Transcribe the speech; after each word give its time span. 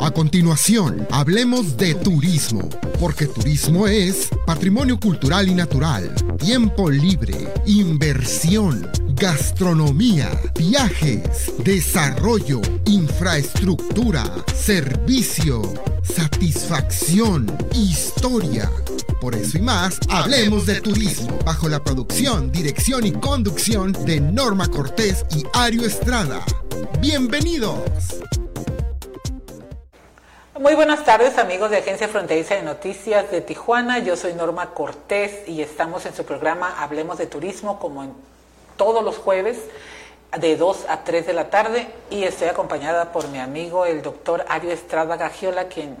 A 0.00 0.10
continuación, 0.10 1.06
hablemos 1.10 1.76
de 1.76 1.94
turismo, 1.94 2.68
porque 3.00 3.26
turismo 3.26 3.86
es 3.86 4.28
patrimonio 4.46 5.00
cultural 5.00 5.48
y 5.48 5.54
natural, 5.54 6.14
tiempo 6.38 6.90
libre, 6.90 7.52
inversión, 7.66 8.88
gastronomía, 9.14 10.30
viajes, 10.56 11.52
desarrollo, 11.64 12.60
infraestructura, 12.84 14.24
servicio, 14.54 15.62
satisfacción, 16.02 17.46
historia. 17.74 18.70
Por 19.20 19.34
eso 19.34 19.58
y 19.58 19.62
más, 19.62 19.98
hablemos 20.08 20.66
de 20.66 20.80
turismo, 20.80 21.38
bajo 21.44 21.68
la 21.68 21.82
producción, 21.82 22.52
dirección 22.52 23.06
y 23.06 23.12
conducción 23.12 23.92
de 24.04 24.20
Norma 24.20 24.68
Cortés 24.68 25.24
y 25.34 25.42
Ario 25.54 25.84
Estrada. 25.84 26.44
Bienvenidos. 27.00 27.80
Muy 30.58 30.74
buenas 30.74 31.04
tardes 31.04 31.36
amigos 31.36 31.70
de 31.70 31.76
Agencia 31.76 32.08
Fronteriza 32.08 32.54
de 32.54 32.62
Noticias 32.62 33.30
de 33.30 33.42
Tijuana. 33.42 33.98
Yo 33.98 34.16
soy 34.16 34.32
Norma 34.32 34.70
Cortés 34.72 35.46
y 35.46 35.60
estamos 35.60 36.06
en 36.06 36.14
su 36.14 36.24
programa 36.24 36.82
Hablemos 36.82 37.18
de 37.18 37.26
Turismo 37.26 37.78
como 37.78 38.02
en 38.02 38.14
todos 38.78 39.04
los 39.04 39.18
jueves 39.18 39.58
de 40.38 40.56
2 40.56 40.86
a 40.88 41.04
3 41.04 41.26
de 41.26 41.32
la 41.34 41.50
tarde 41.50 41.88
y 42.08 42.24
estoy 42.24 42.48
acompañada 42.48 43.12
por 43.12 43.28
mi 43.28 43.38
amigo 43.38 43.84
el 43.84 44.00
doctor 44.00 44.46
Ario 44.48 44.70
Estrada 44.70 45.18
Gagiola, 45.18 45.68
quien 45.68 45.98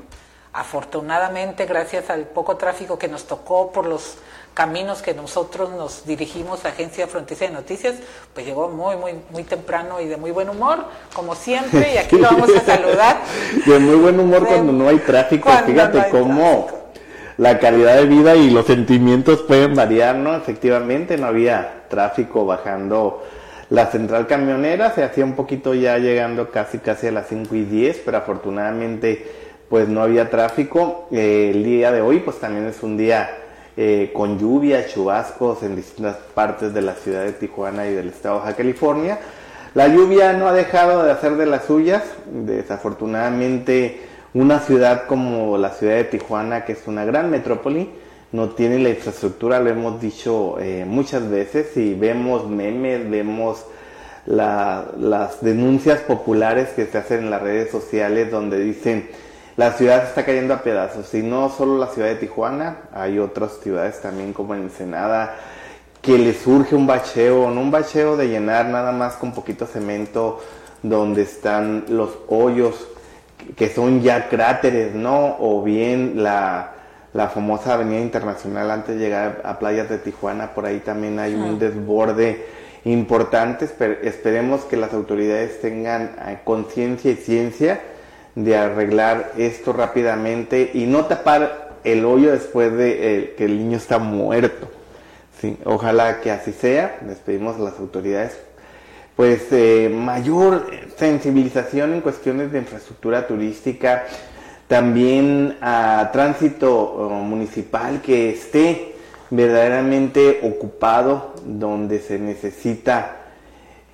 afortunadamente 0.54 1.66
gracias 1.66 2.08
al 2.08 2.22
poco 2.22 2.56
tráfico 2.56 2.98
que 2.98 3.08
nos 3.08 3.26
tocó 3.26 3.70
por 3.72 3.84
los 3.84 4.16
caminos 4.56 5.02
que 5.02 5.12
nosotros 5.12 5.68
nos 5.72 6.06
dirigimos 6.06 6.64
a 6.64 6.68
Agencia 6.68 7.06
Fronteriza 7.06 7.44
de 7.44 7.50
Noticias, 7.50 7.96
pues 8.32 8.46
llegó 8.46 8.70
muy, 8.70 8.96
muy, 8.96 9.12
muy 9.30 9.42
temprano 9.44 10.00
y 10.00 10.06
de 10.06 10.16
muy 10.16 10.30
buen 10.30 10.48
humor, 10.48 10.78
como 11.14 11.34
siempre, 11.34 11.92
y 11.92 11.98
aquí 11.98 12.16
lo 12.16 12.22
vamos 12.22 12.48
a 12.56 12.60
saludar. 12.64 13.18
de 13.66 13.78
muy 13.78 13.96
buen 13.96 14.18
humor 14.18 14.46
cuando 14.46 14.72
no 14.72 14.88
hay 14.88 14.96
tráfico, 14.96 15.50
fíjate 15.66 16.08
cómo 16.10 16.68
la 17.36 17.58
calidad 17.58 17.96
de 17.96 18.06
vida 18.06 18.34
y 18.34 18.48
los 18.48 18.64
sentimientos 18.64 19.42
pueden 19.42 19.74
variar, 19.74 20.16
¿no? 20.16 20.34
Efectivamente, 20.34 21.18
no 21.18 21.26
había 21.26 21.84
tráfico 21.90 22.46
bajando 22.46 23.24
la 23.68 23.88
central 23.90 24.26
camionera, 24.26 24.90
se 24.94 25.04
hacía 25.04 25.26
un 25.26 25.34
poquito 25.34 25.74
ya 25.74 25.98
llegando 25.98 26.50
casi, 26.50 26.78
casi 26.78 27.08
a 27.08 27.12
las 27.12 27.28
5 27.28 27.54
y 27.54 27.64
10, 27.64 28.00
pero 28.06 28.16
afortunadamente 28.16 29.44
pues 29.68 29.86
no 29.86 30.00
había 30.00 30.30
tráfico. 30.30 31.08
Eh, 31.12 31.50
el 31.52 31.62
día 31.62 31.92
de 31.92 32.00
hoy 32.00 32.20
pues 32.20 32.38
también 32.38 32.66
es 32.66 32.82
un 32.82 32.96
día 32.96 33.28
eh, 33.76 34.10
con 34.14 34.38
lluvia, 34.38 34.86
chubascos 34.86 35.62
en 35.62 35.76
distintas 35.76 36.16
partes 36.34 36.72
de 36.72 36.80
la 36.80 36.94
ciudad 36.94 37.24
de 37.24 37.32
Tijuana 37.32 37.86
y 37.86 37.92
del 37.92 38.08
estado 38.08 38.42
de 38.44 38.54
California. 38.54 39.18
La 39.74 39.88
lluvia 39.88 40.32
no 40.32 40.48
ha 40.48 40.54
dejado 40.54 41.04
de 41.04 41.12
hacer 41.12 41.36
de 41.36 41.44
las 41.44 41.66
suyas. 41.66 42.02
Desafortunadamente, 42.26 44.00
una 44.32 44.60
ciudad 44.60 45.06
como 45.06 45.58
la 45.58 45.70
ciudad 45.70 45.96
de 45.96 46.04
Tijuana, 46.04 46.64
que 46.64 46.72
es 46.72 46.86
una 46.86 47.04
gran 47.04 47.30
metrópoli, 47.30 47.90
no 48.32 48.50
tiene 48.50 48.78
la 48.78 48.88
infraestructura, 48.90 49.60
lo 49.60 49.70
hemos 49.70 50.00
dicho 50.00 50.58
eh, 50.58 50.84
muchas 50.86 51.28
veces, 51.28 51.76
y 51.76 51.94
vemos 51.94 52.48
memes, 52.48 53.08
vemos 53.10 53.66
las 54.26 55.40
denuncias 55.40 56.00
populares 56.00 56.70
que 56.70 56.86
se 56.86 56.98
hacen 56.98 57.24
en 57.24 57.30
las 57.30 57.42
redes 57.42 57.70
sociales 57.70 58.30
donde 58.30 58.58
dicen 58.58 59.08
la 59.56 59.72
ciudad 59.72 60.04
está 60.04 60.24
cayendo 60.24 60.52
a 60.52 60.62
pedazos 60.62 61.12
y 61.14 61.22
no 61.22 61.48
solo 61.48 61.78
la 61.78 61.86
ciudad 61.86 62.08
de 62.08 62.16
Tijuana, 62.16 62.76
hay 62.92 63.18
otras 63.18 63.58
ciudades 63.62 64.00
también 64.02 64.32
como 64.32 64.54
en 64.54 64.62
Ensenada 64.62 65.36
que 66.02 66.18
le 66.18 66.34
surge 66.34 66.74
un 66.74 66.86
bacheo, 66.86 67.50
no 67.50 67.62
un 67.62 67.70
bacheo 67.70 68.16
de 68.16 68.28
llenar 68.28 68.66
nada 68.66 68.92
más 68.92 69.14
con 69.14 69.32
poquito 69.32 69.66
cemento 69.66 70.40
donde 70.82 71.22
están 71.22 71.84
los 71.88 72.18
hoyos 72.28 72.86
que 73.56 73.70
son 73.70 74.02
ya 74.02 74.28
cráteres, 74.28 74.94
¿no? 74.94 75.36
O 75.40 75.62
bien 75.62 76.22
la, 76.22 76.72
famosa 77.32 77.74
avenida 77.74 78.00
internacional 78.00 78.70
antes 78.70 78.96
de 78.96 79.00
llegar 79.00 79.40
a 79.42 79.58
playas 79.58 79.88
de 79.88 79.96
Tijuana, 79.96 80.52
por 80.52 80.66
ahí 80.66 80.80
también 80.80 81.18
hay 81.18 81.34
un 81.34 81.58
desborde 81.58 82.44
importante, 82.84 83.66
esperemos 84.02 84.64
que 84.64 84.76
las 84.76 84.92
autoridades 84.92 85.60
tengan 85.62 86.14
eh, 86.26 86.40
conciencia 86.44 87.10
y 87.10 87.16
ciencia 87.16 87.80
de 88.36 88.56
arreglar 88.56 89.32
esto 89.36 89.72
rápidamente 89.72 90.70
y 90.72 90.86
no 90.86 91.06
tapar 91.06 91.72
el 91.82 92.04
hoyo 92.04 92.30
después 92.30 92.72
de 92.76 93.18
eh, 93.18 93.34
que 93.36 93.46
el 93.46 93.58
niño 93.58 93.78
está 93.78 93.98
muerto. 93.98 94.68
Sí, 95.40 95.58
ojalá 95.64 96.20
que 96.20 96.30
así 96.30 96.52
sea. 96.52 97.00
Les 97.06 97.18
pedimos 97.18 97.56
a 97.56 97.60
las 97.60 97.78
autoridades 97.80 98.38
pues 99.16 99.46
eh, 99.50 99.90
mayor 99.92 100.66
sensibilización 100.96 101.94
en 101.94 102.02
cuestiones 102.02 102.52
de 102.52 102.58
infraestructura 102.58 103.26
turística, 103.26 104.04
también 104.68 105.56
a 105.62 106.10
tránsito 106.12 107.08
eh, 107.10 107.24
municipal 107.24 108.02
que 108.02 108.30
esté 108.30 108.94
verdaderamente 109.30 110.40
ocupado 110.42 111.34
donde 111.44 111.98
se 112.00 112.18
necesita 112.18 113.25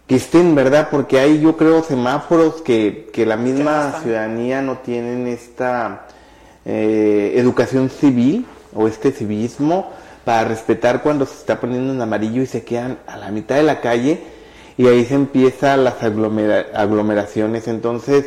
que 0.07 0.17
estén, 0.17 0.55
¿verdad? 0.55 0.89
Porque 0.91 1.19
hay, 1.19 1.41
yo 1.41 1.57
creo, 1.57 1.83
semáforos 1.83 2.63
que, 2.63 3.11
que 3.13 3.25
la 3.27 3.37
misma 3.37 4.01
ciudadanía 4.03 4.63
no 4.63 4.79
tienen 4.79 5.27
esta 5.27 6.07
eh, 6.65 7.35
educación 7.37 7.91
civil 7.91 8.47
o 8.75 8.89
este 8.89 9.13
civismo 9.13 9.91
para 10.25 10.45
respetar 10.49 11.03
cuando 11.03 11.27
se 11.27 11.35
está 11.35 11.61
poniendo 11.61 11.93
en 11.93 12.01
amarillo 12.01 12.43
y 12.43 12.47
se 12.47 12.65
quedan 12.65 12.99
a 13.07 13.17
la 13.17 13.31
mitad 13.31 13.57
de 13.57 13.65
la 13.65 13.81
calle 13.81 14.21
y 14.77 14.87
ahí 14.87 15.05
se 15.05 15.15
empiezan 15.15 15.85
las 15.85 15.97
aglomeraciones. 16.03 17.69
Entonces, 17.69 18.27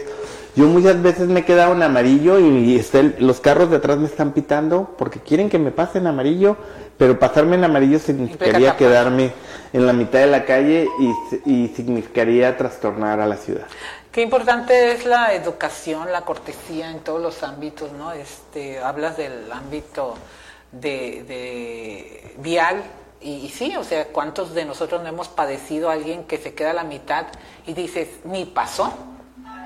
yo 0.55 0.67
muchas 0.67 1.01
veces 1.01 1.27
me 1.27 1.41
he 1.41 1.45
quedado 1.45 1.73
en 1.73 1.83
amarillo 1.83 2.39
y 2.39 2.81
los 3.19 3.39
carros 3.39 3.69
de 3.69 3.77
atrás 3.77 3.97
me 3.97 4.05
están 4.05 4.31
pitando 4.31 4.95
porque 4.97 5.19
quieren 5.19 5.49
que 5.49 5.59
me 5.59 5.71
pase 5.71 5.97
en 5.97 6.07
amarillo, 6.07 6.57
pero 6.97 7.19
pasarme 7.19 7.55
en 7.55 7.63
amarillo 7.65 7.99
significaría 7.99 8.77
quedarme 8.77 9.33
en 9.73 9.85
la 9.85 9.93
mitad 9.93 10.19
de 10.19 10.27
la 10.27 10.45
calle 10.45 10.87
y, 11.45 11.67
significaría 11.75 12.55
trastornar 12.57 13.19
a 13.19 13.27
la 13.27 13.35
ciudad. 13.35 13.67
Qué 14.11 14.21
importante 14.21 14.93
es 14.93 15.05
la 15.05 15.33
educación, 15.33 16.11
la 16.11 16.21
cortesía 16.21 16.89
en 16.89 16.99
todos 16.99 17.21
los 17.21 17.43
ámbitos, 17.43 17.91
¿no? 17.91 18.13
Este, 18.13 18.79
hablas 18.79 19.17
del 19.17 19.51
ámbito 19.51 20.15
de, 20.71 22.33
vial 22.37 22.81
y, 23.19 23.49
sí, 23.49 23.75
o 23.75 23.83
sea, 23.83 24.05
¿cuántos 24.07 24.53
de 24.53 24.63
nosotros 24.63 25.01
no 25.01 25.09
hemos 25.09 25.27
padecido 25.27 25.89
a 25.89 25.93
alguien 25.93 26.23
que 26.23 26.37
se 26.37 26.53
queda 26.53 26.71
a 26.71 26.75
la 26.75 26.85
mitad 26.85 27.25
y 27.67 27.73
dices, 27.73 28.07
ni 28.23 28.45
pasó? 28.45 28.93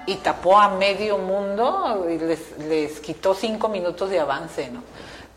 Y 0.07 0.15
tapó 0.15 0.57
a 0.57 0.69
medio 0.69 1.19
mundo 1.19 2.07
y 2.09 2.17
les, 2.17 2.57
les 2.67 2.99
quitó 2.99 3.35
cinco 3.35 3.69
minutos 3.69 4.09
de 4.09 4.19
avance, 4.19 4.71
¿no? 4.71 4.81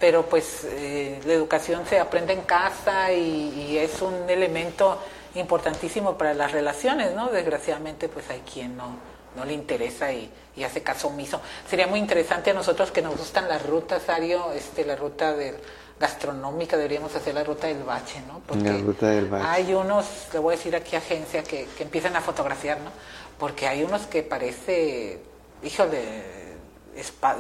Pero 0.03 0.27
pues 0.27 0.65
eh, 0.65 1.21
la 1.25 1.33
educación 1.33 1.87
se 1.89 2.01
aprende 2.01 2.33
en 2.33 2.41
casa 2.41 3.13
y, 3.13 3.79
es 3.79 4.03
un 4.03 4.29
elemento 4.29 4.99
importantísimo 5.37 6.19
para 6.19 6.35
las 6.35 6.51
relaciones, 6.51 7.15
¿no? 7.15 7.29
Desgraciadamente 7.29 8.09
pues 8.09 8.29
hay 8.29 8.41
quien 8.41 8.77
no, 8.77 8.97
no 9.37 9.45
le 9.45 9.53
interesa 9.53 10.13
y, 10.13 10.29
hace 10.65 10.83
caso 10.83 11.07
omiso. 11.07 11.41
Sería 11.71 11.87
muy 11.87 12.01
interesante 12.01 12.51
a 12.51 12.53
nosotros 12.53 12.91
que 12.91 13.01
nos 13.01 13.17
gustan 13.17 13.47
las 13.49 13.65
rutas, 13.65 14.09
Ario, 14.09 14.51
este, 14.51 14.85
la 14.85 14.97
ruta 14.97 15.35
del 15.35 15.55
gastronómica, 16.01 16.77
deberíamos 16.77 17.15
hacer 17.15 17.35
la 17.35 17.45
ruta 17.45 17.69
del 17.69 17.85
bache, 17.85 18.23
¿no? 18.27 18.41
Porque 18.45 18.73
la 18.73 18.79
ruta 18.79 19.07
del 19.07 19.29
bache. 19.29 19.47
hay 19.47 19.73
unos, 19.73 20.05
le 20.33 20.41
voy 20.41 20.55
a 20.55 20.57
decir 20.57 20.75
aquí 20.75 20.97
agencia, 20.97 21.45
que, 21.45 21.69
que 21.79 21.85
empiezan 21.85 22.17
a 22.17 22.21
fotografiar, 22.21 22.81
¿no? 22.81 22.91
Porque 23.39 23.69
hay 23.69 23.85
unos 23.85 24.09
que 24.09 24.25
parece, 24.25 25.21
híjole, 25.63 26.33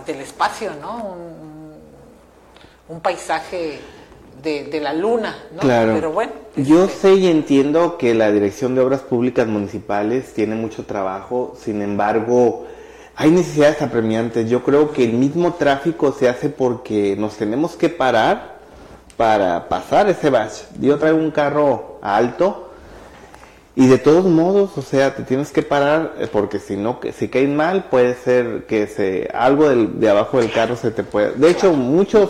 del 0.06 0.20
espacio, 0.20 0.74
¿no? 0.80 1.04
Un, 1.04 1.51
un 2.92 3.00
paisaje 3.00 3.80
de, 4.42 4.80
la 4.80 4.92
luna, 4.92 5.36
¿no? 5.54 5.60
Claro. 5.60 5.94
Pero 5.94 6.12
bueno. 6.12 6.32
Yo 6.56 6.84
este 6.84 6.96
sé 7.00 7.14
y 7.14 7.26
entiendo 7.28 7.96
que 7.96 8.14
la 8.14 8.30
Dirección 8.30 8.74
de 8.74 8.82
Obras 8.82 9.00
Públicas 9.00 9.46
Municipales 9.46 10.34
tiene 10.34 10.56
mucho 10.56 10.84
trabajo, 10.84 11.54
sin 11.58 11.80
embargo, 11.80 12.66
hay 13.16 13.30
necesidades 13.30 13.80
apremiantes. 13.82 14.50
Yo 14.50 14.62
creo 14.62 14.92
que 14.92 15.04
el 15.04 15.14
mismo 15.14 15.54
tráfico 15.54 16.12
se 16.12 16.28
hace 16.28 16.50
porque 16.50 17.16
nos 17.16 17.36
tenemos 17.36 17.76
que 17.76 17.88
parar 17.88 18.58
para 19.16 19.68
pasar 19.68 20.08
ese 20.10 20.28
bache. 20.28 20.64
Yo 20.80 20.98
traigo 20.98 21.18
un 21.18 21.30
carro 21.30 21.98
alto 22.02 22.70
y 23.74 23.86
de 23.86 23.98
todos 23.98 24.26
modos, 24.26 24.76
o 24.76 24.82
sea, 24.82 25.14
te 25.14 25.22
tienes 25.22 25.50
que 25.50 25.62
parar 25.62 26.14
eh, 26.18 26.28
porque 26.30 26.58
si 26.58 26.76
no, 26.76 27.00
si 27.16 27.28
caes 27.28 27.48
mal, 27.48 27.84
puede 27.84 28.14
ser 28.16 28.66
que 28.66 28.86
se 28.86 29.30
algo 29.32 29.70
de 29.70 30.10
abajo 30.10 30.40
del 30.40 30.52
carro 30.52 30.76
se 30.76 30.90
te 30.90 31.04
puede. 31.04 31.32
De 31.32 31.50
hecho, 31.50 31.72
muchos 31.72 32.28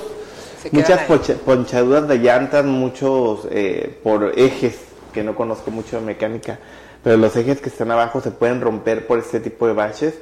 Muchas 0.70 1.03
ponchaduras 1.44 2.06
de 2.09 2.19
llantas, 2.19 2.64
muchos 2.64 3.47
eh, 3.50 3.99
por 4.03 4.38
ejes, 4.38 4.76
que 5.12 5.25
no 5.25 5.35
conozco 5.35 5.70
mucho 5.70 5.99
de 5.99 6.06
mecánica, 6.06 6.59
pero 7.03 7.17
los 7.17 7.35
ejes 7.37 7.61
que 7.61 7.69
están 7.69 7.91
abajo 7.91 8.20
se 8.20 8.31
pueden 8.31 8.61
romper 8.61 9.06
por 9.06 9.19
este 9.19 9.41
tipo 9.41 9.67
de 9.67 9.73
baches. 9.73 10.14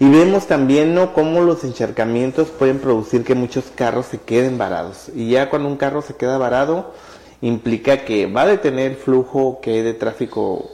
Y 0.00 0.08
vemos 0.08 0.46
también 0.46 0.94
¿no? 0.94 1.12
cómo 1.12 1.40
los 1.40 1.64
encharcamientos 1.64 2.48
pueden 2.48 2.78
producir 2.78 3.24
que 3.24 3.34
muchos 3.34 3.64
carros 3.74 4.06
se 4.06 4.18
queden 4.18 4.56
varados. 4.56 5.10
Y 5.14 5.30
ya 5.30 5.50
cuando 5.50 5.68
un 5.68 5.76
carro 5.76 6.02
se 6.02 6.14
queda 6.14 6.38
varado, 6.38 6.92
implica 7.40 8.04
que 8.04 8.26
va 8.26 8.42
a 8.42 8.46
detener 8.46 8.94
flujo 8.94 9.60
que 9.60 9.72
hay 9.72 9.82
de 9.82 9.94
tráfico 9.94 10.70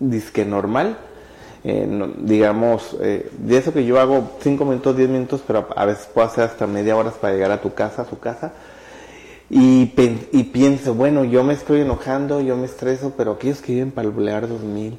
disque 0.00 0.44
normal 0.44 0.98
digamos, 1.64 2.94
eh, 3.00 3.30
de 3.38 3.56
eso 3.56 3.72
que 3.72 3.86
yo 3.86 3.98
hago 3.98 4.32
5 4.40 4.64
minutos, 4.66 4.96
10 4.98 5.08
minutos, 5.08 5.42
pero 5.46 5.66
a 5.74 5.86
veces 5.86 6.06
puedo 6.12 6.26
hacer 6.26 6.44
hasta 6.44 6.66
media 6.66 6.94
hora 6.94 7.10
para 7.10 7.32
llegar 7.32 7.50
a 7.52 7.62
tu 7.62 7.72
casa, 7.72 8.02
a 8.02 8.04
su 8.04 8.18
casa. 8.18 8.52
Y, 9.48 9.92
y 10.32 10.44
pienso, 10.44 10.94
bueno, 10.94 11.24
yo 11.24 11.42
me 11.42 11.54
estoy 11.54 11.80
enojando, 11.80 12.42
yo 12.42 12.56
me 12.56 12.66
estreso, 12.66 13.14
pero 13.16 13.32
aquellos 13.32 13.62
que 13.62 13.72
viven 13.72 13.92
para 13.92 14.08
el 14.08 14.12
Boulevard 14.12 14.48
2000, 14.48 14.98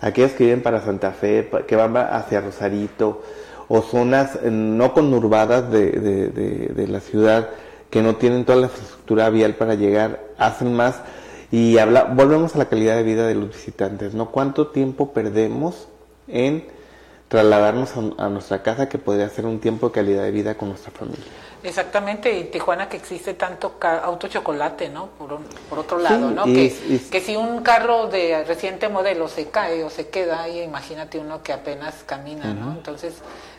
aquellos 0.00 0.32
que 0.32 0.44
viven 0.44 0.62
para 0.62 0.80
Santa 0.80 1.12
Fe, 1.12 1.50
que 1.66 1.76
van 1.76 1.94
hacia 1.96 2.40
Rosarito, 2.40 3.20
o 3.68 3.82
zonas 3.82 4.36
eh, 4.42 4.50
no 4.50 4.94
conurbadas 4.94 5.70
de, 5.70 5.90
de, 5.90 6.88
la 6.88 7.00
ciudad, 7.00 7.50
que 7.90 8.02
no 8.02 8.16
tienen 8.16 8.46
toda 8.46 8.58
la 8.58 8.66
infraestructura 8.66 9.28
vial 9.28 9.54
para 9.54 9.74
llegar, 9.74 10.20
hacen 10.38 10.74
más. 10.74 11.00
Y 11.52 11.76
habla, 11.76 12.04
volvemos 12.04 12.54
a 12.54 12.58
la 12.58 12.68
calidad 12.68 12.96
de 12.96 13.02
vida 13.02 13.26
de 13.26 13.34
los 13.34 13.50
visitantes, 13.50 14.14
¿no? 14.14 14.30
¿Cuánto 14.30 14.68
tiempo 14.68 15.12
perdemos 15.12 15.88
en 16.32 16.66
trasladarnos 17.28 17.92
a, 18.18 18.28
nuestra 18.28 18.62
casa 18.62 18.88
que 18.88 18.98
podría 18.98 19.28
ser 19.28 19.46
un 19.46 19.60
tiempo 19.60 19.88
de 19.88 19.92
calidad 19.92 20.24
de 20.24 20.32
vida 20.32 20.56
con 20.56 20.68
nuestra 20.70 20.90
familia? 20.90 21.24
Exactamente, 21.62 22.36
y 22.36 22.44
Tijuana 22.44 22.88
que 22.88 22.96
existe 22.96 23.34
tanto 23.34 23.74
auto 23.80 24.26
chocolate, 24.26 24.88
¿no? 24.88 25.10
Por, 25.10 25.38
por 25.68 25.78
otro 25.78 25.98
lado, 25.98 26.30
¿no? 26.30 26.44
que, 26.44 26.74
que, 27.10 27.20
si 27.20 27.36
un 27.36 27.62
carro 27.62 28.08
de 28.08 28.44
reciente 28.44 28.88
modelo 28.88 29.28
se 29.28 29.48
cae 29.48 29.84
o 29.84 29.90
se 29.90 30.08
queda 30.08 30.42
ahí, 30.42 30.60
imagínate 30.60 31.18
uno 31.18 31.42
que 31.42 31.52
apenas 31.52 32.02
camina, 32.04 32.52
¿no? 32.54 32.72
Entonces 32.72 33.14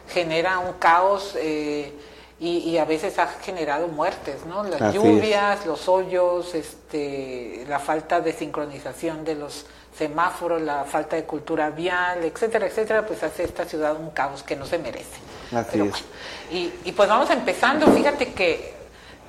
genera 0.09 0.59
un 0.59 0.73
caos 0.73 1.35
eh, 1.37 1.93
y, 2.41 2.75
a 2.77 2.85
veces 2.85 3.19
ha 3.19 3.27
generado 3.27 3.87
muertes, 3.87 4.47
¿no? 4.47 4.63
Las 4.63 4.95
lluvias, 4.95 5.65
los 5.67 5.87
hoyos, 5.87 6.55
este, 6.55 7.65
la 7.69 7.77
falta 7.77 8.19
de 8.19 8.33
sincronización 8.33 9.23
de 9.23 9.35
los 9.35 9.67
semáforos, 9.97 10.61
la 10.61 10.85
falta 10.85 11.15
de 11.15 11.23
cultura 11.23 11.69
vial, 11.69 12.23
etcétera, 12.23 12.67
etcétera, 12.67 13.05
pues 13.05 13.21
hace 13.23 13.43
esta 13.43 13.65
ciudad 13.65 13.95
un 13.95 14.11
caos 14.11 14.43
que 14.43 14.55
no 14.55 14.65
se 14.65 14.77
merece. 14.77 15.19
Así 15.53 15.81
es. 15.81 16.03
y, 16.51 16.73
y, 16.85 16.91
pues 16.93 17.09
vamos 17.09 17.29
empezando, 17.29 17.87
fíjate 17.87 18.33
que, 18.33 18.73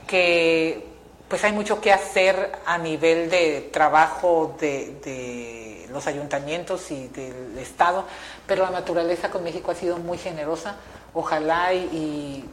que 0.06 0.86
pues 1.28 1.42
hay 1.44 1.52
mucho 1.52 1.80
que 1.80 1.92
hacer 1.92 2.52
a 2.64 2.78
nivel 2.78 3.28
de 3.28 3.70
trabajo 3.72 4.56
de, 4.60 4.96
de 5.04 5.88
los 5.90 6.06
ayuntamientos 6.06 6.90
y 6.90 7.08
del 7.08 7.58
Estado, 7.58 8.04
pero 8.46 8.64
la 8.64 8.70
naturaleza 8.70 9.30
con 9.30 9.44
México 9.44 9.70
ha 9.70 9.74
sido 9.74 9.98
muy 9.98 10.18
generosa. 10.18 10.76
Ojalá 11.14 11.74
y, 11.74 12.48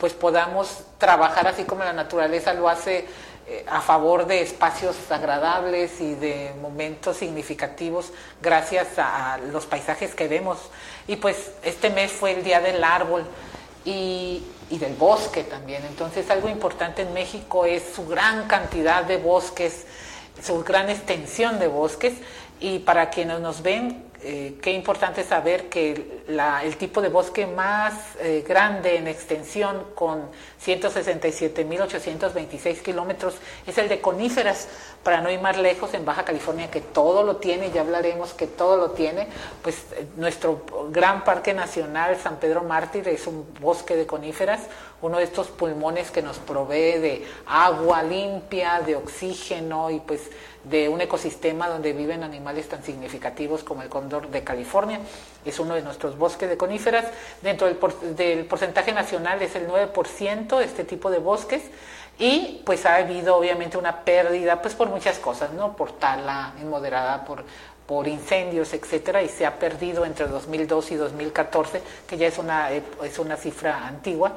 pues 0.00 0.14
podamos 0.14 0.84
trabajar 0.96 1.46
así 1.46 1.64
como 1.64 1.84
la 1.84 1.92
naturaleza 1.92 2.54
lo 2.54 2.68
hace 2.68 3.06
a 3.66 3.80
favor 3.80 4.26
de 4.26 4.42
espacios 4.42 4.96
agradables 5.10 6.00
y 6.00 6.14
de 6.14 6.52
momentos 6.60 7.16
significativos 7.16 8.12
gracias 8.40 8.98
a, 8.98 9.38
los 9.52 9.66
paisajes 9.66 10.14
que 10.14 10.28
vemos. 10.28 10.58
Y 11.06 11.16
pues 11.16 11.52
este 11.62 11.90
mes 11.90 12.12
fue 12.12 12.32
el 12.32 12.44
Día 12.44 12.60
del 12.60 12.82
Árbol 12.84 13.24
y, 13.84 14.44
y 14.70 14.78
del 14.78 14.94
bosque 14.94 15.44
también. 15.44 15.84
Entonces 15.84 16.30
algo 16.30 16.48
importante 16.48 17.02
en 17.02 17.12
México 17.12 17.64
es 17.64 17.82
su 17.94 18.06
gran 18.06 18.46
cantidad 18.46 19.04
de 19.04 19.16
bosques, 19.16 19.86
su 20.42 20.62
gran 20.62 20.88
extensión 20.90 21.58
de 21.58 21.68
bosques 21.68 22.14
y 22.60 22.80
para 22.80 23.10
quienes 23.10 23.40
nos 23.40 23.62
ven 23.62 24.09
eh, 24.22 24.56
qué 24.60 24.72
importante 24.72 25.24
saber 25.24 25.68
que 25.68 26.20
el 26.62 26.76
tipo 26.76 27.00
de 27.00 27.08
bosque 27.08 27.46
más 27.46 27.94
eh, 28.20 28.44
grande 28.46 28.96
en 28.96 29.08
extensión, 29.08 29.86
con 29.94 30.28
167.826 30.64 32.82
kilómetros, 32.82 33.36
es 33.66 33.78
el 33.78 33.88
de 33.88 34.00
coníferas, 34.00 34.68
para 35.02 35.20
no 35.22 35.30
ir 35.30 35.40
más 35.40 35.56
lejos, 35.56 35.94
en 35.94 36.04
Baja 36.04 36.24
California, 36.24 36.70
que 36.70 36.80
todo 36.80 37.22
lo 37.22 37.36
tiene, 37.36 37.70
ya 37.70 37.80
hablaremos 37.80 38.34
que 38.34 38.46
todo 38.46 38.76
lo 38.76 38.90
tiene, 38.90 39.28
pues 39.62 39.76
eh, 39.92 40.06
nuestro 40.16 40.64
gran 40.90 41.24
parque 41.24 41.54
nacional, 41.54 42.18
San 42.22 42.36
Pedro 42.36 42.62
Mártir, 42.62 43.08
es 43.08 43.26
un 43.26 43.46
bosque 43.60 43.96
de 43.96 44.06
coníferas, 44.06 44.60
uno 45.00 45.18
de 45.18 45.24
estos 45.24 45.48
pulmones 45.48 46.10
que 46.10 46.20
nos 46.20 46.38
provee 46.38 46.98
de 46.98 47.26
agua 47.46 48.02
limpia, 48.02 48.80
de 48.80 48.96
oxígeno 48.96 49.90
y 49.90 50.00
pues 50.00 50.30
de 50.64 50.90
un 50.90 51.00
ecosistema 51.00 51.68
donde 51.68 51.94
viven 51.94 52.22
animales 52.22 52.68
tan 52.68 52.84
significativos 52.84 53.64
como 53.64 53.82
el 53.82 53.88
cóndor 53.88 54.28
de 54.28 54.44
California. 54.44 55.00
Es 55.44 55.58
uno 55.58 55.74
de 55.74 55.82
nuestros 55.82 56.16
bosques 56.18 56.48
de 56.48 56.56
coníferas. 56.56 57.06
Dentro 57.42 57.66
del, 57.66 58.44
porcentaje 58.46 58.92
nacional 58.92 59.40
es 59.42 59.54
el 59.56 59.68
9% 59.68 60.60
este 60.60 60.84
tipo 60.84 61.10
de 61.10 61.18
bosques. 61.18 61.62
Y 62.18 62.62
pues 62.66 62.84
ha 62.84 62.96
habido 62.96 63.36
obviamente 63.36 63.78
una 63.78 64.04
pérdida, 64.04 64.60
pues 64.60 64.74
por 64.74 64.88
muchas 64.88 65.18
cosas, 65.18 65.52
¿no? 65.54 65.74
Por 65.74 65.92
tala 65.92 66.52
inmoderada, 66.60 67.24
por, 67.24 67.44
por 67.86 68.06
incendios, 68.06 68.72
etcétera, 68.74 69.22
y 69.22 69.28
se 69.28 69.46
ha 69.46 69.58
perdido 69.58 70.04
entre 70.04 70.28
2002 70.28 70.92
y 70.92 70.94
2014, 70.96 71.82
que 72.06 72.18
ya 72.18 72.28
es 72.28 72.38
una, 72.38 72.70
es 72.70 73.18
una 73.18 73.36
cifra 73.36 73.86
antigua, 73.86 74.34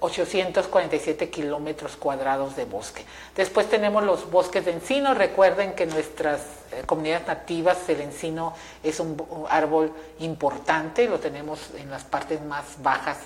847 0.00 1.24
eh, 1.24 1.30
kilómetros 1.30 1.96
cuadrados 1.96 2.56
de 2.56 2.64
bosque. 2.64 3.04
Después 3.36 3.68
tenemos 3.68 4.02
los 4.02 4.30
bosques 4.30 4.64
de 4.64 4.72
encino. 4.72 5.14
Recuerden 5.14 5.74
que 5.74 5.84
en 5.84 5.90
nuestras 5.90 6.40
eh, 6.72 6.82
comunidades 6.86 7.26
nativas 7.26 7.88
el 7.88 8.00
encino 8.00 8.54
es 8.82 8.98
un, 9.00 9.16
árbol 9.48 9.92
importante, 10.18 11.08
lo 11.08 11.20
tenemos 11.20 11.70
en 11.78 11.90
las 11.90 12.04
partes 12.04 12.42
más 12.42 12.82
bajas 12.82 13.18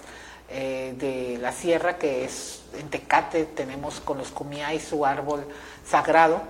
eh, 0.50 0.94
de 0.98 1.38
la 1.38 1.52
sierra, 1.52 1.96
que 1.96 2.24
es 2.24 2.62
en 2.78 2.90
Tecate, 2.90 3.44
tenemos 3.46 4.00
con 4.00 4.18
los 4.18 4.30
Cumiay 4.30 4.80
su 4.80 5.06
árbol 5.06 5.46
sagrado. 5.86 6.42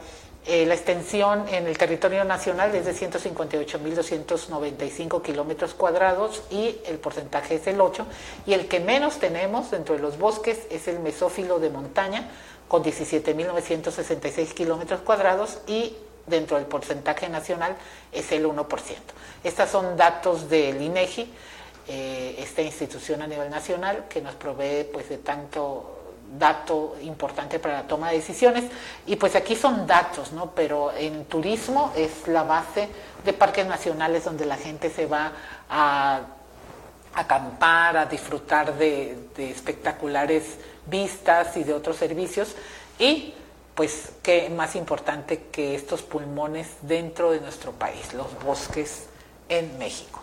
Eh, 0.46 0.66
la 0.66 0.74
extensión 0.74 1.48
en 1.48 1.66
el 1.66 1.78
territorio 1.78 2.22
nacional 2.24 2.74
es 2.74 2.84
de 2.84 2.92
158.295 2.92 5.22
kilómetros 5.22 5.72
cuadrados 5.72 6.42
y 6.50 6.76
el 6.84 6.98
porcentaje 6.98 7.54
es 7.54 7.66
el 7.66 7.80
8. 7.80 8.06
Y 8.46 8.52
el 8.52 8.68
que 8.68 8.80
menos 8.80 9.18
tenemos 9.18 9.70
dentro 9.70 9.94
de 9.94 10.02
los 10.02 10.18
bosques 10.18 10.66
es 10.70 10.86
el 10.86 11.00
mesófilo 11.00 11.60
de 11.60 11.70
montaña, 11.70 12.28
con 12.68 12.84
17.966 12.84 14.52
kilómetros 14.52 15.00
cuadrados 15.00 15.60
y 15.66 15.96
dentro 16.26 16.58
del 16.58 16.66
porcentaje 16.66 17.30
nacional 17.30 17.74
es 18.12 18.30
el 18.32 18.44
1%. 18.44 18.66
Estos 19.44 19.70
son 19.70 19.96
datos 19.96 20.50
del 20.50 20.82
INEGI, 20.82 21.32
eh, 21.88 22.36
esta 22.38 22.60
institución 22.62 23.22
a 23.22 23.26
nivel 23.26 23.48
nacional 23.50 24.04
que 24.08 24.20
nos 24.20 24.34
provee 24.34 24.84
pues 24.92 25.08
de 25.08 25.16
tanto 25.18 25.93
dato 26.38 26.96
importante 27.02 27.58
para 27.58 27.82
la 27.82 27.82
toma 27.86 28.10
de 28.10 28.16
decisiones. 28.16 28.64
Y 29.06 29.16
pues 29.16 29.36
aquí 29.36 29.56
son 29.56 29.86
datos, 29.86 30.32
¿no? 30.32 30.50
Pero 30.50 30.92
en 30.92 31.24
turismo 31.26 31.92
es 31.96 32.26
la 32.28 32.42
base 32.42 32.88
de 33.24 33.32
parques 33.32 33.66
nacionales 33.66 34.24
donde 34.24 34.46
la 34.46 34.56
gente 34.56 34.90
se 34.90 35.06
va 35.06 35.32
a 35.68 36.20
acampar, 37.14 37.96
a 37.96 38.06
disfrutar 38.06 38.74
de, 38.76 39.28
espectaculares 39.36 40.58
vistas 40.86 41.56
y 41.56 41.64
de 41.64 41.72
otros 41.72 41.96
servicios. 41.96 42.54
Y 42.98 43.34
pues 43.74 44.12
qué 44.22 44.50
más 44.50 44.76
importante 44.76 45.46
que 45.50 45.74
estos 45.74 46.02
pulmones 46.02 46.68
dentro 46.82 47.32
de 47.32 47.40
nuestro 47.40 47.72
país, 47.72 48.14
los 48.14 48.38
bosques 48.42 49.06
en 49.48 49.78
México. 49.78 50.13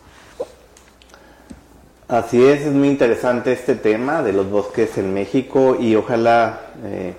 Así 2.11 2.43
es, 2.43 2.63
es 2.63 2.73
muy 2.73 2.89
interesante 2.89 3.53
este 3.53 3.73
tema 3.73 4.21
de 4.21 4.33
los 4.33 4.49
bosques 4.49 4.97
en 4.97 5.13
México 5.13 5.77
y 5.79 5.95
ojalá, 5.95 6.59
eh, 6.83 7.13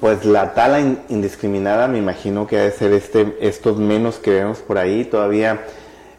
pues 0.00 0.24
la 0.24 0.54
tala 0.54 0.80
indiscriminada, 1.10 1.88
me 1.88 1.98
imagino 1.98 2.46
que 2.46 2.56
ha 2.58 2.62
de 2.62 2.70
ser 2.70 2.94
este, 2.94 3.36
estos 3.42 3.76
menos 3.76 4.16
que 4.16 4.30
vemos 4.30 4.60
por 4.60 4.78
ahí. 4.78 5.04
Todavía 5.04 5.60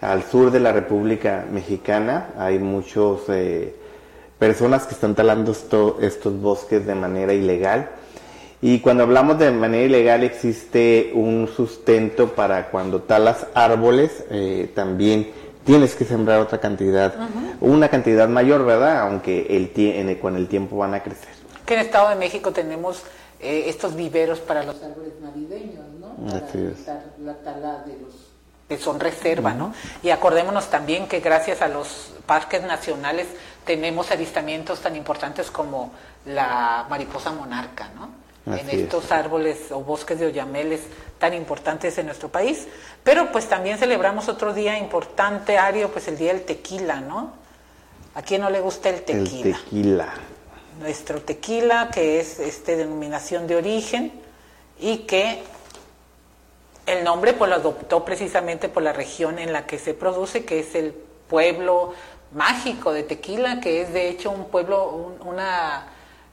al 0.01 0.21
sur 0.21 0.51
de 0.51 0.59
la 0.59 0.71
República 0.71 1.47
Mexicana 1.51 2.29
hay 2.37 2.59
muchos 2.59 3.21
eh, 3.29 3.73
personas 4.37 4.85
que 4.85 4.93
están 4.93 5.15
talando 5.15 5.51
estos 5.53 6.39
bosques 6.39 6.85
de 6.85 6.93
manera 6.93 7.33
ilegal. 7.33 7.89
Y 8.61 8.81
cuando 8.81 9.01
hablamos 9.01 9.39
de 9.39 9.49
manera 9.49 9.83
ilegal 9.83 10.23
existe 10.23 11.11
un 11.15 11.47
sustento 11.47 12.35
para 12.35 12.69
cuando 12.69 13.01
talas 13.01 13.47
árboles, 13.55 14.25
eh, 14.29 14.69
también 14.75 15.27
tienes 15.65 15.95
que 15.95 16.05
sembrar 16.05 16.39
otra 16.39 16.59
cantidad, 16.59 17.13
una 17.59 17.89
cantidad 17.89 18.27
mayor, 18.29 18.65
¿verdad? 18.65 19.01
Aunque 19.01 19.47
el 19.49 20.19
con 20.19 20.35
el 20.35 20.47
tiempo 20.47 20.77
van 20.77 20.93
a 20.93 21.03
crecer. 21.03 21.33
Que 21.65 21.73
en 21.73 21.79
el 21.81 21.85
Estado 21.87 22.09
de 22.09 22.15
México 22.15 22.51
tenemos 22.51 23.03
eh, 23.39 23.63
estos 23.67 23.95
viveros 23.95 24.39
para 24.39 24.63
los 24.63 24.81
árboles 24.81 25.13
navideños, 25.21 25.85
¿no? 25.99 26.15
Para 26.25 26.45
Así 26.45 26.59
es. 26.59 26.87
la 27.19 27.33
tala 27.35 27.83
de 27.85 27.97
los 27.99 28.13
que 28.67 28.77
son 28.77 28.99
reserva, 28.99 29.53
¿no? 29.53 29.73
Y 30.01 30.09
acordémonos 30.09 30.69
también 30.69 31.07
que 31.07 31.19
gracias 31.19 31.61
a 31.61 31.67
los 31.67 32.13
parques 32.25 32.63
nacionales 32.63 33.27
tenemos 33.63 34.11
avistamientos 34.11 34.79
tan 34.79 34.95
importantes 34.95 35.51
como 35.51 35.91
la 36.25 36.85
mariposa 36.89 37.31
monarca, 37.31 37.89
¿no? 37.95 38.24
En 38.45 38.69
estos 38.69 39.11
árboles 39.11 39.71
o 39.71 39.81
bosques 39.81 40.19
de 40.19 40.27
oyameles 40.27 40.81
tan 41.17 41.33
importantes 41.33 41.97
en 41.97 42.05
nuestro 42.05 42.29
país. 42.29 42.67
Pero 43.03 43.31
pues 43.31 43.47
también 43.47 43.77
celebramos 43.77 44.29
otro 44.29 44.53
día 44.53 44.77
importante, 44.77 45.57
Ario, 45.57 45.91
pues 45.91 46.07
el 46.07 46.17
día 46.17 46.33
del 46.33 46.43
tequila, 46.43 47.01
¿no? 47.01 47.33
¿A 48.13 48.21
quién 48.21 48.41
no 48.41 48.49
le 48.49 48.61
gusta 48.61 48.89
el 48.89 49.01
tequila? 49.01 49.57
El 49.57 49.63
tequila. 49.63 50.13
Nuestro 50.79 51.21
tequila, 51.21 51.89
que 51.91 52.19
es 52.19 52.39
este 52.39 52.75
denominación 52.75 53.47
de 53.47 53.55
origen 53.55 54.11
y 54.79 54.99
que 54.99 55.43
El 56.85 57.03
nombre 57.03 57.33
pues 57.33 57.49
lo 57.49 57.55
adoptó 57.55 58.05
precisamente 58.05 58.69
por 58.69 58.83
la 58.83 58.93
región 58.93 59.39
en 59.39 59.51
la 59.51 59.65
que 59.65 59.79
se 59.79 59.95
produce, 59.95 60.45
que 60.45 60.59
es 60.59 60.75
el 60.75 60.93
pueblo 61.27 61.93
mágico 62.31 62.93
de 62.93 63.01
Tequila, 63.03 63.59
que 63.59 63.81
es 63.81 63.91
de 63.91 64.09
hecho 64.09 64.29
un 64.29 64.45
pueblo, 64.45 65.15
una 65.25 65.87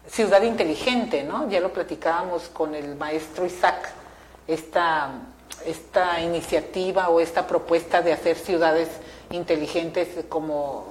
ciudad 0.08 0.42
inteligente, 0.42 1.22
¿no? 1.22 1.48
Ya 1.48 1.60
lo 1.60 1.72
platicábamos 1.72 2.48
con 2.48 2.74
el 2.74 2.96
maestro 2.96 3.46
Isaac, 3.46 3.90
esta, 4.46 5.10
esta 5.64 6.20
iniciativa 6.20 7.08
o 7.08 7.20
esta 7.20 7.46
propuesta 7.46 8.02
de 8.02 8.12
hacer 8.12 8.36
ciudades 8.36 8.88
inteligentes 9.30 10.08
como 10.28 10.86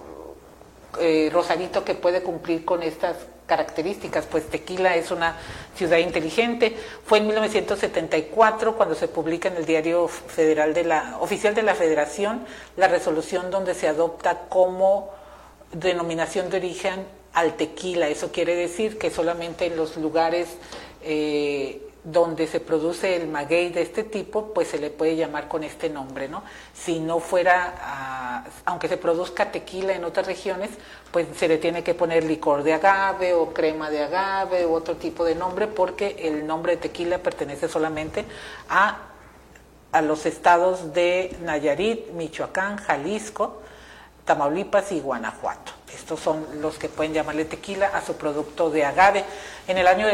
eh, 0.99 1.29
Rosarito 1.31 1.83
que 1.83 1.95
puede 1.95 2.21
cumplir 2.21 2.65
con 2.65 2.83
estas 2.83 3.15
características, 3.45 4.25
pues 4.27 4.47
Tequila 4.49 4.95
es 4.95 5.11
una 5.11 5.35
ciudad 5.75 5.97
inteligente. 5.97 6.75
Fue 7.05 7.17
en 7.17 7.27
1974 7.27 8.77
cuando 8.77 8.95
se 8.95 9.09
publica 9.09 9.49
en 9.49 9.57
el 9.57 9.65
diario 9.65 10.07
federal 10.07 10.73
de 10.73 10.85
la 10.85 11.17
oficial 11.19 11.53
de 11.53 11.61
la 11.61 11.75
Federación 11.75 12.45
la 12.77 12.87
resolución 12.87 13.51
donde 13.51 13.73
se 13.73 13.89
adopta 13.89 14.47
como 14.47 15.09
denominación 15.73 16.49
de 16.49 16.57
origen 16.57 17.05
al 17.33 17.55
tequila. 17.55 18.07
Eso 18.09 18.31
quiere 18.31 18.55
decir 18.55 18.97
que 18.97 19.09
solamente 19.09 19.65
en 19.65 19.77
los 19.77 19.97
lugares 19.97 20.47
eh, 21.03 21.81
donde 22.03 22.47
se 22.47 22.59
produce 22.59 23.15
el 23.15 23.27
maguey 23.27 23.69
de 23.69 23.83
este 23.83 24.03
tipo, 24.03 24.53
pues 24.53 24.69
se 24.69 24.79
le 24.79 24.89
puede 24.89 25.15
llamar 25.15 25.47
con 25.47 25.63
este 25.63 25.89
nombre, 25.89 26.27
¿no? 26.27 26.43
Si 26.73 26.99
no 26.99 27.19
fuera, 27.19 28.43
aunque 28.65 28.87
se 28.87 28.97
produzca 28.97 29.51
tequila 29.51 29.93
en 29.93 30.03
otras 30.03 30.25
regiones, 30.25 30.71
pues 31.11 31.27
se 31.37 31.47
le 31.47 31.59
tiene 31.59 31.83
que 31.83 31.93
poner 31.93 32.23
licor 32.23 32.63
de 32.63 32.73
agave 32.73 33.33
o 33.33 33.53
crema 33.53 33.91
de 33.91 34.01
agave 34.01 34.65
u 34.65 34.73
otro 34.73 34.95
tipo 34.97 35.23
de 35.23 35.35
nombre, 35.35 35.67
porque 35.67 36.15
el 36.19 36.47
nombre 36.47 36.75
de 36.75 36.81
tequila 36.81 37.19
pertenece 37.19 37.67
solamente 37.67 38.25
a, 38.67 38.97
a 39.91 40.01
los 40.01 40.25
estados 40.25 40.93
de 40.93 41.37
Nayarit, 41.43 42.09
Michoacán, 42.13 42.77
Jalisco, 42.77 43.61
Tamaulipas 44.25 44.91
y 44.91 45.01
Guanajuato. 45.01 45.80
Estos 46.01 46.19
son 46.19 46.47
los 46.61 46.79
que 46.79 46.89
pueden 46.89 47.13
llamarle 47.13 47.45
tequila 47.45 47.89
a 47.89 48.03
su 48.03 48.15
producto 48.15 48.71
de 48.71 48.83
agave. 48.83 49.23
En 49.67 49.77
el 49.77 49.85
año 49.85 50.07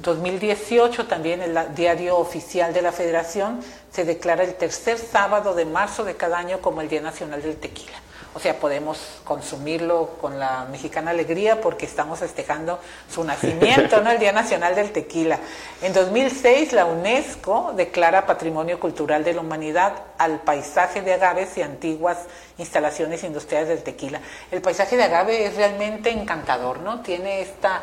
2018 0.00 1.08
también 1.08 1.42
el 1.42 1.58
diario 1.74 2.16
oficial 2.16 2.72
de 2.72 2.80
la 2.80 2.92
Federación 2.92 3.60
se 3.90 4.04
declara 4.04 4.44
el 4.44 4.54
tercer 4.54 4.98
sábado 4.98 5.52
de 5.54 5.64
marzo 5.64 6.04
de 6.04 6.14
cada 6.14 6.38
año 6.38 6.60
como 6.60 6.80
el 6.80 6.88
Día 6.88 7.00
Nacional 7.00 7.42
del 7.42 7.56
Tequila. 7.56 7.98
O 8.34 8.40
sea, 8.40 8.58
podemos 8.58 8.98
consumirlo 9.24 10.16
con 10.20 10.38
la 10.38 10.66
mexicana 10.70 11.10
alegría 11.10 11.60
porque 11.60 11.84
estamos 11.84 12.20
festejando 12.20 12.78
su 13.10 13.22
nacimiento, 13.32 14.00
¿no? 14.00 14.10
El 14.10 14.18
Día 14.18 14.32
Nacional 14.32 14.74
del 14.74 14.90
Tequila. 14.90 15.38
En 15.82 15.92
2006 15.92 16.72
la 16.72 16.86
UNESCO 16.86 17.72
declara 17.76 18.26
Patrimonio 18.26 18.80
Cultural 18.80 19.22
de 19.24 19.34
la 19.34 19.40
Humanidad 19.40 19.92
al 20.18 20.40
paisaje 20.40 21.02
de 21.02 21.12
agaves 21.12 21.58
y 21.58 21.62
antiguas 21.62 22.18
instalaciones 22.58 23.22
industriales 23.24 23.68
del 23.68 23.82
tequila. 23.82 24.20
El 24.50 24.62
paisaje 24.62 24.96
de 24.96 25.04
agave 25.04 25.46
es 25.46 25.56
realmente 25.56 26.10
encantador, 26.10 26.80
¿no? 26.80 27.00
Tiene 27.00 27.42
esta 27.42 27.82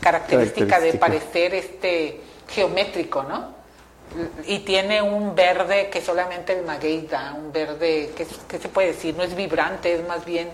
característica, 0.00 0.80
de 0.80 0.94
parecer 0.94 1.54
este 1.54 2.20
geométrico, 2.48 3.22
¿no? 3.22 3.55
Y 4.46 4.60
tiene 4.60 5.02
un 5.02 5.34
verde 5.34 5.88
que 5.90 6.00
solamente 6.00 6.58
el 6.58 6.64
maguey 6.64 7.06
da, 7.06 7.34
un 7.34 7.52
verde 7.52 8.12
que, 8.16 8.58
se 8.58 8.68
puede 8.68 8.88
decir, 8.88 9.14
no 9.16 9.22
es 9.22 9.34
vibrante, 9.34 9.94
es 9.94 10.06
más 10.06 10.24
bien 10.24 10.48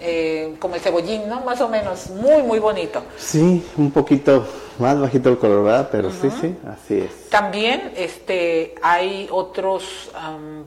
eh, 0.00 0.54
como 0.58 0.74
el 0.74 0.80
cebollín, 0.80 1.28
¿no? 1.28 1.40
Más 1.40 1.60
o 1.60 1.68
menos, 1.68 2.10
muy, 2.10 2.42
muy 2.42 2.58
bonito. 2.58 3.02
Sí, 3.16 3.64
un 3.76 3.90
poquito 3.90 4.46
más 4.78 5.00
bajito 5.00 5.30
el 5.30 5.38
color, 5.38 5.64
¿verdad? 5.64 5.88
Pero 5.90 6.10
sí, 6.10 6.30
sí, 6.40 6.56
así 6.66 7.00
es. 7.00 7.30
También 7.30 7.92
este, 7.96 8.74
hay 8.82 9.28
otros 9.30 10.10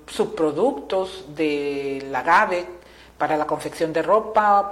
subproductos 0.08 1.26
del 1.36 2.14
agave 2.14 2.66
para 3.18 3.38
la 3.38 3.46
confección 3.46 3.94
de 3.94 4.02
ropa, 4.02 4.72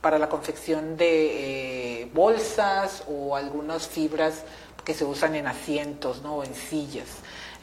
para 0.00 0.18
la 0.18 0.28
confección 0.28 0.96
de 0.96 2.02
eh, 2.02 2.10
bolsas 2.12 3.04
o 3.08 3.34
algunas 3.34 3.88
fibras 3.88 4.42
que 4.84 4.94
se 4.94 5.04
usan 5.04 5.34
en 5.34 5.46
asientos 5.46 6.22
¿no? 6.22 6.36
o 6.36 6.44
en 6.44 6.54
sillas. 6.54 7.08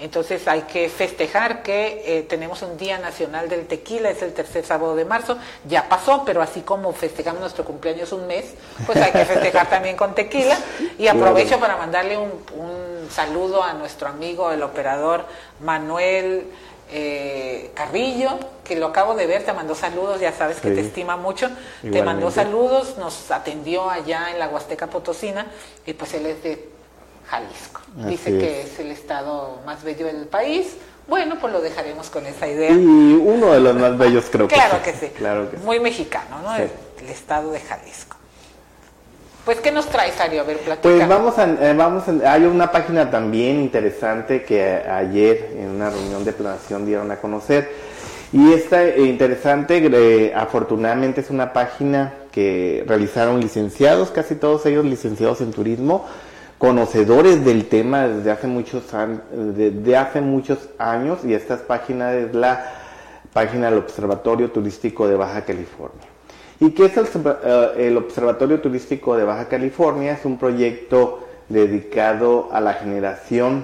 Entonces 0.01 0.47
hay 0.47 0.63
que 0.63 0.89
festejar 0.89 1.61
que 1.61 2.01
eh, 2.03 2.23
tenemos 2.23 2.63
un 2.63 2.75
Día 2.75 2.97
Nacional 2.97 3.47
del 3.47 3.67
Tequila, 3.67 4.09
es 4.09 4.23
el 4.23 4.33
tercer 4.33 4.65
sábado 4.65 4.95
de 4.95 5.05
marzo, 5.05 5.37
ya 5.67 5.87
pasó, 5.87 6.23
pero 6.25 6.41
así 6.41 6.61
como 6.61 6.91
festejamos 6.91 7.39
nuestro 7.39 7.63
cumpleaños 7.63 8.11
un 8.11 8.25
mes, 8.25 8.45
pues 8.87 8.97
hay 8.97 9.11
que 9.11 9.25
festejar 9.25 9.69
también 9.69 9.95
con 9.95 10.15
tequila. 10.15 10.57
Y 10.97 11.07
aprovecho 11.07 11.59
para 11.59 11.77
mandarle 11.77 12.17
un, 12.17 12.31
saludo 13.11 13.61
a 13.61 13.73
nuestro 13.73 14.07
amigo, 14.07 14.51
el 14.51 14.63
operador 14.63 15.25
Manuel 15.59 16.47
eh, 16.91 17.69
Carrillo, 17.75 18.39
que 18.63 18.77
lo 18.77 18.87
acabo 18.87 19.13
de 19.13 19.27
ver, 19.27 19.43
te 19.43 19.53
mandó 19.53 19.75
saludos, 19.75 20.19
ya 20.19 20.31
sabes 20.31 20.61
que 20.61 20.71
te 20.71 20.79
estima 20.79 21.15
mucho, 21.15 21.49
te 21.81 22.01
mandó 22.01 22.31
saludos, 22.31 22.97
nos 22.97 23.29
atendió 23.29 23.89
allá 23.89 24.31
en 24.31 24.39
la 24.39 24.47
Huasteca 24.47 24.87
Potosina, 24.87 25.45
y 25.85 25.93
pues 25.93 26.13
él 26.15 26.25
es 26.25 26.41
de 26.41 26.80
Jalisco. 27.31 27.81
Dice 28.07 28.37
que 28.37 28.61
es 28.61 28.79
el 28.79 28.91
estado 28.91 29.59
más 29.65 29.83
bello 29.83 30.05
del 30.05 30.27
país. 30.27 30.75
Bueno, 31.07 31.37
pues 31.39 31.53
lo 31.53 31.61
dejaremos 31.61 32.09
con 32.09 32.25
esa 32.25 32.45
idea. 32.47 32.71
Y 32.71 32.75
uno 32.75 33.53
de 33.53 33.61
los 33.61 33.75
más 33.75 33.97
bellos 33.97 34.25
creo 34.29 34.47
que 34.47 34.55
claro 34.55 34.83
Que 34.83 34.93
sí. 34.93 35.07
Claro 35.17 35.49
que 35.49 35.57
sí. 35.57 35.63
Muy 35.63 35.79
mexicano, 35.79 36.41
¿no? 36.43 36.55
El, 36.55 36.69
estado 37.09 37.51
de 37.51 37.59
Jalisco. 37.59 38.15
Pues, 39.43 39.59
¿qué 39.59 39.71
nos 39.71 39.87
traes, 39.87 40.19
Ario? 40.19 40.41
A 40.41 40.43
ver, 40.43 40.59
Pues 40.83 41.07
vamos 41.07 41.39
a, 41.39 41.45
eh, 41.45 41.73
vamos 41.73 42.03
hay 42.07 42.43
una 42.43 42.71
página 42.71 43.09
también 43.09 43.59
interesante 43.59 44.43
que 44.43 44.63
ayer 44.63 45.53
en 45.57 45.69
una 45.69 45.89
reunión 45.89 46.23
de 46.23 46.31
planación 46.33 46.85
dieron 46.85 47.09
a 47.09 47.15
conocer. 47.15 47.71
Y 48.33 48.53
esta 48.53 48.85
eh, 48.85 49.01
interesante, 49.01 49.81
eh, 49.83 50.33
afortunadamente 50.35 51.21
es 51.21 51.31
una 51.31 51.53
página 51.53 52.13
que 52.31 52.83
realizaron 52.87 53.39
licenciados, 53.41 54.11
casi 54.11 54.35
todos 54.35 54.65
ellos 54.67 54.85
licenciados 54.85 55.41
en 55.41 55.51
turismo, 55.51 56.05
conocedores 56.61 57.43
del 57.43 57.65
tema 57.65 58.07
desde 58.07 58.29
hace 58.29 58.45
muchos, 58.45 58.83
años 60.77 61.19
y 61.25 61.33
esta 61.33 61.57
página 61.57 62.13
es 62.13 62.35
la 62.35 62.71
página 63.33 63.71
del 63.71 63.79
Observatorio 63.79 64.51
Turístico 64.51 65.07
de 65.07 65.15
Baja 65.15 65.43
California. 65.43 66.05
¿Y 66.59 66.69
qué 66.69 66.85
es 66.85 66.97
el, 66.97 67.07
eh, 67.43 67.87
el, 67.87 67.97
Observatorio 67.97 68.61
Turístico 68.61 69.17
de 69.17 69.23
Baja 69.23 69.47
California? 69.47 70.13
Es 70.13 70.23
un 70.23 70.37
proyecto 70.37 71.27
dedicado 71.49 72.49
a 72.51 72.61
la 72.61 72.75
generación 72.75 73.63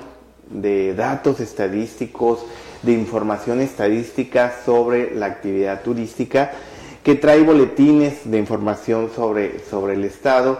de 0.50 0.96
datos 0.96 1.40
estadísticos, 1.40 2.48
de 2.82 2.94
información 2.94 3.62
estadística 3.62 4.56
sobre 4.66 5.14
la 5.14 5.28
actividad 5.28 5.84
turística, 5.84 6.50
que 7.04 7.14
trae 7.14 7.44
boletines 7.44 8.32
de 8.32 8.40
información 8.40 9.12
sobre, 9.16 9.60
sobre 9.60 9.94
el 9.94 10.04
Estado, 10.04 10.58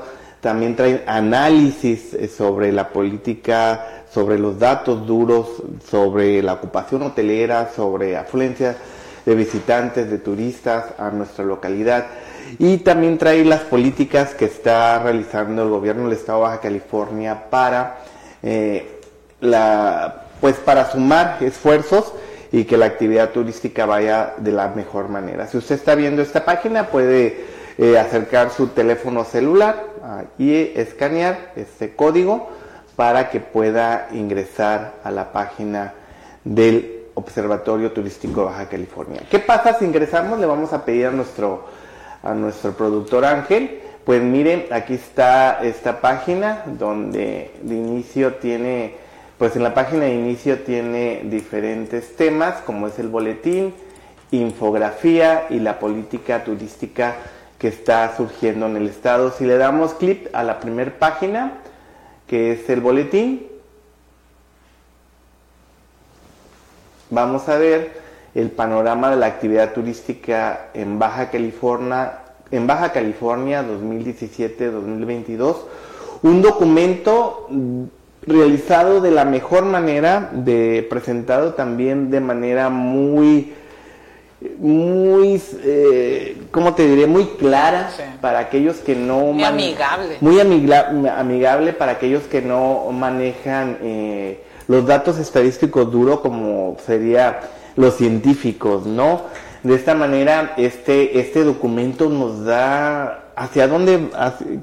también 0.48 0.78
trae 0.78 1.04
análisis 1.06 2.14
eh, 2.14 2.30
sobre 2.30 2.72
la 2.72 2.88
política, 2.88 4.06
sobre 4.10 4.40
los 4.40 4.58
datos 4.58 5.06
duros, 5.06 5.62
sobre 5.86 6.42
la 6.42 6.54
ocupación 6.54 7.02
hotelera, 7.02 7.70
sobre 7.76 8.16
afluencia 8.16 8.78
de 9.26 9.36
visitantes, 9.36 10.10
de 10.10 10.20
turistas 10.20 10.86
a 10.98 11.10
nuestra 11.10 11.44
localidad. 11.44 12.06
Y 12.60 12.78
también 12.78 13.18
trae 13.18 13.44
las 13.44 13.60
políticas 13.64 14.36
que 14.36 14.46
está 14.46 15.04
realizando 15.04 15.64
el 15.64 15.70
gobierno 15.70 16.04
del 16.04 16.14
Estado 16.14 16.38
de 16.38 16.44
Baja 16.46 16.62
California 16.62 17.50
para, 17.50 17.98
eh, 18.42 19.02
la, 19.42 20.28
pues 20.40 20.56
para 20.56 20.90
sumar 20.90 21.40
esfuerzos 21.42 22.14
y 22.54 22.64
que 22.64 22.78
la 22.78 22.86
actividad 22.86 23.32
turística 23.32 23.86
vaya 23.86 24.36
de 24.38 24.54
la 24.54 24.70
mejor 24.70 25.10
manera. 25.10 25.46
Si 25.46 25.58
usted 25.58 25.76
está 25.76 25.94
viendo 25.94 26.22
esta 26.22 26.46
página, 26.46 26.88
puede 26.88 27.58
eh, 27.78 28.00
acercar 28.00 28.50
su 28.50 28.70
teléfono 28.70 29.26
celular 29.26 29.97
y 30.38 30.54
escanear 30.76 31.54
este 31.56 31.96
código 31.96 32.50
para 32.96 33.30
que 33.30 33.40
pueda 33.40 34.08
ingresar 34.12 34.96
a 35.04 35.12
la 35.12 35.32
página 35.32 35.94
del 36.44 37.04
Observatorio 37.14 37.92
Turístico 37.92 38.42
de 38.42 38.46
Baja 38.48 38.70
California. 38.70 39.22
¿Qué 39.30 39.40
pasa 39.40 39.78
si 39.78 39.86
ingresamos? 39.86 40.40
Le 40.40 40.46
vamos 40.46 40.74
a 40.74 40.86
pedir 40.86 41.08
a 41.08 41.12
nuestro, 41.12 41.66
a 42.24 42.34
nuestro 42.34 42.74
productor 42.74 43.26
Ángel. 43.26 43.82
Pues 44.06 44.22
miren, 44.22 44.68
aquí 44.72 44.94
está 44.94 45.60
esta 45.62 46.00
página 46.00 46.64
donde 46.66 47.52
de 47.62 47.76
inicio 47.76 48.36
tiene, 48.36 48.96
pues 49.38 49.56
en 49.56 49.64
la 49.64 49.74
página 49.74 50.06
de 50.06 50.14
inicio 50.14 50.60
tiene 50.60 51.22
diferentes 51.26 52.16
temas 52.16 52.62
como 52.66 52.88
es 52.88 52.98
el 53.00 53.10
boletín, 53.10 53.74
infografía 54.32 55.48
y 55.50 55.60
la 55.60 55.80
política 55.80 56.44
turística 56.44 57.16
que 57.58 57.68
está 57.70 58.16
surgiendo 58.16 58.68
en 58.68 58.78
el 58.78 58.88
estado. 58.88 59.32
Si 59.32 59.46
le 59.46 59.58
damos 59.58 59.94
clic 59.96 60.30
a 60.34 60.44
la 60.44 60.60
primera 60.60 60.98
página, 61.00 61.54
que 62.28 62.52
es 62.54 62.70
el 62.70 62.82
boletín, 62.82 63.48
vamos 67.10 67.48
a 67.50 67.58
ver 67.58 68.02
el 68.36 68.52
panorama 68.52 69.10
de 69.10 69.16
la 69.16 69.26
actividad 69.26 69.74
turística 69.74 70.68
en 70.74 71.00
Baja 71.00 71.32
California, 71.32 72.20
en 72.52 72.68
Baja 72.68 72.92
California 72.92 73.64
2017-2022, 73.64 75.56
un 76.22 76.42
documento 76.42 77.48
realizado 78.22 79.02
de 79.02 79.12
la 79.12 79.26
mejor 79.26 79.66
manera, 79.66 80.30
de 80.34 80.86
presentado 80.90 81.54
también 81.54 82.12
de 82.12 82.20
manera 82.20 82.70
muy 82.70 83.54
muy, 84.60 85.42
eh, 85.64 86.38
¿cómo 86.52 86.76
te 86.76 86.88
diré? 86.88 87.08
Muy 87.08 87.26
clara 87.26 87.90
para 88.22 88.40
aquellos 88.40 88.78
que 88.78 88.96
no... 88.96 89.34
Muy 89.34 89.44
amigable. 89.44 90.18
Muy 90.22 90.40
amigable 90.40 91.74
para 91.74 91.94
aquellos 91.94 92.24
que 92.24 92.42
no 92.42 92.92
manejan 92.92 93.80
eh, 93.82 94.44
los 94.68 94.86
datos 94.86 95.18
estadísticos 95.18 95.92
duros 95.92 96.20
como 96.20 96.78
sería 96.86 97.40
los 97.76 97.96
científicos, 97.96 98.86
¿no? 98.86 99.24
De 99.64 99.74
esta 99.76 99.96
manera, 99.96 100.54
este, 100.58 101.20
este 101.20 101.44
documento 101.44 102.10
nos 102.10 102.46
da 102.46 103.32
hacia 103.36 103.68
dónde, 103.68 104.10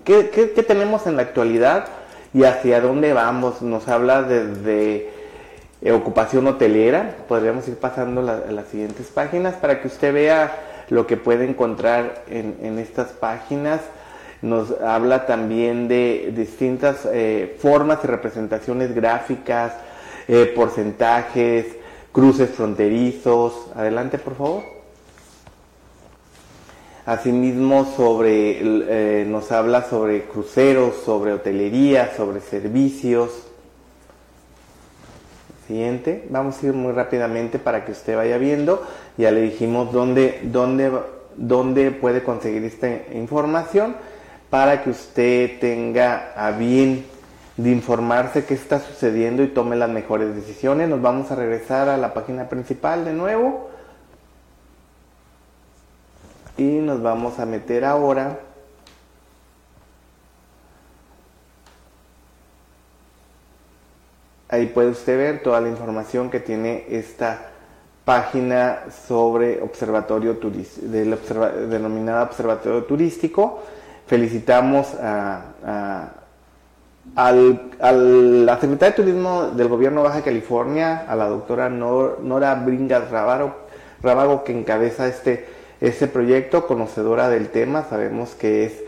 qué, 0.04 0.30
qué, 0.30 0.52
qué 0.52 0.62
tenemos 0.62 1.06
en 1.06 1.16
la 1.16 1.22
actualidad 1.22 1.86
y 2.32 2.44
hacia 2.44 2.80
dónde 2.80 3.12
vamos. 3.12 3.60
Nos 3.60 3.88
habla 3.88 4.22
desde 4.22 5.13
eh, 5.84 5.92
ocupación 5.92 6.46
hotelera. 6.46 7.14
Podríamos 7.28 7.68
ir 7.68 7.76
pasando 7.76 8.22
las 8.22 8.68
siguientes 8.68 9.08
páginas 9.08 9.54
para 9.56 9.82
que 9.82 9.88
usted 9.88 10.14
vea 10.14 10.84
lo 10.88 11.06
que 11.06 11.18
puede 11.18 11.44
encontrar 11.44 12.24
en, 12.26 12.78
estas 12.78 13.08
páginas. 13.08 13.82
Nos 14.40 14.80
habla 14.80 15.26
también 15.26 15.86
de 15.86 16.32
distintas 16.34 17.06
eh, 17.12 17.56
formas 17.60 17.98
y 18.02 18.06
representaciones 18.06 18.94
gráficas, 18.94 19.74
eh, 20.26 20.50
porcentajes, 20.56 21.66
cruces 22.12 22.48
fronterizos. 22.48 23.52
Adelante, 23.74 24.16
por 24.16 24.36
favor. 24.36 24.62
Asimismo, 27.04 27.92
sobre, 27.94 29.26
nos 29.26 29.52
habla 29.52 29.82
sobre 29.82 30.22
cruceros, 30.24 30.94
sobre 31.04 31.34
hotelería, 31.34 32.14
sobre 32.16 32.40
servicios, 32.40 33.43
Siguiente, 35.66 36.26
vamos 36.28 36.62
a 36.62 36.66
ir 36.66 36.74
muy 36.74 36.92
rápidamente 36.92 37.58
para 37.58 37.84
que 37.84 37.92
usted 37.92 38.16
vaya 38.16 38.36
viendo. 38.36 38.86
Ya 39.16 39.30
le 39.30 39.40
dijimos 39.40 39.92
dónde, 39.92 40.40
dónde, 40.44 40.90
dónde 41.36 41.90
puede 41.90 42.22
conseguir 42.22 42.64
esta 42.64 42.88
información 43.14 43.96
para 44.50 44.82
que 44.82 44.90
usted 44.90 45.58
tenga 45.60 46.32
a 46.36 46.50
bien 46.50 47.06
de 47.56 47.70
informarse 47.70 48.44
qué 48.44 48.54
está 48.54 48.80
sucediendo 48.80 49.42
y 49.42 49.48
tome 49.48 49.76
las 49.76 49.88
mejores 49.88 50.34
decisiones. 50.34 50.88
Nos 50.88 51.00
vamos 51.00 51.30
a 51.30 51.36
regresar 51.36 51.88
a 51.88 51.96
la 51.96 52.12
página 52.12 52.48
principal 52.48 53.04
de 53.04 53.14
nuevo. 53.14 53.70
Y 56.58 56.62
nos 56.62 57.02
vamos 57.02 57.38
a 57.38 57.46
meter 57.46 57.84
ahora 57.84 58.38
Ahí 64.54 64.66
puede 64.66 64.90
usted 64.90 65.18
ver 65.18 65.42
toda 65.42 65.60
la 65.60 65.68
información 65.68 66.30
que 66.30 66.38
tiene 66.38 66.84
esta 66.88 67.48
página 68.04 68.84
sobre 69.08 69.60
observatorio 69.60 70.38
del 70.80 71.18
denominada 71.68 72.22
observatorio 72.22 72.84
turístico. 72.84 73.64
Felicitamos 74.06 74.94
a, 75.02 76.12
la 77.16 78.60
Secretaría 78.60 78.90
de 78.90 78.92
Turismo 78.92 79.46
del 79.56 79.66
Gobierno 79.66 80.02
de 80.02 80.08
Baja 80.08 80.22
California, 80.22 81.04
a 81.08 81.16
la 81.16 81.26
doctora 81.26 81.68
Nora 81.68 82.54
Bringas 82.54 83.10
Rábago, 83.10 84.44
que 84.44 84.56
encabeza 84.56 85.08
este, 85.08 85.48
este 85.80 86.06
proyecto, 86.06 86.68
conocedora 86.68 87.28
del 87.28 87.48
tema. 87.48 87.86
Sabemos 87.90 88.36
que 88.36 88.66
es 88.66 88.84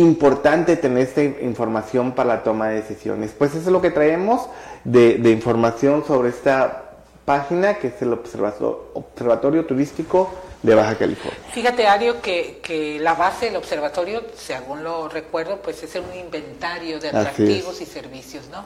importante 0.00 0.76
tener 0.76 1.06
esta 1.06 1.22
información 1.22 2.12
para 2.12 2.36
la 2.36 2.42
toma 2.42 2.68
de 2.68 2.76
decisiones. 2.76 3.32
Pues 3.36 3.52
eso 3.52 3.60
es 3.60 3.66
lo 3.66 3.80
que 3.80 3.90
traemos 3.90 4.48
de, 4.84 5.30
información 5.30 6.04
sobre 6.06 6.30
esta 6.30 6.84
página 7.24 7.74
que 7.74 7.88
es 7.88 8.02
el 8.02 8.12
Observatorio, 8.12 9.66
Turístico 9.66 10.32
de 10.62 10.74
Baja 10.74 10.96
California. 10.96 11.38
Fíjate, 11.52 11.86
Ario, 11.86 12.20
que, 12.20 12.98
la 13.00 13.14
base 13.14 13.46
del 13.46 13.56
observatorio, 13.56 14.22
según 14.34 14.82
lo 14.82 15.08
recuerdo, 15.08 15.62
pues 15.62 15.82
es 15.82 15.94
un 15.96 16.18
inventario 16.18 16.98
de 16.98 17.08
atractivos 17.08 17.80
y 17.80 17.86
servicios, 17.86 18.48
¿no? 18.48 18.64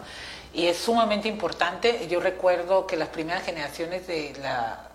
Y 0.52 0.66
es 0.66 0.76
sumamente 0.76 1.28
importante. 1.28 2.06
Yo 2.08 2.20
recuerdo 2.20 2.86
que 2.86 2.96
las 2.96 3.08
primeras 3.08 3.44
generaciones 3.44 4.06
de 4.06 4.32
la 4.40 4.88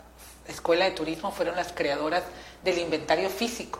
Escuela 0.47 0.86
de 0.86 0.91
Turismo 0.91 1.32
fueron 1.32 1.56
las 1.56 1.73
creadoras 1.73 2.23
del 2.63 2.80
inventario 2.80 3.30
físico, 3.30 3.80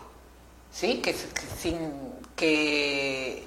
¿sí? 0.70 0.98
Que, 0.98 1.12
que 1.12 1.42
sin 1.58 2.19
que 2.40 3.44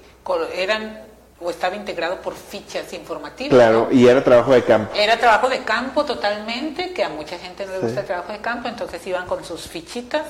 eran 0.56 1.02
o 1.40 1.50
estaba 1.50 1.74
integrado 1.74 2.20
por 2.22 2.34
fichas 2.34 2.92
informativas. 2.92 3.52
Claro, 3.52 3.88
y 3.90 4.06
era 4.06 4.22
trabajo 4.22 4.52
de 4.52 4.62
campo. 4.62 4.94
Era 4.94 5.18
trabajo 5.18 5.48
de 5.48 5.58
campo 5.64 6.04
totalmente, 6.04 6.92
que 6.92 7.02
a 7.02 7.08
mucha 7.08 7.36
gente 7.38 7.66
no 7.66 7.72
le 7.72 7.78
gusta 7.80 8.00
el 8.00 8.06
trabajo 8.06 8.32
de 8.32 8.38
campo, 8.38 8.68
entonces 8.68 9.04
iban 9.06 9.26
con 9.26 9.44
sus 9.44 9.62
fichitas 9.62 10.22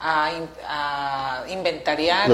a, 0.00 1.42
inventariar 1.48 2.28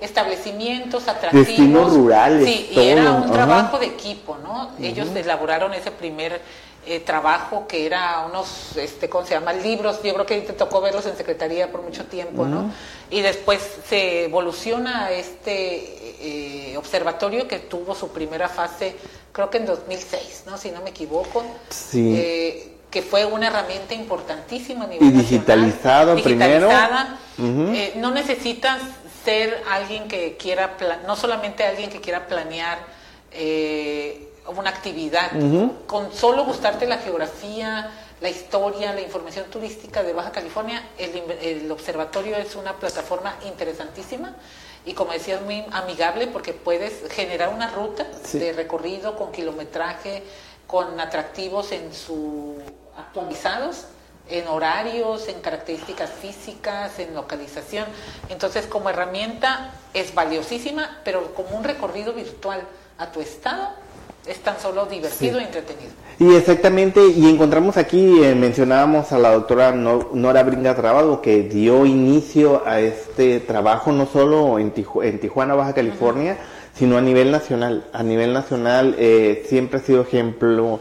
establecimientos 0.00 1.08
atractivos. 1.08 1.46
Destinos 1.46 1.94
rurales. 1.94 2.46
Sí, 2.46 2.70
y 2.72 2.80
era 2.80 3.10
un 3.12 3.32
trabajo 3.32 3.78
de 3.78 3.86
equipo, 3.86 4.36
¿no? 4.42 4.70
Ellos 4.78 5.08
elaboraron 5.16 5.72
ese 5.72 5.90
primer 5.90 6.40
eh, 6.84 7.00
trabajo 7.00 7.66
que 7.68 7.86
era 7.86 8.26
unos, 8.28 8.76
este, 8.76 9.08
¿cómo 9.08 9.24
se 9.24 9.34
llama? 9.34 9.52
Libros, 9.52 10.02
yo 10.02 10.14
creo 10.14 10.26
que 10.26 10.40
te 10.40 10.52
tocó 10.52 10.80
verlos 10.80 11.06
en 11.06 11.16
secretaría 11.16 11.70
por 11.70 11.82
mucho 11.82 12.06
tiempo, 12.06 12.44
¿no? 12.44 12.72
Y 13.08 13.20
después 13.20 13.60
se 13.88 14.24
evoluciona 14.24 15.10
este 15.12 16.72
eh, 16.72 16.76
observatorio 16.76 17.46
que 17.46 17.60
tuvo 17.60 17.94
su 17.94 18.08
primera 18.08 18.48
fase, 18.48 18.96
creo 19.30 19.48
que 19.48 19.58
en 19.58 19.66
2006, 19.66 20.42
¿no? 20.46 20.58
Si 20.58 20.70
no 20.72 20.80
me 20.82 20.90
equivoco. 20.90 21.44
Sí. 21.70 22.14
Eh, 22.16 22.68
que 22.90 23.00
fue 23.00 23.24
una 23.24 23.46
herramienta 23.46 23.94
importantísima 23.94 24.84
a 24.84 24.88
nivel 24.88 25.08
Y 25.08 25.12
digitalizado 25.12 26.22
primero. 26.22 26.68
no 27.96 28.10
necesitas 28.10 28.82
ser 29.24 29.62
alguien 29.70 30.08
que 30.08 30.36
quiera, 30.36 30.76
no 31.06 31.16
solamente 31.16 31.64
alguien 31.64 31.90
que 31.90 32.00
quiera 32.00 32.26
planear 32.26 32.78
eh, 33.30 34.31
una 34.48 34.70
actividad. 34.70 35.30
Con 35.86 36.12
solo 36.12 36.44
gustarte 36.44 36.86
la 36.86 36.98
geografía, 36.98 37.90
la 38.20 38.30
historia, 38.30 38.92
la 38.94 39.00
información 39.00 39.46
turística 39.50 40.02
de 40.02 40.12
Baja 40.12 40.30
California, 40.30 40.82
el, 40.98 41.70
observatorio 41.70 42.36
es 42.36 42.54
una 42.54 42.74
plataforma 42.74 43.36
interesantísima 43.46 44.36
y 44.84 44.94
como 44.94 45.12
decías, 45.12 45.42
muy 45.42 45.64
amigable 45.72 46.26
porque 46.26 46.52
puedes 46.52 47.10
generar 47.12 47.48
una 47.50 47.70
ruta 47.70 48.06
de 48.32 48.52
recorrido 48.52 49.16
con 49.16 49.32
kilometraje, 49.32 50.22
con 50.66 50.98
atractivos 51.00 51.72
en 51.72 51.92
su 51.92 52.56
actualizados 52.96 53.86
en 54.28 54.46
horarios, 54.46 55.28
en 55.28 55.40
características 55.40 56.10
físicas, 56.10 56.98
en 56.98 57.14
localización. 57.14 57.86
Entonces, 58.28 58.66
como 58.66 58.88
herramienta 58.88 59.72
es 59.94 60.14
valiosísima, 60.14 61.00
pero 61.04 61.34
como 61.34 61.56
un 61.56 61.64
recorrido 61.64 62.12
virtual 62.12 62.62
a 62.98 63.10
tu 63.10 63.20
estado 63.20 63.81
es 64.26 64.38
tan 64.38 64.58
solo 64.60 64.86
divertido 64.86 65.38
e 65.38 65.44
entretenido. 65.44 65.90
Y 66.18 66.34
exactamente, 66.36 67.00
y 67.08 67.28
encontramos 67.28 67.76
aquí, 67.76 68.22
eh, 68.22 68.34
mencionábamos 68.34 69.10
a 69.12 69.18
la 69.18 69.32
doctora 69.32 69.72
Nora 69.72 70.42
Bringa 70.44 70.76
Trabado, 70.76 71.20
que 71.20 71.42
dio 71.42 71.84
inicio 71.84 72.62
a 72.66 72.80
este 72.80 73.40
trabajo 73.40 73.90
no 73.90 74.06
solo 74.06 74.58
en, 74.58 74.70
Tijuana, 74.70 75.54
Baja 75.54 75.74
California, 75.74 76.38
sino 76.74 76.96
a 76.96 77.00
nivel 77.00 77.32
nacional. 77.32 77.86
A 77.92 78.02
nivel 78.02 78.32
nacional 78.32 78.94
eh, 78.98 79.44
siempre 79.48 79.80
ha 79.80 79.82
sido 79.82 80.02
ejemplo 80.02 80.80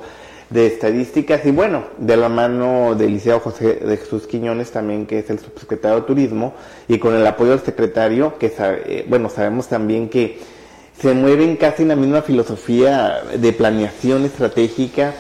de 0.52 0.68
estadísticas 0.68 1.46
y 1.46 1.52
bueno, 1.52 1.86
de 1.98 2.18
la 2.18 2.28
mano 2.28 2.94
del 2.94 3.14
Liceo 3.14 3.40
José 3.40 3.76
de 3.76 3.98
Jesús 3.98 4.28
Quiñones 4.28 4.70
también, 4.72 5.06
que 5.06 5.20
es 5.20 5.30
el 5.30 5.40
subsecretario 5.40 6.02
de 6.02 6.08
Turismo, 6.08 6.54
y 6.88 7.00
con 7.00 7.16
el 7.16 7.26
apoyo 7.26 7.52
del 7.52 7.62
secretario, 7.62 8.38
que 8.38 8.54
eh, 8.60 9.06
bueno, 9.08 9.30
sabemos 9.30 9.68
también 9.68 10.10
que 10.10 10.38
se 11.00 11.14
mueven 11.14 11.58
casi 11.58 11.84
en 11.84 11.90
la 11.90 11.96
misma 11.96 12.22
filosofía 12.22 13.22
de 13.36 13.54
planeación 13.54 14.26
estratégica 14.26 15.14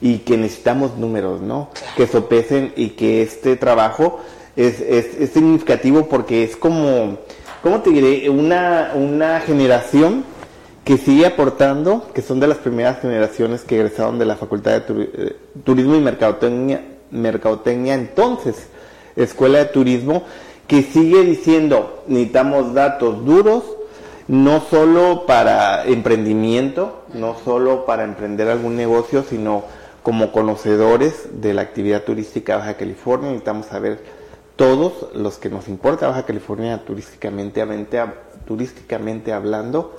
y 0.00 0.18
que 0.18 0.36
necesitamos 0.36 0.96
números, 0.96 1.40
¿no? 1.40 1.70
Que 1.96 2.06
sopesen 2.06 2.72
y 2.76 2.90
que 2.90 3.22
este 3.22 3.56
trabajo 3.56 4.20
es, 4.56 4.80
es, 4.80 5.30
significativo 5.30 6.08
porque 6.08 6.42
es 6.44 6.56
como, 6.56 7.18
¿cómo 7.62 7.80
te 7.80 7.90
diré? 7.90 8.28
Una, 8.28 8.92
una 8.94 9.40
generación 9.40 10.24
que 10.84 10.96
sigue 10.96 11.26
aportando, 11.26 12.08
que 12.14 12.22
son 12.22 12.40
de 12.40 12.48
las 12.48 12.58
primeras 12.58 13.00
generaciones 13.00 13.62
que 13.62 13.76
egresaron 13.76 14.18
de 14.18 14.24
la 14.24 14.36
Facultad 14.36 14.80
de 14.82 15.10
eh, 15.12 15.36
Turismo 15.62 15.94
y 15.94 16.00
Mercadotecnia, 16.00 16.82
Mercadotecnia, 17.10 17.94
entonces, 17.94 18.68
Escuela 19.14 19.58
de 19.58 19.66
Turismo, 19.66 20.24
que 20.66 20.82
sigue 20.82 21.24
diciendo, 21.24 22.04
necesitamos 22.06 22.74
datos 22.74 23.24
duros, 23.24 23.64
no 24.28 24.60
solo 24.60 25.24
para 25.24 25.86
emprendimiento, 25.86 27.02
no 27.14 27.36
solo 27.44 27.86
para 27.86 28.04
emprender 28.04 28.48
algún 28.48 28.76
negocio, 28.76 29.24
sino 29.24 29.64
como 30.02 30.32
conocedores 30.32 31.40
de 31.40 31.54
la 31.54 31.62
actividad 31.62 32.04
turística 32.04 32.52
de 32.52 32.58
Baja 32.58 32.76
California. 32.76 33.30
Necesitamos 33.30 33.66
saber 33.66 34.02
todos 34.56 35.14
los 35.14 35.38
que 35.38 35.48
nos 35.48 35.66
importa 35.66 36.08
Baja 36.08 36.26
California 36.26 36.84
turísticamente, 36.84 37.64
turísticamente 38.46 39.32
hablando, 39.32 39.96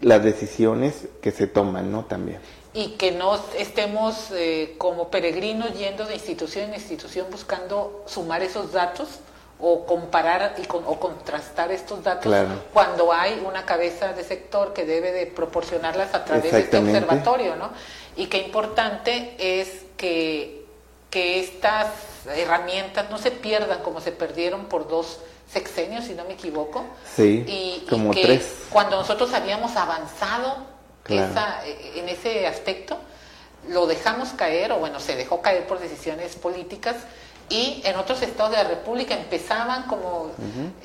las 0.00 0.22
decisiones 0.22 1.08
que 1.22 1.30
se 1.30 1.46
toman, 1.46 1.90
¿no? 1.90 2.04
También. 2.04 2.38
Y 2.72 2.92
que 2.92 3.12
no 3.12 3.38
estemos 3.58 4.30
eh, 4.32 4.74
como 4.78 5.08
peregrinos 5.08 5.76
yendo 5.78 6.04
de 6.06 6.14
institución 6.14 6.68
en 6.68 6.74
institución 6.74 7.26
buscando 7.30 8.04
sumar 8.06 8.42
esos 8.42 8.72
datos 8.72 9.20
o 9.60 9.84
comparar 9.84 10.54
y 10.58 10.66
o 10.70 11.00
contrastar 11.00 11.70
estos 11.70 12.02
datos 12.02 12.34
cuando 12.72 13.12
hay 13.12 13.42
una 13.46 13.64
cabeza 13.64 14.12
de 14.12 14.24
sector 14.24 14.72
que 14.72 14.84
debe 14.84 15.12
de 15.12 15.26
proporcionarlas 15.26 16.14
a 16.14 16.24
través 16.24 16.50
de 16.50 16.60
este 16.60 16.78
observatorio, 16.78 17.56
¿no? 17.56 17.70
Y 18.16 18.26
qué 18.26 18.38
importante 18.38 19.34
es 19.38 19.82
que, 19.96 20.64
que 21.10 21.40
estas 21.40 21.88
herramientas 22.34 23.10
no 23.10 23.18
se 23.18 23.30
pierdan 23.30 23.82
como 23.82 24.00
se 24.00 24.12
perdieron 24.12 24.66
por 24.66 24.88
dos 24.88 25.18
sexenios, 25.52 26.04
si 26.04 26.14
no 26.14 26.24
me 26.24 26.34
equivoco. 26.34 26.84
Sí, 27.14 27.44
y, 27.46 27.86
como 27.88 28.12
que 28.12 28.22
tres. 28.22 28.66
Cuando 28.70 28.96
nosotros 28.96 29.32
habíamos 29.34 29.76
avanzado 29.76 30.56
en 31.08 32.08
ese 32.08 32.46
aspecto, 32.46 32.96
lo 33.68 33.86
dejamos 33.86 34.30
caer, 34.30 34.72
o 34.72 34.78
bueno, 34.78 35.00
se 35.00 35.16
dejó 35.16 35.42
caer 35.42 35.66
por 35.66 35.80
decisiones 35.80 36.36
políticas, 36.36 36.96
y 37.50 37.82
en 37.84 37.96
otros 37.96 38.22
estados 38.22 38.52
de 38.52 38.58
la 38.58 38.68
República 38.68 39.14
empezaban 39.14 39.82
como 39.88 40.30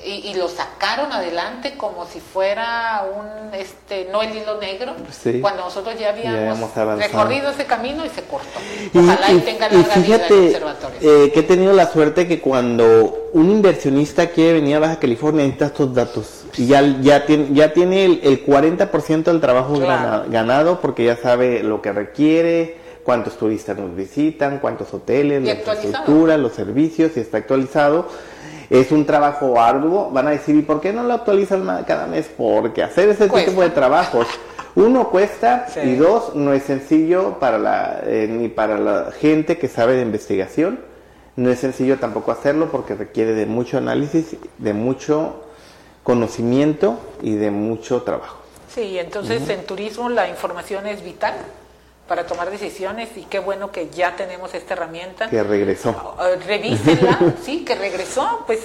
y, 0.04 0.34
lo 0.34 0.48
sacaron 0.48 1.12
adelante 1.12 1.74
como 1.76 2.06
si 2.06 2.18
fuera 2.18 3.06
un 3.16 3.54
este 3.54 4.08
no 4.10 4.20
el 4.20 4.36
hilo 4.36 4.60
negro 4.60 4.94
cuando 5.40 5.62
nosotros 5.62 5.96
ya 5.98 6.10
habíamos, 6.10 6.74
recorrido 6.98 7.50
ese 7.50 7.64
camino 7.64 8.04
y 8.04 8.08
se 8.08 8.22
cortó. 8.22 8.58
Ojalá 8.94 9.32
y, 9.32 9.38
tenga 9.38 9.68
la 9.68 9.84
fíjate 9.84 10.60
eh, 11.00 11.30
que 11.32 11.40
he 11.40 11.44
tenido 11.44 11.72
la 11.72 11.86
suerte 11.86 12.26
que 12.26 12.40
cuando 12.40 13.28
un 13.32 13.48
inversionista 13.50 14.30
quiere 14.30 14.54
venir 14.54 14.76
a 14.76 14.80
Baja 14.80 14.98
California 14.98 15.44
necesita 15.44 15.66
estos 15.66 15.94
datos. 15.94 16.44
Y 16.58 16.66
ya 16.66 16.82
ya 17.00 17.26
tiene 17.26 17.48
ya 17.52 17.72
tiene 17.72 18.04
el, 18.04 18.20
el 18.24 18.44
40% 18.44 19.22
del 19.22 19.40
trabajo 19.40 19.78
ganado 19.78 20.80
porque 20.80 21.04
ya 21.04 21.16
sabe 21.16 21.62
lo 21.62 21.80
que 21.80 21.92
requiere 21.92 22.85
cuántos 23.06 23.38
turistas 23.38 23.78
nos 23.78 23.94
visitan, 23.94 24.58
cuántos 24.58 24.92
hoteles, 24.92 25.44
la 25.44 25.54
infraestructura, 25.54 26.36
los 26.36 26.52
servicios, 26.52 27.16
y 27.16 27.20
está 27.20 27.38
actualizado. 27.38 28.08
Es 28.68 28.90
un 28.90 29.06
trabajo 29.06 29.60
arduo. 29.60 30.10
Van 30.10 30.26
a 30.26 30.30
decir, 30.30 30.56
¿y 30.56 30.62
por 30.62 30.80
qué 30.80 30.92
no 30.92 31.04
lo 31.04 31.14
actualizan 31.14 31.84
cada 31.86 32.08
mes? 32.08 32.28
Porque 32.36 32.82
hacer 32.82 33.08
ese 33.08 33.28
tipo 33.28 33.62
de 33.62 33.70
trabajos, 33.70 34.26
uno 34.74 35.08
cuesta 35.08 35.68
y 35.84 35.94
dos, 35.94 36.34
no 36.34 36.52
es 36.52 36.64
sencillo 36.64 37.38
para 37.38 37.58
la, 37.58 38.00
eh, 38.04 38.26
ni 38.28 38.48
para 38.48 38.76
la 38.76 39.12
gente 39.12 39.56
que 39.56 39.68
sabe 39.68 39.94
de 39.94 40.02
investigación. 40.02 40.80
No 41.36 41.50
es 41.50 41.60
sencillo 41.60 41.98
tampoco 41.98 42.32
hacerlo 42.32 42.72
porque 42.72 42.94
requiere 42.96 43.34
de 43.34 43.46
mucho 43.46 43.78
análisis, 43.78 44.36
de 44.58 44.72
mucho 44.72 45.44
conocimiento 46.02 46.98
y 47.22 47.36
de 47.36 47.52
mucho 47.52 48.02
trabajo. 48.02 48.38
Sí, 48.74 48.98
entonces 48.98 49.48
en 49.48 49.64
turismo 49.64 50.08
la 50.08 50.28
información 50.28 50.88
es 50.88 51.04
vital 51.04 51.34
para 52.08 52.26
tomar 52.26 52.50
decisiones 52.50 53.08
y 53.16 53.24
qué 53.24 53.38
bueno 53.38 53.72
que 53.72 53.90
ya 53.90 54.16
tenemos 54.16 54.54
esta 54.54 54.74
herramienta. 54.74 55.28
Que 55.28 55.42
regresó. 55.42 56.16
Ah, 56.18 56.30
revísenla, 56.46 57.34
sí, 57.44 57.64
que 57.64 57.74
regresó, 57.74 58.44
pues 58.46 58.60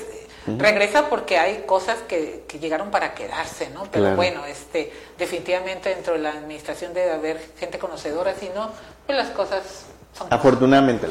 regresa 0.58 1.10
porque 1.10 1.38
hay 1.38 1.64
cosas 1.68 2.00
que, 2.08 2.46
que, 2.48 2.60
llegaron 2.60 2.90
para 2.90 3.14
quedarse, 3.14 3.70
¿no? 3.70 3.84
Pero 3.92 4.16
bueno, 4.16 4.46
este, 4.46 4.92
definitivamente 5.18 5.90
dentro 5.90 6.14
de 6.14 6.20
la 6.20 6.32
administración 6.32 6.94
debe 6.94 7.12
haber 7.12 7.40
gente 7.60 7.78
conocedora, 7.78 8.34
si 8.34 8.50
no, 8.50 8.72
pues 9.06 9.18
las 9.18 9.30
cosas 9.30 9.86
son... 10.18 10.28
Afortunadamente, 10.32 11.08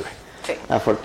Sí. 0.46 0.54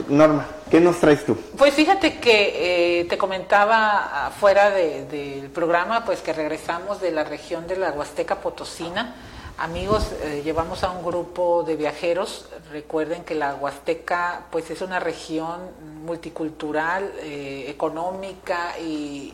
Norma, 0.08 0.48
¿qué 0.72 0.80
nos 0.80 0.98
traes 1.00 1.26
tú? 1.26 1.38
Pues 1.58 1.74
fíjate 1.74 2.20
que 2.20 3.02
eh, 3.02 3.06
te 3.06 3.18
comentaba 3.18 4.32
fuera 4.40 4.70
del 4.70 5.50
programa, 5.54 6.06
pues 6.06 6.22
que 6.22 6.32
regresamos 6.32 7.02
de 7.02 7.12
la 7.12 7.26
región 7.26 7.68
de 7.68 7.76
la 7.76 7.92
Huasteca 7.92 8.38
Potosina, 8.38 9.14
Amigos, 9.58 10.12
eh, 10.22 10.42
llevamos 10.44 10.84
a 10.84 10.92
un 10.92 11.06
grupo 11.06 11.64
de 11.64 11.78
viajeros. 11.78 12.50
Recuerden 12.74 13.24
que 13.24 13.36
la 13.36 13.56
Huasteca 13.56 14.48
pues 14.52 14.70
es 14.70 14.82
una 14.82 15.00
región 15.00 15.62
multicultural, 16.04 17.10
eh, 17.22 17.68
económica 17.70 18.78
y 18.80 19.34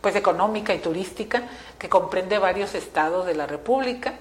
pues 0.00 0.16
económica 0.16 0.74
y 0.74 0.78
turística 0.78 1.42
que 1.78 1.90
comprende 1.90 2.38
varios 2.38 2.74
estados 2.74 3.26
de 3.26 3.34
la 3.34 3.46
República. 3.46 4.14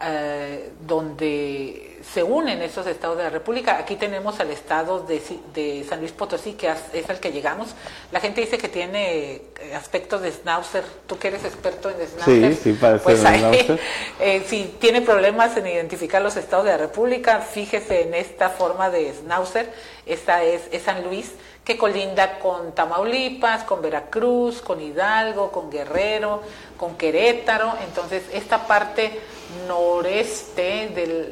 Eh, 0.00 0.72
donde 0.86 1.98
se 2.12 2.22
unen 2.22 2.60
esos 2.62 2.86
estados 2.86 3.16
de 3.16 3.24
la 3.24 3.30
República. 3.30 3.78
Aquí 3.78 3.96
tenemos 3.96 4.38
al 4.38 4.50
estado 4.50 5.00
de, 5.00 5.84
San 5.88 6.00
Luis 6.00 6.12
Potosí, 6.12 6.52
que 6.52 6.70
es 6.92 7.10
al 7.10 7.20
que 7.20 7.32
llegamos. 7.32 7.74
La 8.12 8.20
gente 8.20 8.40
dice 8.40 8.58
que 8.58 8.68
tiene 8.68 9.42
eh, 9.60 9.74
aspectos 9.74 10.20
de 10.22 10.32
schnauzer. 10.32 10.84
Tú 11.06 11.18
que 11.18 11.28
eres 11.28 11.44
experto 11.44 11.90
en 11.90 12.06
schnauzer. 12.06 12.54
Sí, 12.54 12.60
sí, 12.62 12.72
parece 12.74 13.04
pues 13.04 13.20
eh, 14.20 14.44
si 14.46 14.76
tiene 14.78 15.00
problemas 15.00 15.56
en 15.56 15.66
identificar 15.66 16.22
los 16.22 16.36
estados 16.36 16.66
de 16.66 16.72
la 16.72 16.78
República, 16.78 17.40
fíjese 17.40 18.02
en 18.02 18.14
esta 18.14 18.50
forma 18.50 18.90
de 18.90 19.12
schnauzer. 19.14 19.72
Esta 20.06 20.42
es, 20.42 20.62
es 20.70 20.82
San 20.82 21.02
Luis 21.04 21.32
que 21.64 21.76
colinda 21.76 22.38
con 22.38 22.74
Tamaulipas, 22.74 23.64
con 23.64 23.82
Veracruz, 23.82 24.62
con 24.62 24.80
Hidalgo, 24.80 25.52
con 25.52 25.70
Guerrero, 25.70 26.42
con 26.78 26.96
Querétaro. 26.96 27.74
Entonces, 27.86 28.22
esta 28.32 28.66
parte 28.66 29.20
noreste 29.66 30.88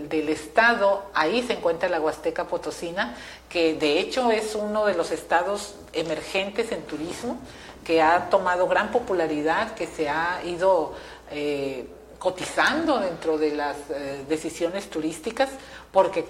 del, 0.08 0.28
estado, 0.28 1.04
ahí 1.14 1.42
se 1.42 1.54
encuentra 1.54 1.88
la 1.88 2.00
Huasteca 2.00 2.44
Potosina, 2.44 3.14
que 3.48 3.74
de 3.74 3.98
hecho 3.98 4.30
es 4.30 4.54
uno 4.54 4.86
de 4.86 4.94
los 4.94 5.10
estados 5.10 5.74
emergentes 5.92 6.72
en 6.72 6.82
turismo, 6.82 7.38
que 7.84 8.02
ha 8.02 8.28
tomado 8.30 8.66
gran 8.66 8.90
popularidad, 8.90 9.74
que 9.74 9.86
se 9.86 10.08
ha 10.08 10.40
ido 10.44 10.94
eh, 11.30 11.86
cotizando 12.18 12.98
dentro 12.98 13.38
de 13.38 13.54
las 13.54 13.76
eh, 13.90 14.24
decisiones 14.28 14.90
turísticas, 14.90 15.50
porque 15.92 16.24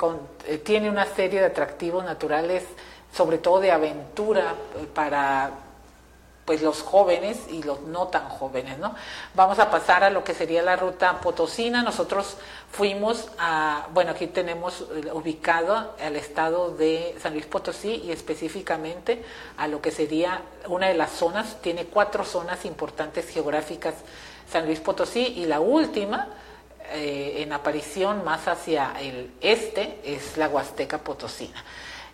eh, 0.47 0.59
tiene 0.59 0.91
una 0.91 1.07
serie 1.07 1.41
de 1.41 1.47
atractivos 1.47 2.05
naturales, 2.05 2.65
sobre 3.13 3.39
todo 3.39 3.61
de 3.61 3.73
aventura 3.73 4.55
para 4.95 5.66
pues 6.47 6.63
los 6.63 6.81
jóvenes 6.81 7.39
y 7.51 7.65
los 7.65 7.83
no 7.83 8.07
tan 8.07 8.29
jóvenes, 8.29 8.79
¿no? 8.79 8.95
Vamos 9.35 9.59
a 9.59 9.69
pasar 9.69 10.05
a 10.05 10.11
lo 10.11 10.23
que 10.23 10.33
sería 10.33 10.63
la 10.63 10.77
ruta 10.77 11.21
potosina. 11.21 11.83
Nosotros 11.83 12.37
fuimos 12.71 13.29
a, 13.39 13.89
bueno, 13.93 14.13
aquí 14.13 14.29
tenemos 14.29 14.83
eh, 14.95 15.11
ubicado 15.13 15.97
al 16.01 16.15
estado 16.15 16.71
de 16.71 17.17
San 17.21 17.33
Luis 17.33 17.47
Potosí 17.47 18.03
y 18.05 18.13
específicamente 18.13 19.25
a 19.57 19.67
lo 19.67 19.83
que 19.83 19.91
sería 19.91 20.41
una 20.69 20.87
de 20.87 20.95
las 20.95 21.11
zonas, 21.11 21.61
tiene 21.61 21.87
cuatro 21.87 22.25
zonas 22.25 22.65
importantes 22.65 23.29
geográficas 23.29 23.95
San 24.51 24.67
Luis 24.67 24.79
Potosí 24.79 25.35
y 25.39 25.47
la 25.47 25.59
última 25.59 26.29
eh, 26.93 27.43
en 27.43 27.53
aparición 27.53 28.25
más 28.25 28.47
hacia 28.47 28.93
el 29.01 29.33
este 29.41 29.99
es 30.05 30.37
la 30.37 30.49
Huasteca 30.49 30.99
Potosina. 30.99 31.65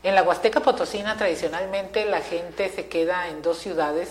En 0.02 0.16
la 0.16 0.24
Huasteca 0.24 0.58
Potosina 0.58 1.16
tradicionalmente 1.16 2.04
la 2.06 2.20
gente 2.20 2.68
se 2.70 2.88
queda 2.88 3.28
en 3.28 3.40
dos 3.40 3.58
ciudades, 3.58 4.08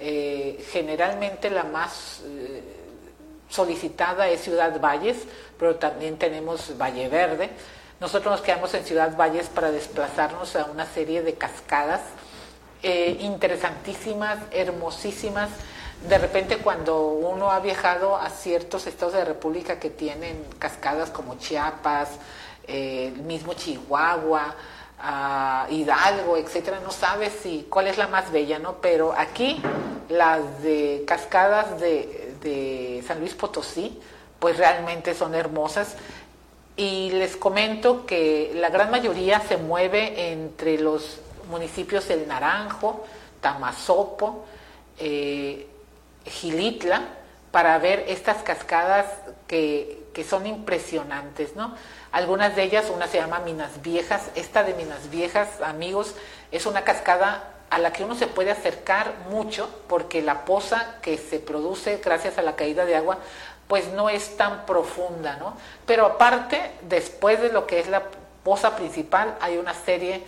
eh, 0.00 0.64
generalmente 0.72 1.50
la 1.50 1.62
más 1.62 2.22
eh, 2.24 2.62
solicitada 3.48 4.28
es 4.28 4.40
Ciudad 4.40 4.80
Valles, 4.80 5.18
pero 5.56 5.76
también 5.76 6.18
tenemos 6.18 6.76
Valle 6.76 7.08
Verde. 7.08 7.48
Nosotros 8.00 8.32
nos 8.32 8.40
quedamos 8.40 8.74
en 8.74 8.84
Ciudad 8.84 9.16
Valles 9.16 9.48
para 9.48 9.70
desplazarnos 9.70 10.56
a 10.56 10.64
una 10.64 10.84
serie 10.84 11.22
de 11.22 11.34
cascadas 11.34 12.00
eh, 12.82 13.16
interesantísimas, 13.20 14.38
hermosísimas. 14.50 15.50
De 16.08 16.18
repente 16.18 16.56
cuando 16.56 17.06
uno 17.06 17.52
ha 17.52 17.60
viajado 17.60 18.16
a 18.16 18.30
ciertos 18.30 18.88
estados 18.88 19.12
de 19.12 19.20
la 19.20 19.26
República 19.26 19.78
que 19.78 19.90
tienen 19.90 20.44
cascadas 20.58 21.10
como 21.10 21.38
Chiapas, 21.38 22.08
el 22.66 23.12
mismo 23.22 23.54
Chihuahua, 23.54 24.56
Hidalgo, 25.70 26.36
etcétera, 26.36 26.80
no 26.80 26.90
sabes 26.90 27.32
si 27.42 27.66
cuál 27.70 27.86
es 27.86 27.96
la 27.96 28.08
más 28.08 28.30
bella, 28.30 28.58
¿no? 28.58 28.76
Pero 28.82 29.14
aquí 29.16 29.62
las 30.08 30.62
de 30.62 31.04
cascadas 31.06 31.80
de, 31.80 32.34
de 32.42 33.02
San 33.06 33.20
Luis 33.20 33.34
Potosí, 33.34 33.98
pues 34.38 34.56
realmente 34.58 35.14
son 35.14 35.34
hermosas. 35.34 35.96
Y 36.76 37.10
les 37.10 37.36
comento 37.36 38.06
que 38.06 38.52
la 38.54 38.70
gran 38.70 38.90
mayoría 38.90 39.40
se 39.40 39.56
mueve 39.56 40.32
entre 40.32 40.78
los 40.78 41.20
municipios 41.50 42.08
El 42.10 42.26
Naranjo, 42.28 43.04
Tamazopo, 43.40 44.44
eh, 44.98 45.66
Gilitla, 46.24 47.02
para 47.50 47.78
ver 47.78 48.04
estas 48.06 48.42
cascadas 48.42 49.06
que, 49.46 50.04
que 50.14 50.24
son 50.24 50.46
impresionantes, 50.46 51.56
¿no? 51.56 51.74
Algunas 52.12 52.56
de 52.56 52.64
ellas, 52.64 52.90
una 52.94 53.06
se 53.06 53.18
llama 53.18 53.38
Minas 53.40 53.82
Viejas. 53.82 54.30
Esta 54.34 54.64
de 54.64 54.74
Minas 54.74 55.10
Viejas, 55.10 55.60
amigos, 55.62 56.14
es 56.50 56.66
una 56.66 56.82
cascada 56.82 57.44
a 57.70 57.78
la 57.78 57.92
que 57.92 58.02
uno 58.02 58.16
se 58.16 58.26
puede 58.26 58.50
acercar 58.50 59.14
mucho 59.30 59.70
porque 59.86 60.20
la 60.20 60.44
poza 60.44 60.96
que 61.02 61.18
se 61.18 61.38
produce 61.38 62.00
gracias 62.04 62.36
a 62.36 62.42
la 62.42 62.56
caída 62.56 62.84
de 62.84 62.96
agua 62.96 63.18
pues 63.68 63.86
no 63.92 64.10
es 64.10 64.36
tan 64.36 64.66
profunda, 64.66 65.36
¿no? 65.36 65.56
Pero 65.86 66.04
aparte, 66.04 66.72
después 66.82 67.40
de 67.40 67.52
lo 67.52 67.68
que 67.68 67.78
es 67.78 67.86
la 67.86 68.02
poza 68.42 68.74
principal, 68.74 69.36
hay 69.40 69.58
una 69.58 69.74
serie 69.74 70.24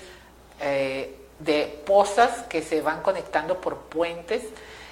eh, 0.61 1.17
de 1.41 1.83
pozas 1.85 2.45
que 2.45 2.63
se 2.63 2.81
van 2.81 3.03
conectando 3.03 3.61
por 3.61 3.79
puentes 3.79 4.45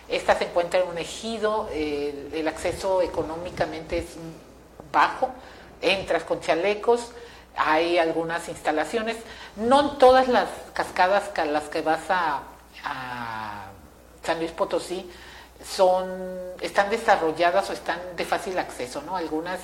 Esta 0.09 0.37
se 0.37 0.46
encuentra 0.46 0.81
en 0.81 0.88
un 0.88 0.98
ejido, 0.98 1.68
el 1.72 2.48
acceso 2.48 3.00
económicamente 3.03 3.98
es 3.98 4.16
bajo, 4.90 5.31
entras 5.81 6.25
con 6.25 6.40
chalecos, 6.40 7.12
hay 7.57 7.99
algunas 7.99 8.49
instalaciones, 8.49 9.16
no 9.57 9.93
todas 9.99 10.29
las 10.29 10.49
cascadas 10.73 11.31
a 11.37 11.45
las 11.45 11.64
que 11.64 11.83
vas 11.83 12.01
a, 12.09 12.43
San 14.25 14.38
Luis 14.38 14.51
Potosí 14.53 15.11
son, 15.64 16.09
están 16.61 16.88
desarrolladas 16.88 17.69
o 17.69 17.73
están 17.73 17.99
de 18.16 18.25
fácil 18.25 18.59
acceso, 18.59 19.03
¿no? 19.03 19.16
Algunas, 19.16 19.61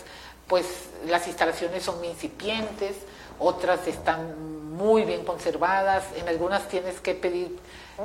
pues 0.47 0.67
las 1.07 1.27
instalaciones 1.27 1.85
son 1.85 2.05
incipientes, 2.05 2.97
otras 3.39 3.87
están 3.87 4.75
muy 4.77 5.05
bien 5.05 5.25
conservadas, 5.25 6.05
en 6.17 6.29
algunas 6.29 6.69
tienes 6.69 7.01
que 7.01 7.15
pedir, 7.15 7.59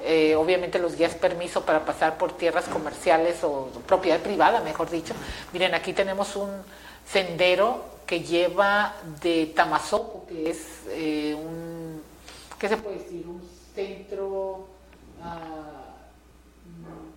eh, 0.04 0.36
obviamente 0.36 0.80
los 0.80 0.95
guías 0.95 1.15
permiso 1.15 1.65
para 1.65 1.84
pasar 1.84 2.17
por 2.17 2.38
tierras 2.38 2.65
comerciales 2.65 3.43
o 3.43 3.69
propiedad 3.88 4.19
privada, 4.19 4.62
mejor 4.62 4.89
dicho. 4.89 5.13
Miren, 5.52 5.74
aquí 5.74 5.91
tenemos 5.91 6.36
un 6.36 6.50
sendero 7.06 7.86
que 8.06 8.22
lleva 8.22 8.96
de 9.22 9.48
Tamazopo, 9.56 10.26
que 10.28 10.50
es 10.50 10.58
eh, 10.90 11.34
un, 11.34 12.02
¿qué 12.60 12.68
se 12.68 12.78
puede 12.78 12.98
decir? 12.98 13.26
Un 13.26 13.42
centro 13.74 14.68
ah, 15.24 15.82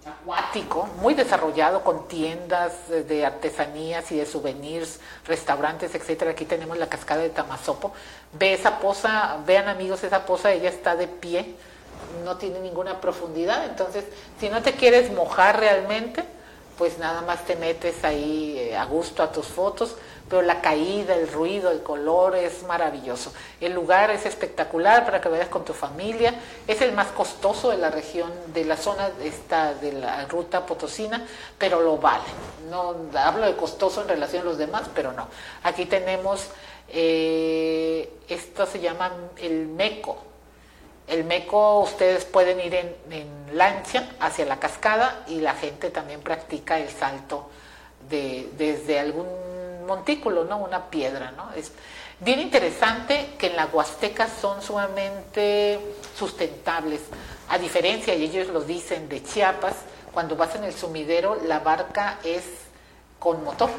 acuático, 0.06 0.88
muy 1.00 1.14
desarrollado 1.14 1.82
con 1.82 2.06
tiendas 2.06 2.88
de 2.88 3.26
artesanías 3.26 4.10
y 4.12 4.18
de 4.18 4.26
souvenirs, 4.26 5.00
restaurantes, 5.26 5.94
etcétera. 5.94 6.32
Aquí 6.32 6.44
tenemos 6.44 6.78
la 6.78 6.88
cascada 6.88 7.22
de 7.22 7.30
Tamazopo. 7.30 7.92
Ve 8.32 8.54
esa 8.54 8.78
poza, 8.78 9.38
vean 9.46 9.68
amigos, 9.68 10.04
esa 10.04 10.26
poza, 10.26 10.52
ella 10.52 10.68
está 10.68 10.96
de 10.96 11.08
pie, 11.08 11.56
no 12.24 12.36
tiene 12.36 12.60
ninguna 12.60 13.00
profundidad. 13.00 13.64
Entonces, 13.66 14.04
si 14.38 14.48
no 14.48 14.62
te 14.62 14.72
quieres 14.74 15.10
mojar 15.12 15.58
realmente, 15.58 16.24
pues 16.76 16.98
nada 16.98 17.22
más 17.22 17.44
te 17.44 17.56
metes 17.56 18.04
ahí 18.04 18.56
eh, 18.58 18.76
a 18.76 18.84
gusto 18.84 19.22
a 19.22 19.30
tus 19.30 19.46
fotos, 19.46 19.96
pero 20.28 20.42
la 20.42 20.60
caída, 20.60 21.14
el 21.14 21.30
ruido, 21.30 21.70
el 21.70 21.82
color 21.82 22.34
es 22.34 22.62
maravilloso. 22.64 23.32
El 23.60 23.72
lugar 23.74 24.10
es 24.10 24.26
espectacular 24.26 25.04
para 25.04 25.20
que 25.20 25.28
vayas 25.28 25.48
con 25.48 25.64
tu 25.64 25.74
familia, 25.74 26.34
es 26.66 26.80
el 26.80 26.92
más 26.92 27.08
costoso 27.08 27.70
de 27.70 27.76
la 27.76 27.90
región, 27.90 28.32
de 28.48 28.64
la 28.64 28.76
zona 28.76 29.10
esta, 29.22 29.74
de 29.74 29.92
la 29.92 30.24
ruta 30.26 30.64
potosina, 30.66 31.26
pero 31.58 31.80
lo 31.80 31.98
vale. 31.98 32.24
No 32.70 32.96
hablo 33.14 33.46
de 33.46 33.56
costoso 33.56 34.02
en 34.02 34.08
relación 34.08 34.42
a 34.42 34.44
los 34.46 34.58
demás, 34.58 34.84
pero 34.94 35.12
no. 35.12 35.28
Aquí 35.62 35.86
tenemos, 35.86 36.48
eh, 36.88 38.10
esto 38.28 38.66
se 38.66 38.80
llama 38.80 39.12
el 39.36 39.66
MECO, 39.66 40.16
el 41.06 41.24
Meco 41.24 41.80
ustedes 41.80 42.24
pueden 42.24 42.60
ir 42.60 42.74
en, 42.74 42.94
lancha 43.52 44.08
hacia 44.18 44.46
la 44.46 44.58
cascada 44.58 45.24
y 45.28 45.40
la 45.40 45.54
gente 45.54 45.90
también 45.90 46.20
practica 46.20 46.78
el 46.78 46.88
salto 46.88 47.50
de, 48.08 48.48
desde 48.56 48.98
algún 48.98 49.28
montículo, 49.86 50.44
¿no? 50.44 50.58
Una 50.58 50.90
piedra, 50.90 51.30
¿no? 51.32 51.52
Es 51.52 51.70
bien 52.20 52.40
interesante 52.40 53.34
que 53.38 53.48
en 53.48 53.56
la 53.56 53.66
Huasteca 53.66 54.28
son 54.28 54.62
sumamente 54.62 55.78
sustentables. 56.16 57.00
A 57.48 57.58
diferencia, 57.58 58.14
y 58.14 58.24
ellos 58.24 58.48
lo 58.48 58.62
dicen, 58.62 59.08
de 59.08 59.22
Chiapas, 59.22 59.74
cuando 60.12 60.36
vas 60.36 60.54
en 60.56 60.64
el 60.64 60.72
sumidero, 60.72 61.36
la 61.46 61.60
barca 61.60 62.18
es 62.24 62.44
con 63.18 63.44
motor. 63.44 63.70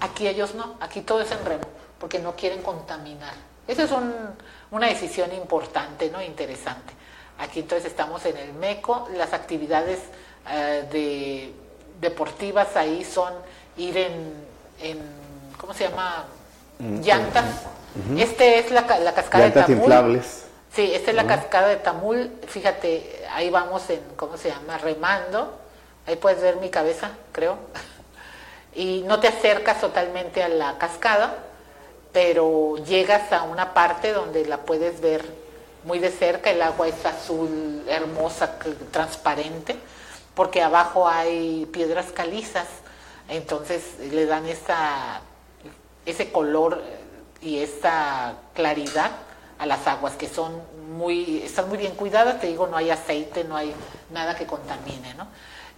Aquí 0.00 0.26
ellos 0.26 0.54
no, 0.54 0.76
aquí 0.80 1.02
todo 1.02 1.20
es 1.20 1.30
en 1.30 1.44
remo, 1.44 1.64
porque 1.98 2.18
no 2.18 2.34
quieren 2.34 2.62
contaminar. 2.62 3.34
Esa 3.68 3.84
es 3.84 3.90
una 4.70 4.88
decisión 4.88 5.32
importante, 5.32 6.10
¿no? 6.10 6.22
Interesante. 6.22 6.92
Aquí 7.38 7.60
entonces 7.60 7.90
estamos 7.90 8.24
en 8.24 8.36
el 8.36 8.52
MECO, 8.54 9.08
las 9.14 9.32
actividades 9.32 10.00
eh, 10.50 10.84
de, 10.90 11.52
deportivas 12.00 12.76
ahí 12.76 13.04
son 13.04 13.34
ir 13.76 13.96
en, 13.98 15.00
¿cómo 15.58 15.74
se 15.74 15.88
llama? 15.88 16.24
Mm, 16.78 17.00
Llantas. 17.00 17.44
Este 18.18 18.58
es 18.58 18.70
la, 18.70 18.82
la 18.98 19.14
cascada 19.14 19.44
de 19.44 19.50
Tamul. 19.50 19.78
inflables. 19.78 20.44
Sí, 20.74 20.92
esta 20.94 21.10
es 21.10 21.16
la 21.16 21.26
cascada 21.26 21.68
de 21.68 21.76
Tamul. 21.76 22.30
Fíjate, 22.46 23.24
ahí 23.32 23.48
vamos 23.48 23.88
en, 23.88 24.00
¿cómo 24.16 24.36
se 24.36 24.50
llama? 24.50 24.76
Remando. 24.76 25.58
Ahí 26.06 26.16
puedes 26.16 26.42
ver 26.42 26.56
mi 26.56 26.70
cabeza, 26.70 27.10
creo. 27.32 27.58
Y 28.78 29.02
no 29.06 29.20
te 29.20 29.26
acercas 29.26 29.80
totalmente 29.80 30.42
a 30.42 30.50
la 30.50 30.76
cascada, 30.76 31.38
pero 32.16 32.76
llegas 32.78 33.30
a 33.30 33.42
una 33.42 33.74
parte 33.74 34.14
donde 34.14 34.46
la 34.46 34.62
puedes 34.62 35.02
ver 35.02 35.22
muy 35.84 35.98
de 35.98 36.08
cerca, 36.08 36.50
el 36.50 36.62
agua 36.62 36.88
es 36.88 37.04
azul, 37.04 37.84
hermosa, 37.86 38.58
transparente, 38.90 39.76
porque 40.34 40.62
abajo 40.62 41.06
hay 41.06 41.66
piedras 41.66 42.12
calizas, 42.12 42.68
entonces 43.28 43.98
le 43.98 44.24
dan 44.24 44.46
esa, 44.46 45.20
ese 46.06 46.32
color 46.32 46.82
y 47.42 47.58
esa 47.58 48.36
claridad 48.54 49.10
a 49.58 49.66
las 49.66 49.86
aguas 49.86 50.14
que 50.14 50.26
son 50.26 50.58
muy, 50.96 51.42
están 51.42 51.68
muy 51.68 51.76
bien 51.76 51.96
cuidadas, 51.96 52.40
te 52.40 52.46
digo, 52.46 52.66
no 52.66 52.78
hay 52.78 52.88
aceite, 52.88 53.44
no 53.44 53.56
hay 53.56 53.74
nada 54.10 54.34
que 54.34 54.46
contamine. 54.46 55.14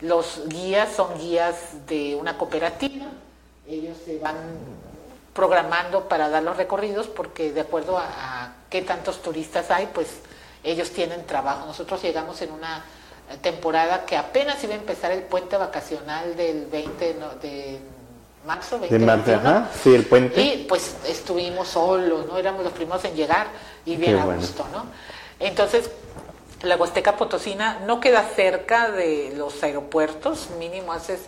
Los 0.02 0.42
guías 0.46 0.92
son 0.94 1.18
guías 1.18 1.84
de 1.88 2.14
una 2.14 2.38
cooperativa, 2.38 3.06
ellos 3.66 3.96
se 4.04 4.20
van 4.20 4.36
programando 5.38 6.08
para 6.08 6.28
dar 6.28 6.42
los 6.42 6.56
recorridos 6.56 7.06
porque 7.06 7.52
de 7.52 7.60
acuerdo 7.60 7.96
a, 7.96 8.54
qué 8.68 8.82
tantos 8.82 9.22
turistas 9.22 9.70
hay, 9.70 9.88
pues 9.94 10.08
ellos 10.64 10.90
tienen 10.90 11.24
trabajo. 11.26 11.64
Nosotros 11.64 12.02
llegamos 12.02 12.42
en 12.42 12.50
una 12.50 12.84
temporada 13.40 14.04
que 14.04 14.16
apenas 14.16 14.64
iba 14.64 14.72
a 14.74 14.78
empezar 14.78 15.12
el 15.12 15.22
puente 15.22 15.56
vacacional 15.56 16.34
del 16.36 16.66
20 16.66 17.16
de 17.40 17.78
marzo, 18.44 18.80
20 18.80 18.98
de 18.98 19.06
marzo, 19.06 19.68
sí, 19.80 19.94
el 19.94 20.06
puente. 20.06 20.42
Y 20.42 20.66
pues 20.68 20.96
estuvimos 21.06 21.68
solos, 21.68 22.26
¿no? 22.26 22.36
Éramos 22.36 22.64
los 22.64 22.72
primeros 22.72 23.04
en 23.04 23.14
llegar 23.14 23.46
y 23.86 23.94
bien 23.94 24.18
a 24.18 24.24
gusto, 24.24 24.66
¿no? 24.72 24.86
Entonces, 25.38 25.88
la 26.62 26.76
Huasteca 26.76 27.16
Potosina 27.16 27.78
no 27.86 28.00
queda 28.00 28.24
cerca 28.24 28.90
de 28.90 29.32
los 29.36 29.62
aeropuertos, 29.62 30.48
mínimo 30.58 30.92
haces 30.92 31.20
eh, 31.20 31.22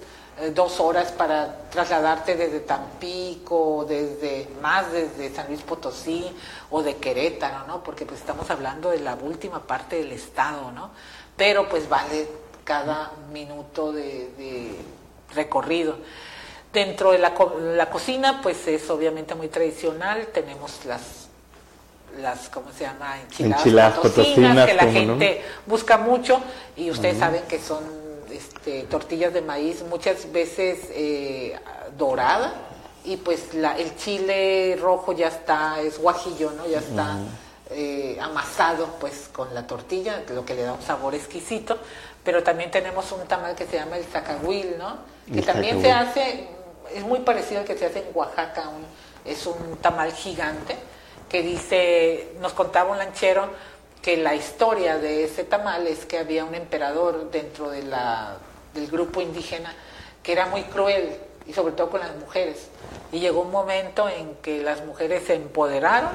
dos 0.54 0.80
horas 0.80 1.12
para 1.12 1.68
trasladarte 1.70 2.36
desde 2.36 2.60
Tampico, 2.60 3.84
desde 3.88 4.48
más 4.62 4.90
desde 4.90 5.34
San 5.34 5.48
Luis 5.48 5.60
Potosí 5.62 6.24
o 6.70 6.82
de 6.82 6.96
Querétaro, 6.96 7.66
¿no? 7.66 7.82
Porque 7.82 8.06
pues 8.06 8.20
estamos 8.20 8.50
hablando 8.50 8.90
de 8.90 9.00
la 9.00 9.14
última 9.14 9.60
parte 9.66 9.96
del 9.96 10.12
estado, 10.12 10.72
¿no? 10.72 10.90
Pero 11.36 11.68
pues 11.68 11.88
vale 11.88 12.28
cada 12.64 13.12
minuto 13.32 13.92
de, 13.92 14.74
recorrido. 15.34 15.98
Dentro 16.72 17.12
de 17.12 17.18
la, 17.18 17.34
la, 17.76 17.90
cocina, 17.90 18.40
pues 18.42 18.66
es 18.68 18.88
obviamente 18.90 19.34
muy 19.34 19.48
tradicional, 19.48 20.28
tenemos 20.32 20.84
las 20.84 21.28
las 22.20 22.48
¿cómo 22.48 22.72
se 22.72 22.84
llama? 22.84 23.16
enchiladas, 23.38 23.98
potosinas, 23.98 24.66
que 24.66 24.74
la 24.74 24.90
gente 24.90 25.42
busca 25.66 25.96
mucho 25.96 26.40
y 26.76 26.90
ustedes 26.90 27.18
saben 27.18 27.42
que 27.48 27.58
son 27.58 27.99
este, 28.60 28.82
tortillas 28.82 29.32
de 29.32 29.40
maíz, 29.40 29.82
muchas 29.88 30.30
veces 30.30 30.80
eh, 30.90 31.58
dorada, 31.96 32.52
y 33.06 33.16
pues 33.16 33.54
la, 33.54 33.78
el 33.78 33.96
chile 33.96 34.78
rojo 34.78 35.12
ya 35.12 35.28
está, 35.28 35.80
es 35.80 35.98
guajillo, 35.98 36.50
¿no? 36.50 36.66
Ya 36.66 36.80
está 36.80 37.16
eh, 37.70 38.18
amasado 38.20 38.96
pues 39.00 39.30
con 39.32 39.54
la 39.54 39.66
tortilla, 39.66 40.22
lo 40.34 40.44
que 40.44 40.54
le 40.54 40.62
da 40.64 40.74
un 40.74 40.82
sabor 40.82 41.14
exquisito, 41.14 41.78
pero 42.22 42.42
también 42.42 42.70
tenemos 42.70 43.10
un 43.12 43.26
tamal 43.26 43.54
que 43.54 43.64
se 43.64 43.76
llama 43.76 43.96
el 43.96 44.04
zacahuil, 44.04 44.76
¿no? 44.76 44.98
Que 45.32 45.40
también 45.40 45.80
se 45.80 45.90
hace, 45.90 46.48
es 46.94 47.02
muy 47.02 47.20
parecido 47.20 47.60
al 47.60 47.66
que 47.66 47.78
se 47.78 47.86
hace 47.86 48.00
en 48.00 48.08
Oaxaca, 48.12 48.64
es 49.24 49.46
un 49.46 49.78
tamal 49.78 50.12
gigante, 50.12 50.76
que 51.30 51.40
dice, 51.40 52.34
nos 52.40 52.52
contaba 52.52 52.90
un 52.90 52.98
lanchero, 52.98 53.48
que 54.02 54.18
la 54.18 54.34
historia 54.34 54.98
de 54.98 55.24
ese 55.24 55.44
tamal 55.44 55.86
es 55.86 56.04
que 56.04 56.18
había 56.18 56.44
un 56.44 56.54
emperador 56.54 57.30
dentro 57.30 57.70
de 57.70 57.82
la, 57.82 58.38
del 58.74 58.86
grupo 58.88 59.20
indígena 59.20 59.74
que 60.22 60.32
era 60.32 60.46
muy 60.46 60.62
cruel 60.64 61.16
y 61.46 61.52
sobre 61.52 61.72
todo 61.72 61.90
con 61.90 62.00
las 62.00 62.14
mujeres. 62.16 62.68
Y 63.12 63.20
llegó 63.20 63.40
un 63.40 63.50
momento 63.50 64.08
en 64.08 64.34
que 64.36 64.62
las 64.62 64.84
mujeres 64.84 65.24
se 65.26 65.34
empoderaron, 65.34 66.10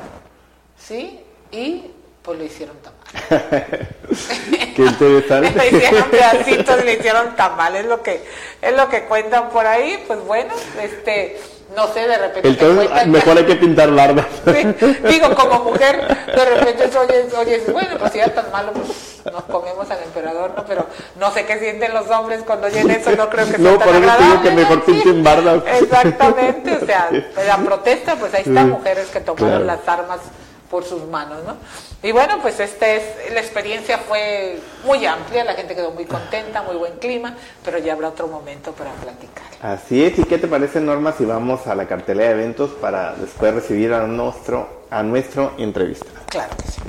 ¿sí? 0.77 1.19
Y 1.51 1.91
pues 2.21 2.39
lo 2.39 2.45
hicieron 2.45 2.75
tamal. 2.77 3.87
Qué 4.75 4.81
interesante. 4.81 5.51
le 5.71 5.77
hicieron 5.77 6.09
pedacitos 6.09 6.81
y 6.81 6.85
le 6.85 6.93
hicieron 6.93 7.35
tamal, 7.35 7.75
es 7.75 7.85
lo 7.85 8.01
que, 8.01 8.23
es 8.61 8.75
lo 8.75 8.89
que 8.89 9.05
cuentan 9.05 9.49
por 9.49 9.65
ahí, 9.67 10.03
pues 10.07 10.19
bueno, 10.25 10.53
este 10.81 11.39
no 11.75 11.87
sé, 11.87 12.07
de 12.07 12.17
repente. 12.17 12.47
Entonces, 12.47 13.07
mejor 13.07 13.37
hay 13.37 13.45
que 13.45 13.55
pintar 13.55 13.89
largas. 13.89 14.25
digo, 15.09 15.35
como 15.35 15.71
mujer, 15.71 16.17
de 16.27 16.45
repente 16.45 16.97
oyes, 16.97 17.33
oyes, 17.33 17.73
bueno, 17.73 17.97
pues 17.97 18.11
si 18.11 18.19
era 18.19 18.33
tan 18.33 18.51
malo, 18.51 18.71
pues 18.73 19.21
nos 19.31 19.43
comemos 19.45 19.89
al 19.89 20.03
emperador, 20.03 20.51
¿no? 20.55 20.65
Pero 20.65 20.85
no 21.19 21.31
sé 21.31 21.45
qué 21.45 21.57
sienten 21.57 21.93
los 21.93 22.09
hombres 22.09 22.43
cuando 22.45 22.67
oyen 22.67 22.91
eso, 22.91 23.11
no 23.15 23.29
creo 23.29 23.45
que 23.45 23.57
sea 23.57 23.71
no, 23.71 23.77
tan 23.77 23.87
por 23.87 23.95
eso 23.95 24.13
digo 24.19 24.41
que 24.43 24.51
mejor 24.51 24.83
pinten 24.83 25.23
bardas. 25.23 25.63
Exactamente, 25.81 26.77
o 26.81 26.85
sea, 26.85 27.09
la 27.47 27.57
protesta, 27.57 28.15
pues 28.15 28.33
ahí 28.33 28.43
están 28.45 28.69
mujeres 28.69 29.07
que 29.07 29.19
tomaron 29.21 29.65
las 29.65 29.87
armas 29.87 30.19
por 30.69 30.83
sus 30.83 31.03
manos, 31.07 31.43
¿no? 31.43 31.57
Y 32.03 32.11
bueno, 32.11 32.39
pues 32.41 32.59
este 32.59 32.97
es, 32.97 33.33
la 33.33 33.39
experiencia 33.39 33.97
fue 33.99 34.59
muy 34.83 35.05
amplia, 35.05 35.43
la 35.43 35.53
gente 35.53 35.75
quedó 35.75 35.91
muy 35.91 36.05
contenta, 36.05 36.61
muy 36.63 36.75
buen 36.75 36.97
clima, 36.97 37.35
pero 37.63 37.77
ya 37.77 37.93
habrá 37.93 38.09
otro 38.09 38.27
momento 38.27 38.71
para 38.71 38.91
platicar. 38.93 39.45
Así 39.61 40.03
es, 40.03 40.17
¿y 40.19 40.23
qué 40.23 40.37
te 40.37 40.47
parece 40.47 40.79
Norma 40.81 41.13
si 41.13 41.25
vamos 41.25 41.67
a 41.67 41.75
la 41.75 41.87
cartelera 41.87 42.29
de 42.29 42.41
eventos 42.41 42.71
para 42.71 43.13
después 43.15 43.53
recibir 43.53 43.93
a 43.93 44.05
nuestro, 44.05 44.85
a 44.89 45.03
nuestro 45.03 45.53
entrevista? 45.57 46.07
Claro 46.29 46.55
que 46.57 46.71
sí. 46.71 46.81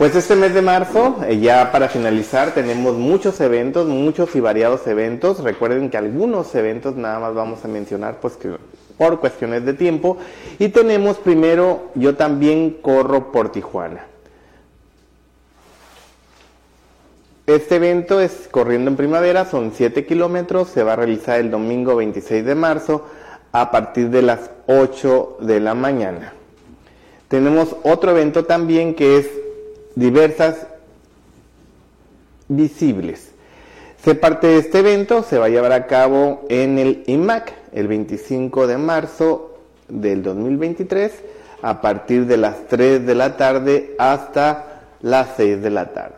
Pues 0.00 0.16
este 0.16 0.34
mes 0.34 0.54
de 0.54 0.62
marzo, 0.62 1.18
eh, 1.28 1.40
ya 1.40 1.70
para 1.70 1.90
finalizar, 1.90 2.54
tenemos 2.54 2.96
muchos 2.96 3.38
eventos, 3.42 3.86
muchos 3.86 4.34
y 4.34 4.40
variados 4.40 4.86
eventos. 4.86 5.40
Recuerden 5.40 5.90
que 5.90 5.98
algunos 5.98 6.54
eventos 6.54 6.96
nada 6.96 7.18
más 7.18 7.34
vamos 7.34 7.62
a 7.66 7.68
mencionar 7.68 8.18
pues 8.18 8.38
que 8.38 8.56
por 8.96 9.20
cuestiones 9.20 9.66
de 9.66 9.74
tiempo. 9.74 10.16
Y 10.58 10.70
tenemos 10.70 11.18
primero, 11.18 11.90
yo 11.96 12.16
también 12.16 12.78
corro 12.80 13.30
por 13.30 13.52
Tijuana. 13.52 14.06
Este 17.46 17.76
evento 17.76 18.20
es 18.20 18.48
corriendo 18.50 18.90
en 18.90 18.96
primavera, 18.96 19.44
son 19.44 19.70
7 19.74 20.06
kilómetros, 20.06 20.68
se 20.70 20.82
va 20.82 20.94
a 20.94 20.96
realizar 20.96 21.38
el 21.40 21.50
domingo 21.50 21.96
26 21.96 22.42
de 22.46 22.54
marzo 22.54 23.04
a 23.52 23.70
partir 23.70 24.08
de 24.08 24.22
las 24.22 24.50
8 24.66 25.36
de 25.42 25.60
la 25.60 25.74
mañana. 25.74 26.32
Tenemos 27.28 27.76
otro 27.82 28.12
evento 28.12 28.46
también 28.46 28.94
que 28.94 29.18
es 29.18 29.39
diversas 29.94 30.66
visibles. 32.48 33.30
Se 34.02 34.14
parte 34.14 34.46
de 34.46 34.58
este 34.58 34.78
evento, 34.78 35.22
se 35.22 35.38
va 35.38 35.46
a 35.46 35.50
llevar 35.50 35.72
a 35.72 35.86
cabo 35.86 36.46
en 36.48 36.78
el 36.78 37.04
IMAC 37.06 37.52
el 37.72 37.86
25 37.86 38.66
de 38.66 38.78
marzo 38.78 39.58
del 39.88 40.22
2023 40.22 41.12
a 41.62 41.80
partir 41.80 42.26
de 42.26 42.36
las 42.38 42.66
3 42.68 43.06
de 43.06 43.14
la 43.14 43.36
tarde 43.36 43.94
hasta 43.98 44.82
las 45.02 45.36
6 45.36 45.62
de 45.62 45.70
la 45.70 45.92
tarde. 45.92 46.16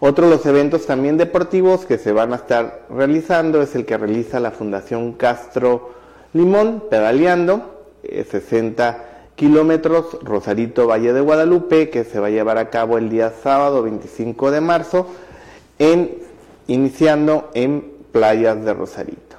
Otro 0.00 0.28
de 0.28 0.34
los 0.34 0.44
eventos 0.46 0.86
también 0.86 1.16
deportivos 1.16 1.86
que 1.86 1.98
se 1.98 2.10
van 2.10 2.32
a 2.32 2.36
estar 2.36 2.86
realizando 2.90 3.62
es 3.62 3.76
el 3.76 3.86
que 3.86 3.96
realiza 3.96 4.40
la 4.40 4.50
Fundación 4.50 5.12
Castro 5.12 5.92
Limón, 6.32 6.84
pedaleando, 6.90 7.84
60 8.02 8.90
eh, 8.90 9.11
kilómetros 9.42 10.18
Rosarito 10.22 10.86
Valle 10.86 11.12
de 11.12 11.20
Guadalupe, 11.20 11.90
que 11.90 12.04
se 12.04 12.20
va 12.20 12.28
a 12.28 12.30
llevar 12.30 12.58
a 12.58 12.70
cabo 12.70 12.96
el 12.96 13.10
día 13.10 13.32
sábado 13.42 13.82
25 13.82 14.52
de 14.52 14.60
marzo, 14.60 15.08
en, 15.80 16.18
iniciando 16.68 17.50
en 17.52 17.92
playas 18.12 18.64
de 18.64 18.72
Rosarito. 18.72 19.34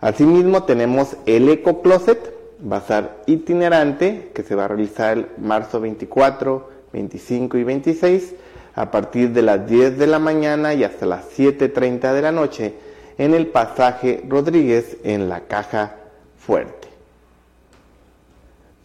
Asimismo 0.00 0.62
tenemos 0.62 1.16
el 1.26 1.48
Eco 1.48 1.82
Closet, 1.82 2.32
bazar 2.60 3.16
itinerante, 3.26 4.30
que 4.32 4.44
se 4.44 4.54
va 4.54 4.66
a 4.66 4.68
realizar 4.68 5.18
el 5.18 5.26
marzo 5.36 5.80
24, 5.80 6.70
25 6.92 7.58
y 7.58 7.64
26, 7.64 8.34
a 8.76 8.92
partir 8.92 9.32
de 9.32 9.42
las 9.42 9.68
10 9.68 9.98
de 9.98 10.06
la 10.06 10.20
mañana 10.20 10.74
y 10.74 10.84
hasta 10.84 11.06
las 11.06 11.24
7.30 11.36 12.12
de 12.12 12.22
la 12.22 12.30
noche, 12.30 12.74
en 13.18 13.34
el 13.34 13.48
pasaje 13.48 14.22
Rodríguez 14.28 14.96
en 15.02 15.28
la 15.28 15.40
Caja 15.40 15.96
Fuerte. 16.36 16.77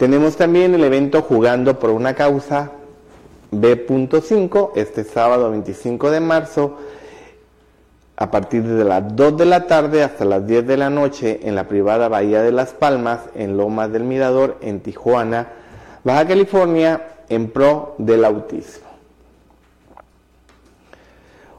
Tenemos 0.03 0.35
también 0.35 0.75
el 0.75 0.83
evento 0.83 1.21
Jugando 1.21 1.79
por 1.79 1.89
una 1.89 2.13
Causa 2.13 2.71
B.5 3.51 4.71
este 4.75 5.05
sábado 5.05 5.49
25 5.49 6.11
de 6.11 6.19
marzo 6.19 6.77
a 8.17 8.29
partir 8.29 8.63
de 8.63 8.83
las 8.83 9.15
2 9.15 9.37
de 9.37 9.45
la 9.45 9.65
tarde 9.65 10.03
hasta 10.03 10.25
las 10.25 10.45
10 10.45 10.67
de 10.67 10.75
la 10.75 10.89
noche 10.89 11.39
en 11.43 11.55
la 11.55 11.69
privada 11.69 12.09
Bahía 12.09 12.41
de 12.41 12.51
Las 12.51 12.73
Palmas 12.73 13.21
en 13.33 13.55
Lomas 13.55 13.93
del 13.93 14.03
Mirador 14.03 14.57
en 14.59 14.81
Tijuana, 14.81 15.47
Baja 16.03 16.27
California 16.27 17.01
en 17.29 17.49
pro 17.49 17.95
del 17.97 18.25
autismo. 18.25 18.89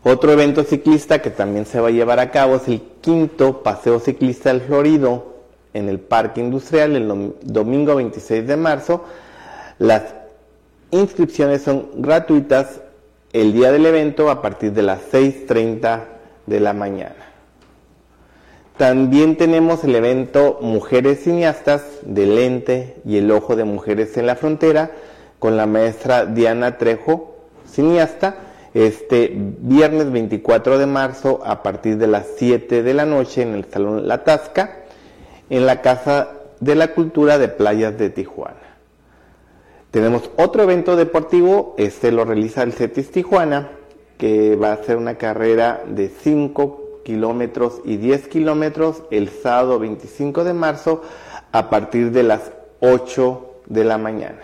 Otro 0.03 0.33
evento 0.33 0.65
ciclista 0.65 1.23
que 1.23 1.31
también 1.31 1.65
se 1.65 1.81
va 1.81 1.89
a 1.89 1.93
llevar 1.93 2.21
a 2.21 2.31
cabo 2.31 2.57
es 2.57 2.69
el 2.69 2.83
quinto 3.01 3.63
Paseo 3.63 4.01
Ciclista 4.01 4.51
del 4.51 4.61
Florido 4.61 5.34
en 5.75 5.89
el 5.89 5.99
Parque 5.99 6.41
Industrial 6.41 6.97
el 6.97 7.35
domingo 7.43 7.97
26 7.97 8.47
de 8.47 8.57
marzo. 8.57 9.05
Las 9.79 10.03
inscripciones 10.91 11.63
son 11.63 11.91
gratuitas 11.97 12.81
el 13.33 13.53
día 13.53 13.73
del 13.73 13.85
evento 13.85 14.31
a 14.31 14.41
partir 14.41 14.73
de 14.73 14.83
las 14.83 15.01
6.30 15.13 16.05
de 16.47 16.61
la 16.61 16.73
mañana. 16.73 17.17
También 18.77 19.37
tenemos 19.37 19.85
el 19.85 19.95
evento 19.95 20.59
Mujeres 20.61 21.25
Cineastas 21.25 21.83
del 22.03 22.37
Lente 22.37 22.97
y 23.05 23.19
el 23.19 23.31
Ojo 23.31 23.57
de 23.57 23.65
Mujeres 23.65 24.17
en 24.17 24.27
la 24.27 24.37
Frontera 24.37 24.93
con 25.39 25.57
la 25.57 25.67
maestra 25.67 26.27
Diana 26.27 26.79
Trejo, 26.79 27.37
cineasta, 27.69 28.37
este 28.73 29.33
viernes 29.35 30.11
24 30.11 30.79
de 30.79 30.87
marzo 30.87 31.41
a 31.45 31.63
partir 31.63 31.99
de 31.99 32.09
las 32.09 32.27
7 32.37 32.83
de 32.83 32.95
la 32.95 33.05
noche 33.05 33.43
en 33.43 33.55
el 33.55 33.65
Salón 33.67 34.09
La 34.09 34.25
Tasca 34.25 34.84
en 35.51 35.67
la 35.67 35.81
Casa 35.83 36.29
de 36.61 36.75
la 36.75 36.89
Cultura 36.89 37.39
de 37.39 37.49
Playas 37.49 37.99
de 37.99 38.11
Tijuana. 38.11 38.57
Tenemos 39.91 40.31
otro 40.37 40.63
evento 40.65 40.97
deportivo, 40.97 41.75
este 41.79 42.11
lo 42.11 42.25
realiza 42.25 42.63
el 42.63 42.73
CETIS 42.73 43.13
Tijuana, 43.13 43.71
que 44.19 44.57
va 44.57 44.73
a 44.73 44.83
ser 44.83 44.97
una 44.97 45.17
carrera 45.17 45.85
de 45.87 46.09
5 46.09 47.03
kilómetros 47.05 47.81
y 47.85 47.97
10 47.99 48.29
kilómetros 48.29 49.03
el 49.11 49.29
sábado 49.29 49.79
25 49.79 50.45
de 50.45 50.55
marzo 50.55 51.03
a 51.53 51.71
partir 51.71 52.11
de 52.11 52.23
las 52.23 52.51
8 52.81 53.55
de 53.67 53.85
la 53.85 53.99
mañana. 53.99 54.41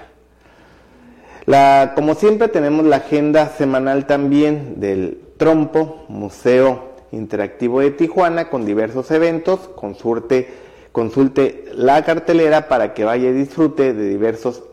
Como 1.96 2.14
siempre 2.14 2.46
tenemos 2.46 2.84
la 2.84 2.96
agenda 2.96 3.48
semanal 3.48 4.06
también 4.06 4.78
del 4.78 5.20
Trompo, 5.36 6.04
Museo 6.08 6.90
Interactivo 7.10 7.80
de 7.80 7.90
Tijuana, 7.90 8.50
con 8.50 8.64
diversos 8.64 9.10
eventos, 9.10 9.68
con 9.74 9.96
suerte 9.96 10.69
Consulte 10.92 11.66
la 11.74 12.05
cartelera 12.05 12.68
para 12.68 12.94
que 12.94 13.05
vaya 13.05 13.31
y 13.31 13.33
disfrute 13.33 13.92
de 13.92 14.09
diversos 14.09 14.64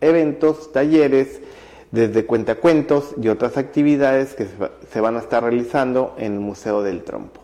eventos, 0.00 0.72
talleres, 0.72 1.40
desde 1.92 2.24
cuentacuentos 2.24 3.14
y 3.20 3.28
otras 3.28 3.56
actividades 3.58 4.34
que 4.34 4.48
se 4.90 5.00
van 5.00 5.16
a 5.16 5.20
estar 5.20 5.42
realizando 5.42 6.14
en 6.18 6.34
el 6.34 6.40
Museo 6.40 6.82
del 6.82 7.04
Trompo. 7.04 7.40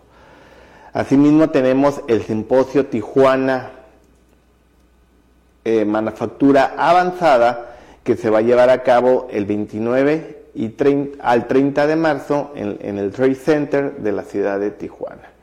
Asimismo 0.92 1.50
tenemos 1.50 2.00
el 2.08 2.22
simposio 2.22 2.86
Tijuana 2.86 3.72
eh, 5.64 5.84
Manufactura 5.84 6.74
Avanzada 6.78 7.76
que 8.02 8.16
se 8.16 8.30
va 8.30 8.38
a 8.38 8.42
llevar 8.42 8.70
a 8.70 8.82
cabo 8.82 9.28
el 9.30 9.44
29 9.44 10.46
y 10.54 10.70
30, 10.70 11.22
al 11.22 11.46
30 11.46 11.86
de 11.86 11.96
marzo 11.96 12.52
en 12.54 12.98
el 12.98 13.12
Trade 13.12 13.34
Center 13.34 13.96
de 13.98 14.12
la 14.12 14.22
ciudad 14.22 14.58
de 14.58 14.70
Tijuana. 14.70 15.37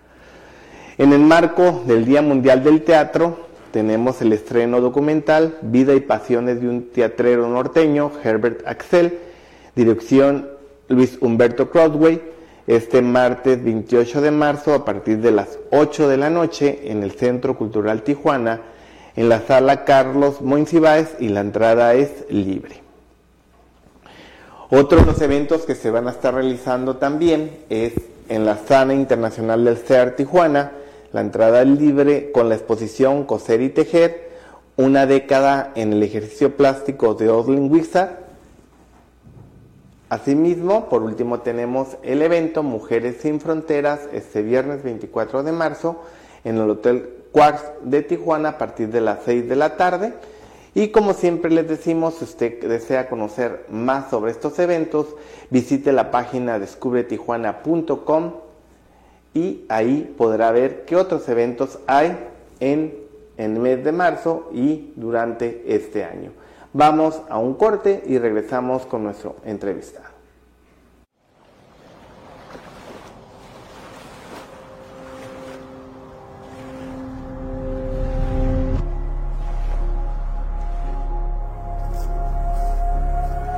En 0.97 1.11
el 1.11 1.19
marco 1.19 1.83
del 1.85 2.05
Día 2.05 2.21
Mundial 2.21 2.63
del 2.63 2.83
Teatro 2.83 3.37
tenemos 3.71 4.21
el 4.21 4.31
estreno 4.31 4.79
documental 4.79 5.57
Vida 5.61 5.93
y 5.93 5.99
Pasiones 5.99 6.61
de 6.61 6.69
un 6.69 6.89
teatrero 6.89 7.49
norteño, 7.49 8.13
Herbert 8.23 8.65
Axel, 8.65 9.19
dirección 9.75 10.47
Luis 10.87 11.17
Humberto 11.19 11.69
Crossway, 11.69 12.21
este 12.65 13.01
martes 13.01 13.61
28 13.61 14.21
de 14.21 14.31
marzo 14.31 14.73
a 14.73 14.85
partir 14.85 15.17
de 15.17 15.31
las 15.31 15.59
8 15.71 16.07
de 16.07 16.15
la 16.15 16.29
noche 16.29 16.89
en 16.89 17.03
el 17.03 17.11
Centro 17.11 17.57
Cultural 17.57 18.03
Tijuana, 18.03 18.61
en 19.17 19.27
la 19.27 19.41
sala 19.41 19.83
Carlos 19.83 20.39
Moincibáez 20.39 21.17
y 21.19 21.27
la 21.27 21.41
entrada 21.41 21.93
es 21.93 22.23
libre. 22.29 22.81
Otro 24.69 25.01
de 25.01 25.05
los 25.05 25.21
eventos 25.21 25.63
que 25.63 25.75
se 25.75 25.91
van 25.91 26.07
a 26.07 26.11
estar 26.11 26.33
realizando 26.33 26.95
también 26.95 27.51
es 27.69 27.95
en 28.29 28.45
la 28.45 28.57
Sana 28.57 28.93
Internacional 28.93 29.65
del 29.65 29.77
CEAR 29.77 30.11
Tijuana, 30.11 30.71
la 31.15 31.21
entrada 31.21 31.63
libre 31.63 32.33
con 32.33 32.49
la 32.49 32.55
exposición 32.55 33.23
Coser 33.23 33.61
y 33.61 33.69
Tejer, 33.69 34.31
una 34.75 35.05
década 35.05 35.71
en 35.75 35.93
el 35.93 36.03
ejercicio 36.03 36.57
plástico 36.57 37.13
de 37.13 37.29
Oslin 37.29 37.71
Wizard. 37.71 38.17
Asimismo, 40.09 40.89
por 40.89 41.03
último, 41.03 41.39
tenemos 41.39 41.95
el 42.03 42.21
evento 42.21 42.63
Mujeres 42.63 43.21
sin 43.21 43.39
Fronteras 43.39 44.01
este 44.11 44.41
viernes 44.41 44.83
24 44.83 45.43
de 45.43 45.53
marzo 45.53 46.01
en 46.43 46.57
el 46.57 46.69
Hotel 46.69 47.07
Quartz 47.31 47.63
de 47.83 48.01
Tijuana 48.01 48.49
a 48.49 48.57
partir 48.57 48.89
de 48.89 48.99
las 48.99 49.19
6 49.23 49.47
de 49.47 49.55
la 49.55 49.77
tarde. 49.77 50.11
Y 50.73 50.89
como 50.89 51.13
siempre 51.13 51.49
les 51.49 51.65
decimos, 51.65 52.15
si 52.15 52.25
usted 52.25 52.61
desea 52.67 53.07
conocer 53.07 53.65
más 53.69 54.09
sobre 54.09 54.31
estos 54.31 54.59
eventos, 54.59 55.15
visite 55.49 55.93
la 55.93 56.11
página 56.11 56.59
descubretijuana.com 56.59 58.44
y 59.35 59.65
ahí 59.67 60.15
podrá 60.17 60.49
ver 60.51 60.85
qué 60.85 60.95
otros 60.95 61.27
eventos 61.29 61.77
hay 61.85 62.17
en, 62.59 63.05
el 63.37 63.59
mes 63.59 63.83
de 63.83 63.91
marzo 63.91 64.49
y 64.53 64.93
durante 64.95 65.63
este 65.67 66.05
año. 66.05 66.31
Vamos 66.71 67.21
a 67.29 67.37
un 67.37 67.55
corte 67.55 68.01
y 68.07 68.17
regresamos 68.17 68.85
con 68.85 69.03
nuestro 69.03 69.35
entrevistado. 69.43 70.15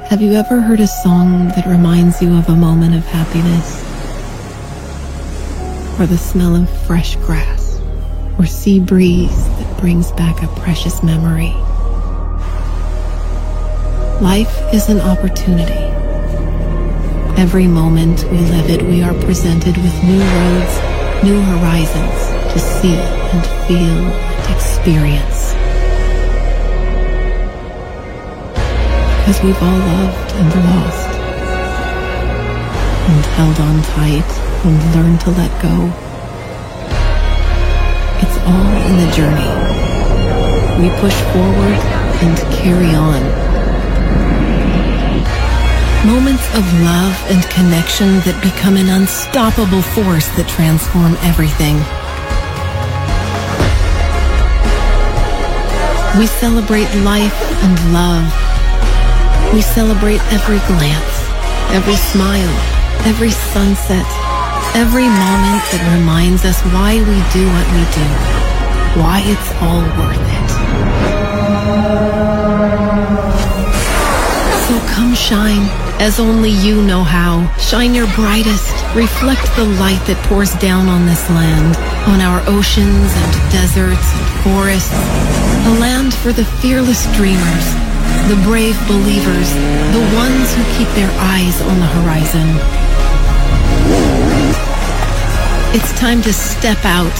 Have 0.10 0.22
you 0.22 0.34
ever 0.34 0.60
heard 0.62 0.80
a 0.80 0.88
song 0.88 1.50
that 1.50 1.68
reminds 1.68 2.20
you 2.22 2.36
of 2.36 2.50
a 2.50 2.56
moment 2.56 2.96
of 2.96 3.06
happiness? 3.06 3.87
Or 6.00 6.06
the 6.06 6.16
smell 6.16 6.56
of 6.56 6.70
fresh 6.86 7.16
grass? 7.16 7.82
Or 8.38 8.46
sea 8.46 8.80
breeze 8.80 9.48
that 9.58 9.80
brings 9.80 10.12
back 10.12 10.44
a 10.44 10.48
precious 10.62 11.02
memory? 11.02 11.54
Life 14.22 14.56
is 14.72 14.90
an 14.90 15.00
opportunity. 15.02 15.74
Every 17.42 17.66
moment 17.66 18.24
we 18.26 18.38
live 18.38 18.70
it, 18.70 18.84
we 18.84 19.02
are 19.02 19.16
presented 19.26 19.76
with 19.76 20.04
new 20.04 20.20
roads, 20.20 21.24
new 21.24 21.42
horizons 21.42 22.54
to 22.54 22.60
see 22.60 22.94
and 22.94 23.44
feel 23.66 24.06
and 24.06 24.56
experience. 24.56 25.54
Because 29.18 29.42
we've 29.42 29.64
all 29.64 29.80
loved 29.80 30.32
and 30.34 30.56
lost, 30.64 31.10
and 33.10 33.26
held 33.34 33.60
on 33.62 33.82
tight 33.82 34.47
and 34.64 34.96
learned 34.96 35.22
to 35.22 35.32
let 35.32 35.52
go. 35.62 35.92
It's 38.24 38.38
all 38.46 38.72
in 38.88 38.96
the 39.04 39.10
journey. 39.16 39.52
We 40.82 40.90
push 41.00 41.18
forward 41.34 41.80
and 42.22 42.38
carry 42.54 42.94
on 42.96 43.48
Moments 46.08 46.48
of 46.56 46.64
love 46.88 47.12
and 47.28 47.44
connection 47.52 48.24
that 48.24 48.40
become 48.40 48.78
an 48.80 48.88
unstoppable 48.88 49.82
force 49.82 50.24
that 50.40 50.48
transform 50.48 51.20
everything. 51.20 51.76
We 56.16 56.32
celebrate 56.40 56.88
life 57.04 57.36
and 57.60 57.76
love. 57.92 58.24
We 59.52 59.60
celebrate 59.60 60.24
every 60.32 60.64
glance, 60.72 61.16
every 61.76 62.00
smile, 62.00 62.56
every 63.04 63.36
sunset, 63.52 64.08
every 64.78 65.10
moment 65.10 65.66
that 65.74 65.82
reminds 65.98 66.46
us 66.46 66.62
why 66.70 67.02
we 67.02 67.18
do 67.34 67.50
what 67.50 67.66
we 67.74 67.82
do, 67.98 68.08
why 69.02 69.26
it's 69.26 69.50
all 69.58 69.82
worth 69.98 70.22
it. 70.22 70.50
So 74.70 74.78
come 74.94 75.18
shine 75.18 75.66
as 75.98 76.20
only 76.20 76.52
you 76.52 76.84
know 76.86 77.02
how. 77.02 77.50
Shine 77.58 77.96
your 77.96 78.06
brightest. 78.14 78.70
Reflect 78.94 79.50
the 79.58 79.66
light 79.82 79.98
that 80.06 80.22
pours 80.30 80.54
down 80.62 80.86
on 80.94 81.10
this 81.10 81.26
land, 81.34 81.74
on 82.06 82.22
our 82.22 82.46
oceans 82.46 83.10
and 83.18 83.34
deserts 83.50 84.06
and 84.14 84.30
forests. 84.46 84.94
A 84.94 85.74
land 85.82 86.14
for 86.14 86.30
the 86.30 86.46
fearless 86.62 87.10
dreamers, 87.18 87.66
the 88.30 88.38
brave 88.46 88.78
believers, 88.86 89.50
the 89.90 90.06
ones 90.14 90.54
who 90.54 90.62
keep 90.78 90.90
their 90.94 91.10
eyes 91.18 91.58
on 91.66 91.82
the 91.82 91.90
horizon. 91.98 92.46
It's 95.76 95.92
time 96.00 96.22
to 96.22 96.32
step 96.32 96.84
out. 96.86 97.12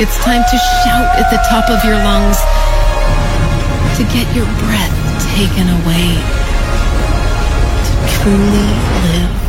It's 0.00 0.16
time 0.24 0.42
to 0.42 0.56
shout 0.82 1.08
at 1.20 1.30
the 1.30 1.38
top 1.48 1.68
of 1.68 1.84
your 1.84 1.96
lungs 1.96 2.38
to 3.96 4.02
get 4.04 4.26
your 4.34 4.46
breath 4.64 4.96
taken 5.36 5.68
away 5.68 6.16
To 7.84 8.08
truly 8.16 8.66
live. 9.04 9.42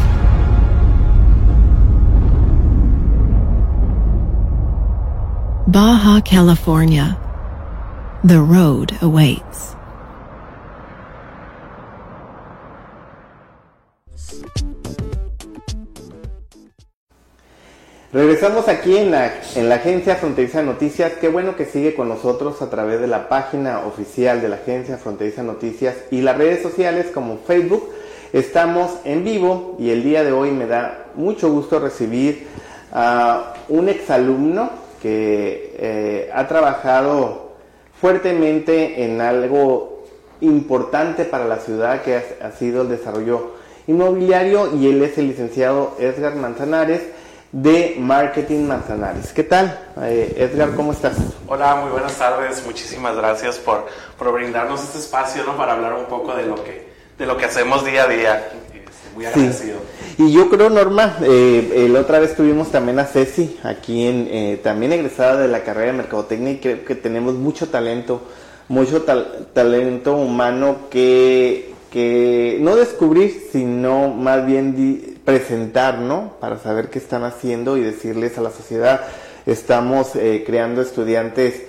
Baja 5.68 6.22
California. 6.22 7.18
The 8.24 8.42
road 8.42 8.98
awaits. 9.02 9.73
Regresamos 18.14 18.68
aquí 18.68 18.96
en 18.96 19.12
la, 19.12 19.34
en 19.56 19.70
la 19.70 19.76
agencia 19.76 20.16
Fronteriza 20.16 20.62
Noticias. 20.62 21.14
Qué 21.20 21.30
bueno 21.30 21.56
que 21.56 21.66
sigue 21.66 21.96
con 21.96 22.10
nosotros 22.10 22.62
a 22.62 22.70
través 22.70 23.02
de 23.02 23.08
la 23.08 23.28
página 23.28 23.80
oficial 23.88 24.40
de 24.40 24.50
la 24.50 24.58
agencia 24.58 24.98
Fronteriza 24.98 25.42
Noticias 25.42 25.96
y 26.12 26.22
las 26.22 26.38
redes 26.38 26.62
sociales 26.62 27.08
como 27.12 27.40
Facebook 27.40 27.90
Estamos 28.34 28.98
en 29.06 29.24
vivo 29.24 29.76
y 29.78 29.92
el 29.92 30.02
día 30.02 30.24
de 30.24 30.32
hoy 30.32 30.50
me 30.50 30.66
da 30.66 31.06
mucho 31.14 31.52
gusto 31.52 31.78
recibir 31.78 32.48
a 32.92 33.54
un 33.70 33.90
exalumno 33.90 34.72
que 35.04 35.76
eh, 35.78 36.32
ha 36.34 36.48
trabajado 36.48 37.52
fuertemente 38.02 39.06
en 39.06 39.22
algo 39.22 40.04
importante 40.42 41.26
para 41.26 41.46
la 41.46 41.58
ciudad 41.58 42.02
que 42.02 42.24
ha, 42.42 42.52
sido 42.54 42.82
el 42.82 42.90
desarrollo 42.90 43.52
inmobiliario 43.86 44.76
y 44.76 44.88
él 44.88 45.04
es 45.04 45.16
el 45.20 45.28
licenciado 45.28 45.96
Edgar 46.00 46.36
Manzanares 46.36 47.02
de 47.54 47.96
Marketing 48.00 48.66
Manzanares. 48.66 49.32
¿Qué 49.32 49.44
tal? 49.44 49.80
Eh, 50.02 50.36
Edgar, 50.38 50.74
¿cómo 50.76 50.92
estás? 50.92 51.16
Hola, 51.48 51.76
muy 51.76 51.92
buenas 51.92 52.18
tardes. 52.18 52.66
Muchísimas 52.66 53.16
gracias 53.16 53.60
por, 53.60 53.86
por 54.18 54.34
brindarnos 54.34 54.84
este 54.84 54.98
espacio 54.98 55.44
¿no? 55.46 55.56
para 55.56 55.74
hablar 55.74 55.94
un 55.94 56.06
poco 56.06 56.36
de 56.36 56.48
lo 56.48 56.56
que 56.62 56.92
de 57.18 57.26
lo 57.28 57.38
que 57.38 57.46
hacemos 57.46 57.86
día 57.86 58.04
a 58.04 58.08
día. 58.08 58.50
Muy 59.16 59.26
agradecido. 59.28 59.78
Y 60.18 60.32
yo 60.32 60.50
creo, 60.50 60.72
Norma, 60.72 61.18
eh, 61.22 61.88
la 61.92 62.00
otra 62.00 62.20
vez 62.20 62.36
tuvimos 62.36 62.72
también 62.72 62.98
a 62.98 63.06
Ceci, 63.06 63.60
aquí 63.64 64.08
en, 64.08 64.28
eh, 64.32 64.60
también 64.64 64.92
egresada 64.92 65.38
de 65.38 65.48
la 65.48 65.64
carrera 65.64 65.92
de 65.92 65.98
Mercadotecnia, 66.00 66.54
y 66.54 66.58
creo 66.58 66.84
que 66.84 66.96
tenemos 66.96 67.36
mucho 67.36 67.70
talento, 67.70 68.24
mucho 68.68 69.04
talento 69.54 70.16
humano 70.16 70.90
que, 70.90 71.73
que 71.94 72.58
no 72.60 72.76
descubrir, 72.76 73.50
sino 73.52 74.08
más 74.10 74.48
bien 74.48 75.20
presentar, 75.24 76.00
¿no? 76.00 76.34
Para 76.40 76.58
saber 76.58 76.90
qué 76.90 76.98
están 76.98 77.24
haciendo 77.24 77.78
y 77.78 77.82
decirles 77.82 78.36
a 78.40 78.42
la 78.42 78.50
sociedad, 78.50 79.02
estamos 79.46 80.16
eh, 80.16 80.44
creando 80.44 80.82
estudiantes 80.82 81.62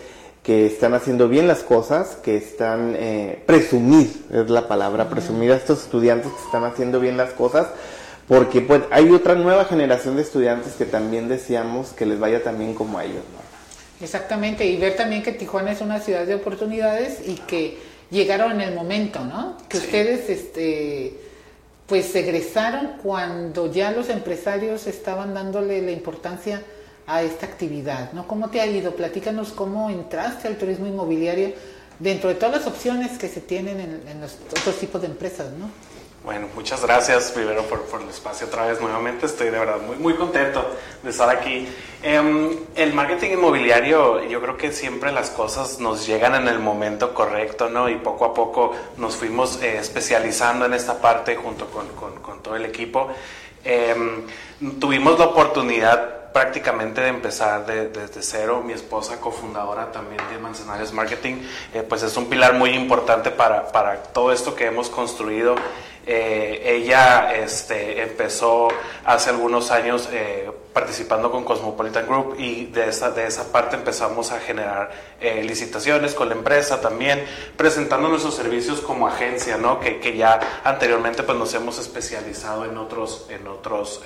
que 0.42 0.64
están 0.64 0.94
haciendo 0.94 1.28
bien 1.28 1.46
las 1.46 1.58
cosas, 1.58 2.16
que 2.24 2.38
están, 2.38 2.96
eh, 2.96 3.42
presumir, 3.44 4.24
es 4.32 4.48
la 4.48 4.66
palabra, 4.66 5.10
presumir 5.10 5.52
a 5.52 5.56
estos 5.56 5.82
estudiantes 5.82 6.32
que 6.32 6.42
están 6.46 6.64
haciendo 6.64 7.00
bien 7.00 7.18
las 7.18 7.34
cosas, 7.34 7.66
porque 8.26 8.62
pues 8.62 8.80
hay 8.90 9.10
otra 9.10 9.34
nueva 9.34 9.66
generación 9.66 10.16
de 10.16 10.22
estudiantes 10.22 10.72
que 10.72 10.86
también 10.86 11.28
deseamos 11.28 11.90
que 11.90 12.06
les 12.06 12.18
vaya 12.18 12.42
también 12.42 12.72
como 12.72 12.96
a 12.96 13.04
ellos. 13.04 13.24
Exactamente, 14.00 14.64
y 14.64 14.78
ver 14.78 14.96
también 14.96 15.22
que 15.22 15.32
Tijuana 15.32 15.72
es 15.72 15.82
una 15.82 16.00
ciudad 16.00 16.24
de 16.24 16.34
oportunidades 16.34 17.18
y 17.28 17.34
que 17.34 17.76
llegaron 18.14 18.52
en 18.52 18.60
el 18.62 18.74
momento, 18.74 19.20
¿no? 19.24 19.58
Que 19.68 19.76
ustedes, 19.76 20.30
este, 20.30 21.18
pues 21.86 22.14
egresaron 22.14 22.92
cuando 23.02 23.70
ya 23.70 23.90
los 23.90 24.08
empresarios 24.08 24.86
estaban 24.86 25.34
dándole 25.34 25.82
la 25.82 25.90
importancia 25.90 26.62
a 27.06 27.22
esta 27.22 27.44
actividad, 27.44 28.12
¿no? 28.12 28.26
¿Cómo 28.26 28.48
te 28.48 28.60
ha 28.60 28.66
ido? 28.66 28.96
Platícanos 28.96 29.52
cómo 29.52 29.90
entraste 29.90 30.48
al 30.48 30.56
turismo 30.56 30.86
inmobiliario 30.86 31.52
dentro 31.98 32.30
de 32.30 32.36
todas 32.36 32.56
las 32.56 32.66
opciones 32.66 33.18
que 33.18 33.28
se 33.28 33.40
tienen 33.40 33.78
en, 33.80 34.20
los 34.20 34.38
otros 34.58 34.78
tipos 34.78 35.02
de 35.02 35.08
empresas, 35.08 35.50
¿no? 35.52 35.68
Bueno, 36.24 36.48
muchas 36.54 36.80
gracias 36.80 37.32
primero 37.32 37.64
por, 37.64 38.00
el 38.00 38.08
espacio 38.08 38.46
otra 38.46 38.64
vez 38.64 38.80
nuevamente. 38.80 39.26
Estoy 39.26 39.50
de 39.50 39.58
verdad 39.58 39.76
muy, 39.86 39.96
muy 39.96 40.14
contento 40.14 40.66
de 41.02 41.10
estar 41.10 41.28
aquí. 41.28 41.68
Em, 42.02 42.60
el 42.74 42.94
marketing 42.94 43.32
inmobiliario, 43.32 44.24
yo 44.24 44.40
creo 44.40 44.56
que 44.56 44.72
siempre 44.72 45.12
las 45.12 45.28
cosas 45.28 45.80
nos 45.80 46.06
llegan 46.06 46.34
en 46.34 46.48
el 46.48 46.60
momento 46.60 47.12
correcto, 47.12 47.68
¿no? 47.68 47.90
Y 47.90 47.96
poco 47.96 48.24
a 48.24 48.32
poco 48.32 48.72
nos 48.96 49.16
fuimos 49.16 49.62
eh, 49.62 49.76
especializando 49.76 50.64
en 50.64 50.72
esta 50.72 50.98
parte 50.98 51.36
junto 51.36 51.66
con, 51.66 51.88
con, 52.22 52.42
todo 52.42 52.56
el 52.56 52.64
equipo. 52.64 53.08
Em, 53.62 54.22
tuvimos 54.80 55.18
la 55.18 55.26
oportunidad 55.26 56.23
prácticamente 56.34 57.00
de 57.00 57.08
empezar 57.10 57.64
desde 57.64 58.20
cero. 58.20 58.60
Mi 58.66 58.72
esposa, 58.72 59.20
cofundadora 59.20 59.92
también 59.92 60.20
de 60.32 60.38
Manzanares 60.38 60.92
Marketing, 60.92 61.36
eh, 61.72 61.84
pues 61.88 62.02
es 62.02 62.16
un 62.16 62.28
pilar 62.28 62.54
muy 62.54 62.70
importante 62.70 63.30
para, 63.30 63.70
para 63.70 64.02
todo 64.02 64.32
esto 64.32 64.52
que 64.52 64.66
hemos 64.66 64.90
construido. 64.90 65.54
Eh, 66.04 66.60
ella 66.64 67.32
este, 67.36 68.02
empezó 68.02 68.66
hace 69.04 69.30
algunos 69.30 69.70
años 69.70 70.08
eh, 70.10 70.50
participando 70.72 71.30
con 71.30 71.44
Cosmopolitan 71.44 72.04
Group 72.04 72.34
y 72.36 72.66
de 72.66 72.88
esa, 72.88 73.12
de 73.12 73.28
esa 73.28 73.52
parte 73.52 73.76
empezamos 73.76 74.32
a 74.32 74.40
generar 74.40 74.90
licitaciones 75.20 76.14
con 76.14 76.28
la 76.28 76.34
empresa 76.34 76.80
también, 76.80 77.24
presentando 77.56 78.08
nuestros 78.08 78.34
servicios 78.34 78.80
como 78.80 79.06
agencia, 79.06 79.56
¿no? 79.56 79.78
que, 79.78 80.00
que 80.00 80.16
ya 80.16 80.40
anteriormente 80.64 81.22
pues, 81.22 81.38
nos 81.38 81.54
hemos 81.54 81.78
especializado 81.78 82.64
en 82.64 82.76
otros, 82.76 83.26
en 83.30 83.46
otros 83.46 84.02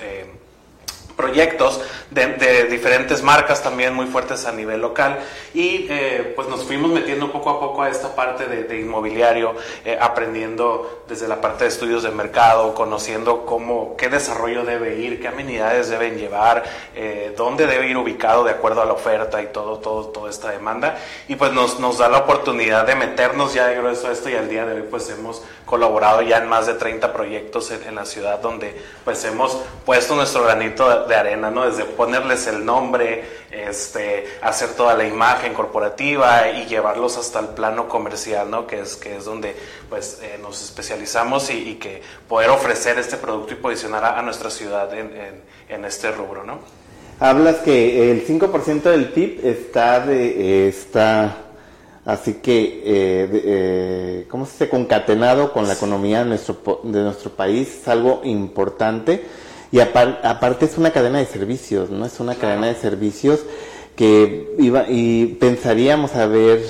proyectos 1.19 1.81
de, 2.11 2.63
diferentes 2.69 3.21
marcas 3.21 3.61
también 3.61 3.93
muy 3.93 4.05
fuertes 4.05 4.45
a 4.45 4.53
nivel 4.53 4.79
local. 4.79 5.19
Y 5.53 5.85
eh, 5.89 6.31
pues 6.33 6.47
nos 6.47 6.63
fuimos 6.63 6.91
metiendo 6.91 7.29
poco 7.29 7.49
a 7.49 7.59
poco 7.59 7.83
a 7.83 7.89
esta 7.89 8.15
parte 8.15 8.45
de, 8.45 8.79
inmobiliario, 8.79 9.53
eh, 9.83 9.97
aprendiendo 9.99 11.03
desde 11.09 11.27
la 11.27 11.41
parte 11.41 11.65
de 11.65 11.71
estudios 11.71 12.03
de 12.03 12.11
mercado, 12.11 12.73
conociendo 12.73 13.45
cómo, 13.45 13.97
qué 13.97 14.07
desarrollo 14.07 14.63
debe 14.63 14.95
ir, 14.95 15.19
qué 15.19 15.27
amenidades 15.27 15.89
deben 15.89 16.17
llevar, 16.17 16.63
eh, 16.95 17.33
dónde 17.35 17.67
debe 17.67 17.87
ir 17.89 17.97
ubicado 17.97 18.45
de 18.45 18.51
acuerdo 18.51 18.81
a 18.81 18.85
la 18.85 18.93
oferta 18.93 19.41
y 19.41 19.47
todo, 19.47 19.79
todo, 19.79 20.05
toda 20.05 20.29
esta 20.29 20.51
demanda. 20.51 20.99
Y 21.27 21.35
pues 21.35 21.51
nos, 21.51 21.81
nos 21.81 21.97
da 21.97 22.07
la 22.07 22.19
oportunidad 22.19 22.87
de 22.87 22.95
meternos 22.95 23.53
ya 23.53 23.67
de 23.67 23.75
grueso 23.75 24.07
a 24.07 24.13
esto 24.13 24.29
y 24.29 24.35
al 24.35 24.47
día 24.47 24.65
de 24.65 24.75
hoy 24.75 24.87
pues 24.89 25.09
hemos 25.09 25.43
colaborado 25.65 26.21
ya 26.21 26.37
en 26.37 26.47
más 26.47 26.65
de 26.65 26.75
30 26.75 27.11
proyectos 27.11 27.71
en, 27.71 27.83
en 27.83 27.95
la 27.95 28.05
ciudad 28.05 28.39
donde 28.39 28.81
pues 29.03 29.23
hemos 29.25 29.59
puesto 29.85 30.15
nuestro 30.15 30.43
granito 30.43 31.08
de 31.09 31.15
arena, 31.15 31.51
¿no? 31.51 31.65
Desde 31.65 31.83
ponerles 31.83 32.47
el 32.47 32.63
nombre, 32.63 33.23
este, 33.51 34.25
hacer 34.41 34.69
toda 34.69 34.93
la 34.93 35.05
imagen 35.05 35.53
corporativa 35.53 36.49
y 36.49 36.65
llevarlos 36.67 37.17
hasta 37.17 37.39
el 37.39 37.47
plano 37.47 37.89
comercial, 37.89 38.49
¿no? 38.49 38.65
Que 38.65 38.79
es, 38.79 38.95
que 38.95 39.17
es 39.17 39.25
donde 39.25 39.55
pues 39.89 40.19
eh, 40.21 40.39
nos 40.41 40.63
especializamos 40.63 41.49
y, 41.49 41.75
que 41.75 42.01
poder 42.27 42.49
ofrecer 42.49 42.97
este 42.97 43.17
producto 43.17 43.53
y 43.53 43.57
posicionar 43.57 44.05
a, 44.05 44.21
nuestra 44.21 44.49
ciudad 44.49 44.93
en, 44.93 45.41
en, 45.67 45.85
este 45.85 46.11
rubro, 46.11 46.43
¿no? 46.43 46.59
Hablas 47.19 47.57
que 47.57 48.11
el 48.11 48.25
5% 48.25 48.81
del 48.83 49.09
PIB 49.09 49.45
está 49.45 49.99
de, 49.99 50.67
está 50.67 51.37
así 52.05 52.35
que 52.35 52.81
eh, 52.83 53.29
eh, 53.31 54.27
¿cómo 54.29 54.45
se 54.45 54.53
dice? 54.53 54.69
concatenado 54.69 55.51
con 55.51 55.67
la 55.67 55.73
economía 55.73 56.19
de 56.19 56.25
nuestro, 56.25 56.81
de 56.83 57.01
nuestro 57.01 57.31
país, 57.31 57.79
es 57.81 57.87
algo 57.87 58.21
importante 58.23 59.23
y 59.71 59.79
aparte 59.79 60.65
es 60.65 60.77
una 60.77 60.91
cadena 60.91 61.19
de 61.19 61.25
servicios, 61.25 61.89
¿no? 61.89 62.05
Es 62.05 62.19
una 62.19 62.35
cadena 62.35 62.67
de 62.67 62.75
servicios 62.75 63.41
que 63.95 64.55
iba 64.57 64.85
y 64.87 65.37
pensaríamos 65.39 66.15
a 66.15 66.25
ver, 66.25 66.63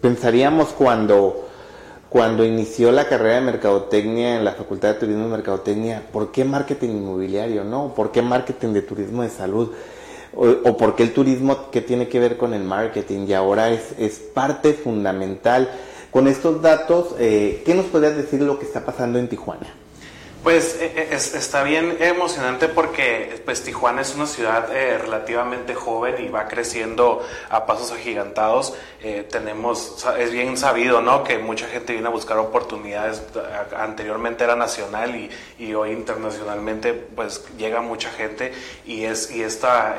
pensaríamos 0.00 0.68
cuando 0.68 1.46
cuando 2.08 2.44
inició 2.44 2.92
la 2.92 3.08
carrera 3.08 3.36
de 3.36 3.40
mercadotecnia 3.42 4.36
en 4.36 4.44
la 4.44 4.52
Facultad 4.52 4.94
de 4.94 5.00
Turismo 5.00 5.26
y 5.26 5.30
Mercadotecnia, 5.30 6.02
¿por 6.12 6.30
qué 6.30 6.44
marketing 6.44 6.90
inmobiliario, 6.90 7.64
no? 7.64 7.92
¿Por 7.94 8.12
qué 8.12 8.22
marketing 8.22 8.72
de 8.72 8.82
turismo 8.82 9.22
de 9.22 9.28
salud? 9.28 9.72
O, 10.34 10.76
por 10.76 10.94
qué 10.94 11.02
el 11.02 11.12
turismo 11.12 11.70
que 11.70 11.80
tiene 11.80 12.08
que 12.08 12.20
ver 12.20 12.36
con 12.36 12.54
el 12.54 12.62
marketing 12.62 13.26
y 13.26 13.32
ahora 13.32 13.70
es, 13.70 13.92
es 13.98 14.18
parte 14.18 14.74
fundamental. 14.74 15.68
Con 16.10 16.28
estos 16.28 16.62
datos, 16.62 17.14
eh, 17.18 17.62
¿qué 17.66 17.74
nos 17.74 17.86
podrías 17.86 18.16
decir 18.16 18.38
de 18.38 18.46
lo 18.46 18.58
que 18.58 18.66
está 18.66 18.84
pasando 18.84 19.18
en 19.18 19.28
Tijuana? 19.28 19.66
Pues 20.46 20.76
eh, 20.80 20.92
eh, 20.94 21.08
está 21.10 21.64
bien 21.64 21.96
emocionante 21.98 22.68
porque 22.68 23.42
pues 23.44 23.64
Tijuana 23.64 24.02
es 24.02 24.14
una 24.14 24.26
ciudad 24.26 24.72
eh, 24.72 24.96
relativamente 24.96 25.74
joven 25.74 26.24
y 26.24 26.28
va 26.28 26.46
creciendo 26.46 27.26
a 27.50 27.66
pasos 27.66 27.90
agigantados. 27.90 28.72
tenemos, 29.28 30.06
es 30.16 30.30
bien 30.30 30.56
sabido, 30.56 31.00
¿no? 31.00 31.24
Que 31.24 31.38
mucha 31.38 31.66
gente 31.66 31.94
viene 31.94 32.06
a 32.06 32.12
buscar 32.12 32.38
oportunidades. 32.38 33.24
Anteriormente 33.76 34.44
era 34.44 34.54
nacional 34.54 35.16
y, 35.16 35.30
y 35.58 35.74
hoy 35.74 35.90
internacionalmente 35.90 36.92
pues 36.92 37.44
llega 37.58 37.80
mucha 37.80 38.10
gente 38.10 38.52
y 38.84 39.02
es 39.02 39.32
y 39.32 39.42
esta 39.42 39.96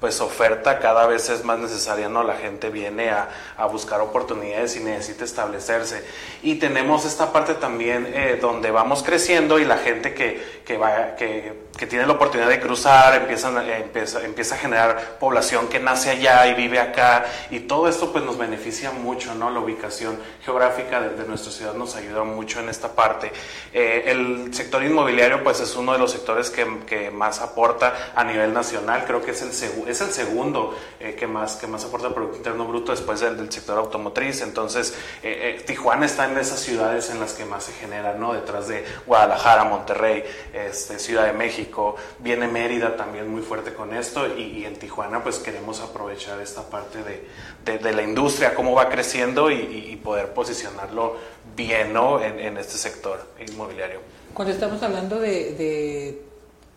pues 0.00 0.20
oferta 0.20 0.78
cada 0.78 1.06
vez 1.06 1.28
es 1.28 1.44
más 1.44 1.58
necesaria, 1.58 2.08
¿no? 2.08 2.24
La 2.24 2.34
gente 2.34 2.70
viene 2.70 3.10
a, 3.10 3.28
a 3.56 3.66
buscar 3.66 4.00
oportunidades 4.00 4.74
y 4.76 4.80
necesita 4.80 5.24
establecerse. 5.24 6.04
Y 6.42 6.54
tenemos 6.56 7.04
esta 7.04 7.32
parte 7.32 7.54
también 7.54 8.10
eh, 8.14 8.38
donde 8.40 8.70
vamos 8.70 9.02
creciendo 9.02 9.58
y 9.58 9.64
la 9.66 9.76
gente 9.76 10.14
que, 10.14 10.62
que, 10.64 10.78
va, 10.78 11.16
que 11.16 11.69
que 11.80 11.86
tiene 11.86 12.06
la 12.06 12.12
oportunidad 12.12 12.50
de 12.50 12.60
cruzar, 12.60 13.14
empiezan, 13.14 13.56
empieza, 13.70 14.22
empieza 14.22 14.54
a 14.54 14.58
generar 14.58 15.16
población 15.18 15.66
que 15.68 15.80
nace 15.80 16.10
allá 16.10 16.46
y 16.46 16.52
vive 16.52 16.78
acá 16.78 17.24
y 17.48 17.60
todo 17.60 17.88
esto 17.88 18.12
pues 18.12 18.22
nos 18.22 18.36
beneficia 18.36 18.90
mucho, 18.90 19.34
¿no? 19.34 19.48
La 19.48 19.60
ubicación 19.60 20.18
geográfica 20.44 21.00
de, 21.00 21.24
nuestra 21.24 21.50
ciudad 21.50 21.72
nos 21.72 21.96
ayuda 21.96 22.22
mucho 22.22 22.60
en 22.60 22.68
esta 22.68 22.94
parte. 22.94 23.32
Eh, 23.72 24.02
el 24.08 24.52
sector 24.52 24.84
inmobiliario 24.84 25.42
pues 25.42 25.60
es 25.60 25.74
uno 25.74 25.94
de 25.94 25.98
los 25.98 26.12
sectores 26.12 26.50
que, 26.50 26.80
que 26.86 27.10
más 27.10 27.40
aporta 27.40 28.12
a 28.14 28.24
nivel 28.24 28.52
nacional, 28.52 29.04
creo 29.06 29.22
que 29.22 29.30
es 29.30 29.40
el, 29.40 29.88
es 29.88 30.00
el 30.02 30.10
segundo 30.10 30.76
eh, 30.98 31.14
que, 31.18 31.26
más, 31.26 31.56
que 31.56 31.66
más 31.66 31.82
aporta 31.86 32.08
al 32.08 32.12
Producto 32.12 32.36
Interno 32.36 32.66
Bruto 32.66 32.92
después 32.92 33.20
del, 33.20 33.38
del 33.38 33.50
sector 33.50 33.78
automotriz, 33.78 34.42
entonces 34.42 34.94
eh, 35.22 35.62
Tijuana 35.66 36.04
está 36.04 36.30
en 36.30 36.36
esas 36.36 36.60
ciudades 36.60 37.08
en 37.08 37.20
las 37.20 37.32
que 37.32 37.46
más 37.46 37.64
se 37.64 37.72
genera, 37.72 38.12
¿no? 38.12 38.34
Detrás 38.34 38.68
de 38.68 38.84
Guadalajara, 39.06 39.64
Monterrey, 39.64 40.22
este, 40.52 40.98
Ciudad 40.98 41.24
de 41.24 41.32
México, 41.32 41.69
viene 42.18 42.48
Mérida 42.48 42.96
también 42.96 43.28
muy 43.28 43.42
fuerte 43.42 43.74
con 43.74 43.94
esto 43.94 44.26
y, 44.36 44.64
en 44.64 44.76
Tijuana 44.76 45.22
pues 45.22 45.38
queremos 45.38 45.80
aprovechar 45.80 46.40
esta 46.40 46.62
parte 46.68 46.98
de, 47.02 47.78
de, 47.78 47.92
la 47.92 48.02
industria, 48.02 48.54
cómo 48.54 48.74
va 48.74 48.88
creciendo 48.88 49.50
y, 49.50 49.98
poder 50.02 50.32
posicionarlo 50.32 51.16
bien 51.54 51.92
¿no? 51.92 52.22
en, 52.22 52.38
en, 52.38 52.56
este 52.56 52.78
sector 52.78 53.20
inmobiliario. 53.46 54.00
Cuando 54.32 54.54
estamos 54.54 54.82
hablando 54.82 55.18
de 55.20 56.29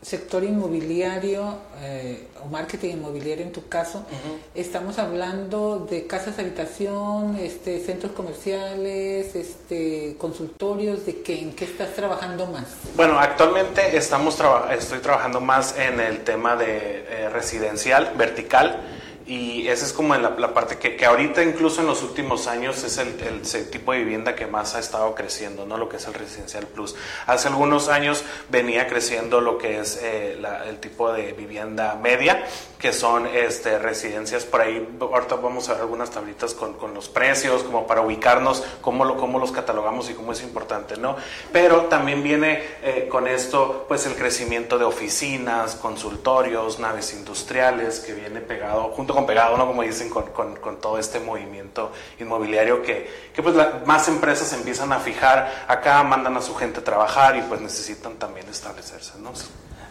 sector 0.04 0.44
inmobiliario 0.44 1.58
eh, 1.82 2.28
o 2.44 2.48
marketing 2.48 2.92
inmobiliario 2.92 3.46
en 3.46 3.52
tu 3.52 3.68
caso, 3.68 4.06
estamos 4.54 5.00
hablando 5.00 5.88
de 5.90 6.08
casas 6.08 6.38
de 6.38 6.44
habitación, 6.44 7.38
este, 7.40 7.80
centros 7.80 8.12
comerciales, 8.12 9.36
este, 9.36 10.16
consultorios, 10.18 11.06
de 11.06 11.22
qué, 11.22 11.40
en 11.40 11.54
qué 11.54 11.66
estás 11.66 11.94
trabajando 11.94 12.46
más. 12.48 12.66
Bueno, 12.96 13.18
actualmente 13.20 13.96
estamos 13.96 14.38
estoy 14.72 15.00
trabajando 15.00 15.40
más 15.40 15.78
en 15.78 16.00
el 16.00 16.24
tema 16.24 16.56
de 16.56 17.06
eh, 17.08 17.30
residencial 17.30 18.14
vertical 18.18 18.82
y 19.26 19.68
esa 19.70 19.86
es 19.86 19.94
como 19.94 20.16
la, 20.16 20.54
parte 20.54 20.78
que, 20.78 20.98
que, 20.98 21.06
ahorita 21.06 21.44
incluso 21.44 21.80
en 21.80 21.88
los 21.88 22.04
últimos 22.04 22.48
años 22.48 22.84
es 22.84 22.98
el, 22.98 23.18
el, 23.22 23.70
tipo 23.70 23.94
de 23.94 24.00
vivienda 24.00 24.36
que 24.36 24.48
más 24.48 24.76
ha 24.76 24.80
estado 24.80 25.16
creciendo, 25.16 25.66
¿no? 25.66 25.78
Lo 25.78 25.88
que 25.88 25.96
es 25.98 26.06
el 26.08 26.14
residencial 26.14 26.68
plus. 26.68 26.96
Hace 27.26 27.48
algunos 27.48 27.88
años 27.88 28.24
venía 28.50 28.88
creciendo 28.88 29.40
lo 29.40 29.58
que 29.58 29.80
es 29.80 29.98
eh, 30.04 30.38
el 30.68 30.80
tipo 30.80 31.14
de 31.14 31.32
vivienda 31.32 31.96
media, 31.96 32.46
que 32.78 32.92
son 32.92 33.26
este, 33.28 33.80
residencias 33.80 34.44
por 34.44 34.60
ahí. 34.60 34.86
Ahorita 35.00 35.36
vamos 35.36 35.70
a 35.70 35.74
ver 35.74 35.84
algunas 35.84 36.10
tablitas 36.10 36.54
con, 36.54 36.74
con 36.74 36.94
los 36.94 37.08
precios, 37.08 37.64
como 37.64 37.88
para 37.88 38.02
ubicarnos, 38.02 38.62
cómo, 38.82 39.06
lo, 39.06 39.16
cómo 39.16 39.40
los 39.40 39.54
catalogamos 39.54 40.10
y 40.10 40.16
cómo 40.16 40.34
es 40.34 40.44
importante, 40.44 40.98
¿no? 40.98 41.16
Pero 41.54 41.84
también 41.84 42.24
viene 42.24 42.62
eh, 42.82 43.08
con 43.10 43.30
esto, 43.30 43.86
pues 43.88 44.06
el 44.06 44.16
crecimiento 44.16 44.78
de 44.78 44.84
oficinas, 44.84 45.76
consultorios, 45.76 46.80
naves 46.80 47.14
industriales, 47.14 48.02
que 48.02 48.14
viene 48.14 48.42
pegado 48.42 48.90
junto 48.90 49.13
con 49.14 49.26
pegado, 49.26 49.58
¿no? 49.58 49.68
Como 49.68 49.84
dicen, 49.84 50.10
con, 50.10 50.26
con, 50.28 50.56
con 50.58 50.78
todo 50.82 50.98
este 50.98 51.20
movimiento 51.20 51.92
inmobiliario 52.20 52.82
que, 52.82 53.10
que 53.34 53.42
pues 53.42 53.56
más 53.86 54.08
empresas 54.08 54.52
empiezan 54.54 54.92
a 54.92 55.00
fijar 55.00 55.66
acá, 55.68 56.04
mandan 56.04 56.36
a 56.38 56.42
su 56.42 56.56
gente 56.56 56.80
a 56.80 56.84
trabajar 56.84 57.38
y 57.38 57.42
pues 57.42 57.62
necesitan 57.62 58.16
también 58.16 58.48
establecerse, 58.50 59.20
¿no? 59.20 59.32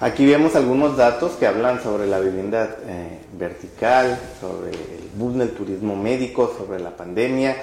Aquí 0.00 0.26
vemos 0.26 0.56
algunos 0.56 0.96
datos 0.96 1.32
que 1.32 1.46
hablan 1.46 1.80
sobre 1.80 2.08
la 2.08 2.18
vivienda 2.18 2.76
eh, 2.86 3.20
vertical, 3.34 4.18
sobre 4.40 4.70
el 4.70 5.10
boom 5.14 5.38
del 5.38 5.52
turismo 5.52 5.94
médico, 5.94 6.52
sobre 6.58 6.80
la 6.80 6.90
pandemia 6.90 7.56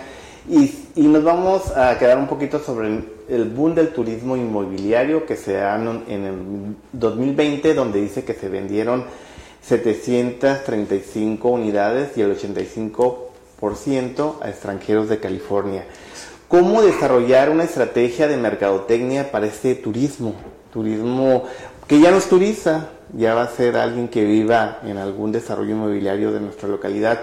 y, 0.48 0.88
y, 0.96 1.08
nos 1.08 1.24
vamos 1.24 1.76
a 1.76 1.98
quedar 2.00 2.18
un 2.18 2.28
poquito 2.28 2.60
sobre 2.60 2.88
el, 2.88 3.14
el 3.28 3.46
boom 3.50 3.76
del 3.76 3.90
turismo 3.90 4.38
inmobiliario 4.38 5.26
que 5.26 5.36
se 5.36 5.54
da 5.54 5.76
en 5.76 6.26
el 6.26 6.76
2020 6.94 7.74
donde 7.74 8.02
dice 8.02 8.24
que 8.24 8.34
se 8.34 8.50
vendieron 8.50 9.04
735 9.62 11.50
unidades 11.50 12.18
y 12.18 12.22
el 12.22 12.38
85% 12.38 14.36
a 14.42 14.50
extranjeros 14.50 15.10
de 15.10 15.20
California. 15.20 15.86
¿Cómo 16.48 16.82
desarrollar 16.82 17.50
una 17.50 17.64
estrategia 17.64 18.28
de 18.28 18.38
mercadotecnia 18.38 19.32
para 19.32 19.46
este 19.46 19.76
turismo? 19.76 20.34
Turismo 20.74 21.44
que 21.88 22.00
ya 22.00 22.12
nos 22.12 22.28
turiza, 22.28 22.90
ya 23.14 23.34
va 23.36 23.44
a 23.44 23.50
ser 23.50 23.76
alguien 23.78 24.08
que 24.08 24.24
viva 24.24 24.80
en 24.84 24.98
algún 24.98 25.32
desarrollo 25.32 25.72
inmobiliario 25.72 26.32
de 26.32 26.40
nuestra 26.40 26.68
localidad. 26.68 27.22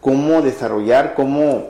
¿Cómo 0.00 0.42
desarrollar, 0.42 1.14
cómo 1.14 1.68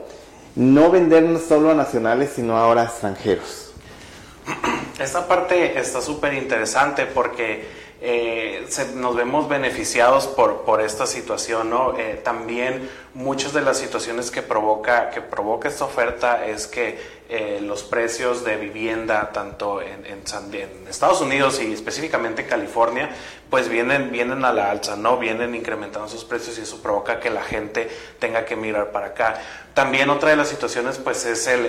no 0.55 0.91
vendernos 0.91 1.43
solo 1.43 1.71
a 1.71 1.73
nacionales, 1.73 2.31
sino 2.35 2.57
ahora 2.57 2.81
a 2.81 2.85
extranjeros? 2.85 3.71
Esta 4.99 5.27
parte 5.27 5.79
está 5.79 6.01
súper 6.01 6.33
interesante 6.33 7.05
porque 7.05 7.65
eh, 8.01 8.65
nos 8.95 9.15
vemos 9.15 9.49
beneficiados 9.49 10.27
por, 10.27 10.61
por 10.61 10.81
esta 10.81 11.05
situación, 11.05 11.69
¿no? 11.69 11.97
Eh, 11.97 12.21
también 12.23 12.89
muchas 13.13 13.53
de 13.53 13.61
las 13.61 13.77
situaciones 13.77 14.31
que 14.31 14.41
provoca, 14.41 15.09
que 15.09 15.21
provoca 15.21 15.67
esta 15.67 15.85
oferta 15.85 16.45
es 16.45 16.67
que 16.67 17.18
eh, 17.31 17.59
los 17.61 17.83
precios 17.83 18.43
de 18.43 18.57
vivienda, 18.57 19.31
tanto 19.31 19.83
en, 19.83 20.03
en, 20.03 20.23
Estados 20.89 21.21
Unidos 21.21 21.61
y 21.61 21.71
específicamente 21.71 22.41
en 22.41 22.47
California, 22.47 23.11
pues 23.51 23.69
vienen, 23.69 24.11
vienen 24.11 24.43
a 24.45 24.51
la 24.51 24.71
alza, 24.71 24.95
¿no? 24.95 25.17
Vienen 25.17 25.53
incrementando 25.53 26.09
sus 26.09 26.25
precios 26.25 26.57
y 26.57 26.61
eso 26.61 26.81
provoca 26.81 27.19
que 27.19 27.29
la 27.29 27.43
gente 27.43 27.87
tenga 28.17 28.45
que 28.45 28.55
mirar 28.55 28.91
para 28.91 29.07
acá. 29.07 29.39
También 29.75 30.09
otra 30.09 30.31
de 30.31 30.37
las 30.37 30.47
situaciones, 30.47 30.97
pues, 30.97 31.23
es 31.25 31.45
el, 31.45 31.65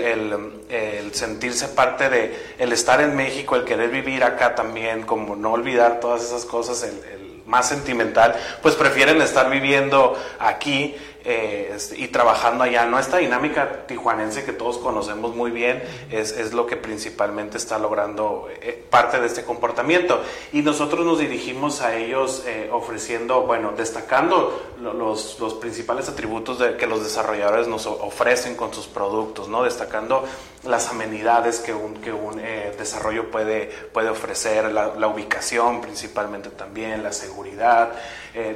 el, 0.70 1.14
sentirse 1.14 1.68
parte 1.68 2.08
de, 2.08 2.54
el 2.58 2.72
estar 2.72 3.02
en 3.02 3.14
México, 3.14 3.54
el 3.54 3.64
querer 3.64 3.90
vivir 3.90 4.24
acá 4.24 4.54
también, 4.54 5.02
como 5.02 5.36
no 5.36 5.52
olvidar 5.52 6.00
todas 6.00 6.24
esas 6.24 6.46
cosas, 6.46 6.82
el 6.82 7.29
más 7.50 7.68
sentimental, 7.68 8.34
pues 8.62 8.76
prefieren 8.76 9.20
estar 9.20 9.50
viviendo 9.50 10.16
aquí 10.38 10.94
eh, 11.22 11.76
y 11.96 12.08
trabajando 12.08 12.64
allá. 12.64 12.86
¿no? 12.86 12.98
Esta 12.98 13.18
dinámica 13.18 13.84
tijuanense 13.86 14.44
que 14.44 14.52
todos 14.52 14.78
conocemos 14.78 15.34
muy 15.34 15.50
bien 15.50 15.82
es, 16.10 16.32
es 16.32 16.54
lo 16.54 16.66
que 16.66 16.76
principalmente 16.76 17.58
está 17.58 17.78
logrando 17.78 18.48
eh, 18.62 18.82
parte 18.88 19.20
de 19.20 19.26
este 19.26 19.44
comportamiento. 19.44 20.22
Y 20.52 20.62
nosotros 20.62 21.04
nos 21.04 21.18
dirigimos 21.18 21.82
a 21.82 21.94
ellos 21.94 22.44
eh, 22.46 22.70
ofreciendo, 22.72 23.42
bueno, 23.42 23.72
destacando 23.76 24.62
los, 24.80 25.38
los, 25.38 25.54
principales 25.54 26.08
atributos 26.08 26.56
que 26.78 26.86
los 26.86 27.02
desarrolladores 27.02 27.68
nos 27.68 27.84
ofrecen 27.86 28.54
con 28.56 28.72
sus 28.72 28.86
productos, 28.86 29.48
¿no? 29.48 29.62
destacando 29.62 30.24
las 30.64 30.88
amenidades 30.88 31.60
que 31.60 31.72
un, 31.72 31.94
que 31.94 32.12
un 32.12 32.36
desarrollo 32.78 33.30
puede, 33.30 33.66
puede 33.92 34.10
ofrecer, 34.10 34.70
la, 34.72 34.94
la, 34.94 35.08
ubicación 35.08 35.80
principalmente 35.80 36.50
también, 36.50 37.02
la 37.02 37.12
seguridad. 37.12 37.92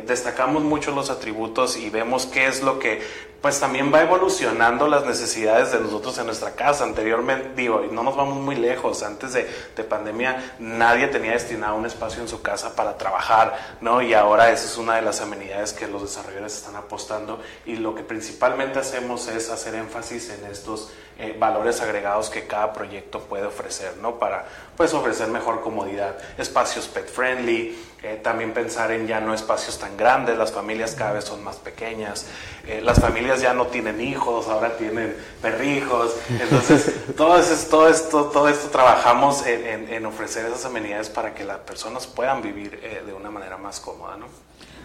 Destacamos 0.07 0.63
mucho 0.63 0.93
los 0.93 1.11
atributos 1.11 1.77
y 1.77 1.91
vemos 1.91 2.27
qué 2.27 2.47
es 2.47 2.63
lo 2.63 2.79
que 2.79 3.03
pues 3.45 3.61
también 3.61 3.93
va 3.93 4.01
evolucionando 4.01 4.89
las 4.89 5.05
necesidades 5.05 5.71
de 5.71 5.79
nosotros 5.79 6.17
en 6.17 6.25
nuestra 6.25 6.53
casa. 6.53 6.83
Anteriormente, 6.83 7.51
digo, 7.55 7.83
no 7.93 8.03
nos 8.03 8.17
vamos 8.17 8.39
muy 8.39 8.57
lejos, 8.57 9.03
antes 9.03 9.35
de, 9.35 9.47
de, 9.77 9.85
pandemia 9.85 10.55
nadie 10.61 11.09
tenía 11.09 11.33
destinado 11.33 11.77
un 11.77 11.85
espacio 11.85 12.23
en 12.23 12.29
su 12.29 12.41
casa 12.41 12.75
para 12.75 12.97
trabajar, 12.97 13.77
¿no? 13.83 14.01
Y 14.01 14.15
ahora 14.15 14.51
esa 14.51 14.65
es 14.65 14.79
una 14.79 14.97
de 14.97 15.03
las 15.03 15.21
amenidades 15.21 15.75
que 15.75 15.87
los 15.87 16.01
desarrolladores 16.01 16.57
están 16.57 16.77
apostando 16.77 17.39
y 17.67 17.77
lo 17.77 17.95
que 17.95 18.03
principalmente 18.03 18.79
hacemos 18.79 19.29
es 19.29 19.51
hacer 19.51 19.75
énfasis 19.75 20.31
en 20.31 20.51
estos 20.51 20.95
eh, 21.19 21.37
valores 21.39 21.83
agregados 21.83 22.31
que 22.31 22.47
cada 22.47 22.73
proyecto 22.73 23.21
puede 23.21 23.45
ofrecer, 23.45 23.99
¿no? 23.99 24.19
Para, 24.19 24.47
pues, 24.77 24.95
ofrecer 24.95 25.29
mejor 25.29 25.61
comodidad, 25.61 26.17
espacios 26.39 26.87
pet 26.87 27.09
friendly, 27.09 27.77
eh, 28.03 28.21
también 28.23 28.53
pensar 28.53 28.93
en 28.93 29.07
ya 29.07 29.19
no 29.21 29.33
espacios 29.33 29.79
tan 29.79 29.97
grandes, 29.97 30.37
las 30.37 30.53
familias 30.53 30.95
cada 30.95 31.13
vez 31.13 31.25
son 31.25 31.43
más 31.43 31.57
pequeñas, 31.57 32.27
eh, 32.67 32.83
las 32.83 33.01
familias 33.01 33.41
ya 33.41 33.55
no 33.55 33.69
tienen 33.69 33.99
hijos, 34.01 34.49
ahora 34.49 34.77
tienen 34.77 35.17
perrijos, 35.41 36.15
entonces 36.29 36.93
todo, 37.17 37.39
eso, 37.39 37.55
todo, 37.71 37.89
esto, 37.89 38.25
todo 38.27 38.49
esto 38.49 38.69
trabajamos 38.69 39.47
en, 39.47 40.05
ofrecer 40.05 40.45
esas 40.45 40.67
amenidades 40.67 41.09
para 41.09 41.33
que 41.33 41.45
las 41.45 41.61
personas 41.61 42.07
puedan 42.07 42.43
vivir 42.43 42.79
eh, 42.83 43.03
de 43.07 43.13
una 43.15 43.31
manera 43.31 43.57
más 43.57 43.81
cómoda. 43.81 44.19
¿no? 44.19 44.27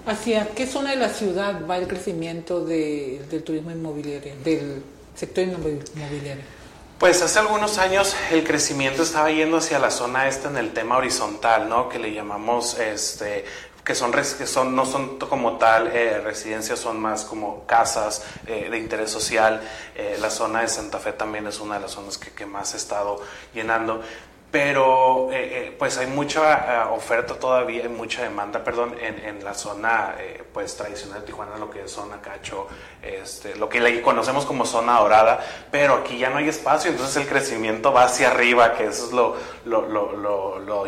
¿Hacia 0.05 0.47
qué 0.55 0.65
zona 0.65 0.91
de 0.91 0.95
la 0.95 1.09
ciudad 1.09 1.67
va 1.69 1.77
el 1.77 1.87
crecimiento 1.87 2.63
del 2.63 3.43
turismo 3.43 3.71
inmobiliario, 3.71 4.33
del 4.45 4.81
sector 5.13 5.43
inmobiliario? 5.43 6.59
Pues 7.00 7.22
hace 7.22 7.39
algunos 7.39 7.78
años 7.78 8.14
el 8.30 8.43
crecimiento 8.43 9.04
estaba 9.04 9.32
yendo 9.32 9.56
hacia 9.56 9.80
la 9.80 9.89
zona 9.89 10.28
esta 10.28 10.50
en 10.50 10.58
el 10.58 10.74
tema 10.74 10.97
horizontal, 10.97 11.70
¿no? 11.70 11.88
Que 11.88 11.97
le 11.97 12.14
llamamos, 12.14 12.78
este, 12.78 13.45
que 13.86 13.95
son, 13.95 14.12
que 14.12 14.45
son 14.45 14.76
no 14.76 14.86
son 14.86 15.18
como 15.18 15.58
tal 15.58 15.88
eh, 15.95 16.20
residencias, 16.20 16.78
son 16.78 17.00
más 17.00 17.24
como 17.24 17.66
casas 17.66 18.26
eh, 18.45 18.68
de 18.70 18.78
interés 18.78 19.12
social. 19.12 19.62
Eh, 19.95 20.18
la 20.20 20.30
zona 20.30 20.60
de 20.60 20.68
Santa 20.68 21.00
Fe 21.00 21.14
también 21.14 21.47
es 21.47 21.62
una 21.62 21.76
de 21.76 21.84
las 21.84 21.91
zonas 21.91 22.18
que, 22.18 22.32
que 22.32 22.45
más 22.45 22.74
ha 22.74 22.78
estado 22.78 23.22
llenando 23.54 24.02
pero 24.52 25.30
eh, 25.32 25.68
eh, 25.68 25.76
pues 25.78 25.97
hay 25.97 26.08
mucha 26.08 26.58
eh, 26.58 26.89
oferta 26.91 27.36
todavía, 27.36 27.84
hay 27.84 27.89
mucha 27.89 28.24
demanda, 28.24 28.64
perdón, 28.64 28.95
en, 29.00 29.20
en 29.20 29.43
la 29.43 29.54
zona 29.54 30.16
pues 30.54 30.76
tradicional 30.76 31.22
de 31.22 31.28
Tijuana, 31.28 31.58
lo 31.58 31.70
que 31.70 31.84
es 31.84 31.91
zona 31.91 32.20
Cacho, 32.22 32.68
este, 33.02 33.56
lo 33.56 33.70
que 33.70 33.80
le 33.80 34.02
conocemos 34.02 34.45
como 34.45 34.66
zona 34.66 35.00
dorada, 35.00 35.39
pero 35.72 35.95
aquí 35.95 36.18
ya 36.18 36.30
no 36.30 36.38
hay 36.38 36.50
espacio, 36.50 36.89
entonces 36.89 37.18
el 37.18 37.28
crecimiento 37.28 37.93
va 37.93 38.06
hacia 38.06 38.32
arriba, 38.32 38.74
que 38.74 38.86
eso 38.86 39.06
es 39.06 39.12
lo, 39.12 39.36
lo, 39.66 39.88
lo, 39.88 40.14
lo, 40.14 40.60
lo 40.60 40.88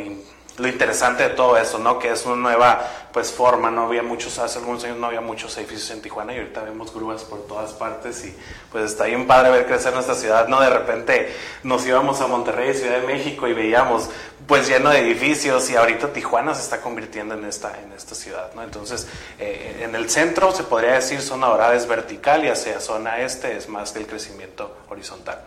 lo 0.61 0.67
interesante 0.67 1.23
de 1.23 1.29
todo 1.29 1.57
eso, 1.57 1.79
¿no? 1.79 1.97
Que 1.97 2.11
es 2.11 2.25
una 2.25 2.35
nueva, 2.35 2.87
pues, 3.11 3.31
forma, 3.31 3.71
no 3.71 3.87
había 3.87 4.03
muchos, 4.03 4.37
hace 4.37 4.59
algunos 4.59 4.83
años 4.83 4.97
no 4.97 5.07
había 5.07 5.21
muchos 5.21 5.57
edificios 5.57 5.89
en 5.89 6.01
Tijuana 6.01 6.33
y 6.33 6.37
ahorita 6.37 6.61
vemos 6.61 6.93
grúas 6.93 7.23
por 7.23 7.47
todas 7.47 7.73
partes 7.73 8.23
y 8.25 8.35
pues 8.71 8.85
está 8.85 9.05
bien 9.05 9.25
padre 9.25 9.49
ver 9.49 9.65
crecer 9.65 9.93
nuestra 9.93 10.13
ciudad, 10.13 10.47
¿no? 10.47 10.61
De 10.61 10.69
repente 10.69 11.35
nos 11.63 11.85
íbamos 11.85 12.21
a 12.21 12.27
Monterrey, 12.27 12.75
Ciudad 12.75 13.01
de 13.01 13.07
México 13.07 13.47
y 13.47 13.53
veíamos, 13.53 14.09
pues, 14.47 14.67
lleno 14.67 14.91
de 14.91 14.99
edificios 14.99 15.69
y 15.71 15.75
ahorita 15.75 16.13
Tijuana 16.13 16.53
se 16.53 16.61
está 16.61 16.79
convirtiendo 16.79 17.33
en 17.33 17.45
esta, 17.45 17.79
en 17.79 17.91
esta 17.93 18.13
ciudad, 18.13 18.53
¿no? 18.53 18.61
Entonces, 18.61 19.07
eh, 19.39 19.81
en 19.81 19.95
el 19.95 20.09
centro 20.11 20.51
se 20.51 20.63
podría 20.63 20.93
decir 20.93 21.21
zona 21.21 21.47
dorada 21.47 21.73
es 21.73 21.87
vertical 21.87 22.45
y 22.45 22.49
hacia 22.49 22.79
zona 22.79 23.19
este 23.21 23.57
es 23.57 23.67
más 23.67 23.95
del 23.95 24.05
crecimiento 24.05 24.77
horizontal. 24.89 25.39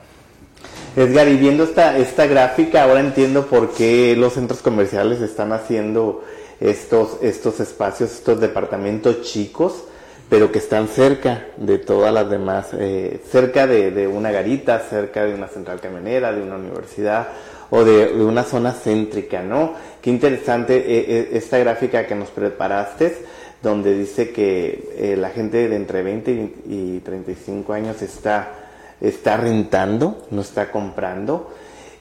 Edgar, 0.96 1.26
y 1.26 1.36
viendo 1.36 1.64
esta, 1.64 1.98
esta 1.98 2.26
gráfica, 2.26 2.84
ahora 2.84 3.00
entiendo 3.00 3.46
por 3.46 3.72
qué 3.72 4.14
los 4.16 4.34
centros 4.34 4.62
comerciales 4.62 5.20
están 5.20 5.52
haciendo 5.52 6.22
estos, 6.60 7.18
estos 7.20 7.58
espacios, 7.58 8.12
estos 8.12 8.40
departamentos 8.40 9.22
chicos, 9.22 9.84
pero 10.28 10.52
que 10.52 10.58
están 10.58 10.88
cerca 10.88 11.46
de 11.56 11.78
todas 11.78 12.12
las 12.12 12.30
demás, 12.30 12.68
eh, 12.78 13.20
cerca 13.28 13.66
de, 13.66 14.06
una 14.06 14.30
garita, 14.30 14.78
cerca 14.80 15.24
de 15.24 15.34
una 15.34 15.48
central 15.48 15.80
camionera, 15.80 16.32
de 16.32 16.42
una 16.42 16.56
universidad 16.56 17.28
o 17.70 17.84
de, 17.84 18.12
una 18.22 18.44
zona 18.44 18.72
céntrica, 18.72 19.42
¿no? 19.42 19.74
Qué 20.00 20.10
interesante 20.10 20.76
eh, 20.76 21.04
eh, 21.08 21.28
esta 21.32 21.58
gráfica 21.58 22.06
que 22.06 22.14
nos 22.14 22.30
preparaste, 22.30 23.18
donde 23.62 23.96
dice 23.98 24.30
que 24.30 25.16
la 25.18 25.30
gente 25.30 25.68
de 25.68 25.76
entre 25.76 26.02
20 26.02 26.30
y 26.68 27.00
35 27.00 27.72
años 27.72 28.02
está 28.02 28.63
está 29.08 29.36
rentando, 29.36 30.26
no 30.30 30.40
está 30.40 30.70
comprando. 30.70 31.50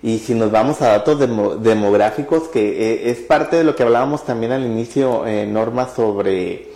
Y 0.02 0.20
si 0.20 0.36
nos 0.36 0.52
vamos 0.52 0.82
a 0.82 0.90
datos 0.90 1.18
demográficos, 1.64 2.50
que 2.50 2.60
eh, 2.62 3.12
es 3.12 3.20
parte 3.20 3.56
de 3.56 3.64
lo 3.64 3.76
que 3.76 3.84
hablábamos 3.84 4.26
también 4.26 4.52
al 4.52 4.66
inicio, 4.66 5.26
eh, 5.26 5.46
Norma, 5.46 5.88
sobre, 5.88 6.72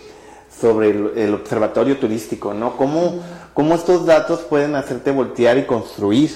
sobre 0.50 0.90
el, 0.90 1.34
observatorio 1.34 1.98
turístico, 1.98 2.54
¿no? 2.54 2.76
¿Cómo, 2.76 3.20
¿Cómo 3.52 3.74
estos 3.74 4.06
datos 4.06 4.40
pueden 4.40 4.76
hacerte 4.76 5.10
voltear 5.10 5.58
y 5.58 5.64
construir 5.64 6.30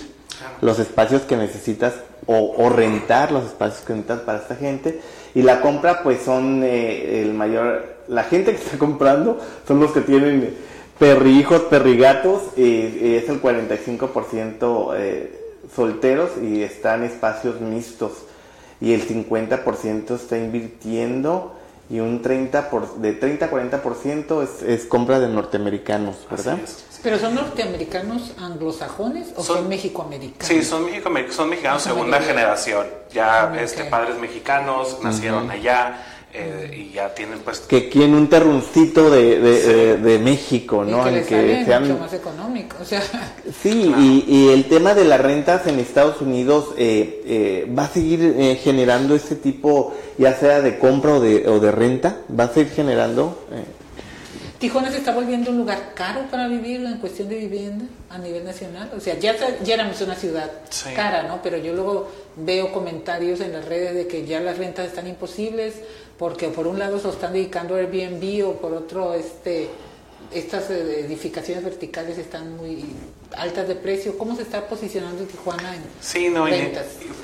los 0.60 0.78
espacios 0.78 1.22
que 1.22 1.36
necesitas 1.36 1.94
o, 2.26 2.68
rentar 2.68 3.32
los 3.32 3.44
espacios 3.44 3.80
que 3.86 3.94
necesitas 3.94 4.20
para 4.20 4.38
esta 4.38 4.56
gente? 4.56 5.00
Y 5.34 5.40
la 5.40 5.62
compra, 5.62 6.02
pues 6.02 6.20
son 6.20 6.62
eh, 6.62 7.22
el 7.22 7.32
mayor, 7.32 7.86
la 8.08 8.24
gente 8.24 8.52
que 8.52 8.62
está 8.62 8.76
comprando 8.78 9.38
son 9.66 9.80
los 9.80 9.92
que 9.92 10.02
tienen 10.02 10.54
perrijos, 11.02 11.62
perrigatos, 11.62 12.42
eh, 12.56 13.20
es 13.20 13.28
el 13.28 13.42
45% 13.42 14.94
eh, 14.96 15.56
solteros 15.74 16.30
y 16.40 16.62
están 16.62 17.02
espacios 17.02 17.60
mixtos. 17.60 18.12
Y 18.80 18.92
el 18.92 19.08
50% 19.08 20.14
está 20.14 20.38
invirtiendo 20.38 21.56
y 21.90 21.98
un 21.98 22.22
30 22.22 22.70
por, 22.70 22.98
de 22.98 23.14
30 23.14 23.46
a 23.46 23.50
40% 23.50 24.44
es, 24.44 24.62
es 24.62 24.86
compra 24.86 25.18
de 25.18 25.26
norteamericanos, 25.26 26.18
¿verdad? 26.30 26.58
¿Pero 27.02 27.18
son 27.18 27.34
norteamericanos 27.34 28.34
anglosajones 28.38 29.32
o 29.34 29.42
son, 29.42 29.68
mexicoamericanos? 29.68 30.46
Sí, 30.46 30.62
son, 30.62 30.86
son 31.30 31.50
mexicanos 31.50 31.82
segunda 31.82 32.20
generación. 32.20 32.86
Ya 33.12 33.50
ah, 33.50 33.60
este, 33.60 33.84
padres 33.86 34.18
mexicanos 34.18 34.98
nacieron 35.02 35.50
allá 35.50 36.11
eh, 36.34 36.86
y 36.88 36.94
ya 36.94 37.14
tienen 37.14 37.40
pues 37.40 37.60
que 37.60 37.82
tienen 37.82 38.14
un 38.14 38.28
terruncito 38.28 39.10
de, 39.10 39.38
de, 39.98 40.18
México 40.18 40.82
no 40.82 41.06
y 41.10 41.22
que, 41.24 41.62
sean 41.64 41.82
mucho 41.82 41.98
más 41.98 42.12
económico 42.14 42.76
o 42.80 42.84
sea. 42.86 43.02
Sí 43.62 43.92
y, 43.98 44.24
y, 44.26 44.48
el 44.48 44.64
tema 44.64 44.94
de 44.94 45.04
las 45.04 45.20
rentas 45.20 45.66
en 45.66 45.78
Estados 45.78 46.22
Unidos 46.22 46.70
eh, 46.78 47.22
eh, 47.26 47.72
va 47.78 47.84
a 47.84 47.88
seguir 47.88 48.34
generando 48.62 49.14
ese 49.14 49.36
tipo 49.36 49.94
ya 50.16 50.34
sea 50.34 50.62
de 50.62 50.78
compra 50.78 51.16
o 51.16 51.20
de, 51.20 51.46
o 51.48 51.60
de 51.60 51.70
renta 51.70 52.22
va 52.38 52.44
a 52.44 52.48
seguir 52.48 52.72
generando 52.72 53.36
Tijuana 54.62 54.92
se 54.92 54.98
está 54.98 55.12
volviendo 55.12 55.50
un 55.50 55.58
lugar 55.58 55.92
caro 55.92 56.22
para 56.30 56.46
vivir 56.46 56.84
en 56.84 56.98
cuestión 56.98 57.28
de 57.28 57.36
vivienda 57.36 57.84
a 58.08 58.16
nivel 58.16 58.44
nacional. 58.44 58.92
O 58.96 59.00
sea, 59.00 59.18
ya, 59.18 59.34
ya 59.60 59.74
éramos 59.74 60.00
una 60.02 60.14
ciudad 60.14 60.48
cara, 60.94 61.24
¿no? 61.24 61.42
Pero 61.42 61.56
yo 61.56 61.74
luego 61.74 62.08
veo 62.36 62.72
comentarios 62.72 63.40
en 63.40 63.54
las 63.54 63.64
redes 63.64 63.92
de 63.92 64.06
que 64.06 64.24
ya 64.24 64.38
las 64.38 64.58
rentas 64.58 64.86
están 64.86 65.08
imposibles 65.08 65.74
porque 66.16 66.46
por 66.46 66.68
un 66.68 66.78
lado 66.78 67.00
se 67.00 67.08
están 67.08 67.32
dedicando 67.32 67.74
a 67.74 67.78
Airbnb 67.78 68.46
o 68.46 68.52
por 68.52 68.72
otro 68.72 69.14
este 69.14 69.68
estas 70.32 70.70
edificaciones 70.70 71.64
verticales 71.64 72.16
están 72.16 72.56
muy 72.56 72.84
altas 73.36 73.66
de 73.66 73.74
precio. 73.74 74.16
¿Cómo 74.16 74.36
se 74.36 74.42
está 74.42 74.68
posicionando 74.68 75.24
Tijuana 75.24 75.74
en 75.74 75.82
sí, 76.00 76.28
no, 76.28 76.46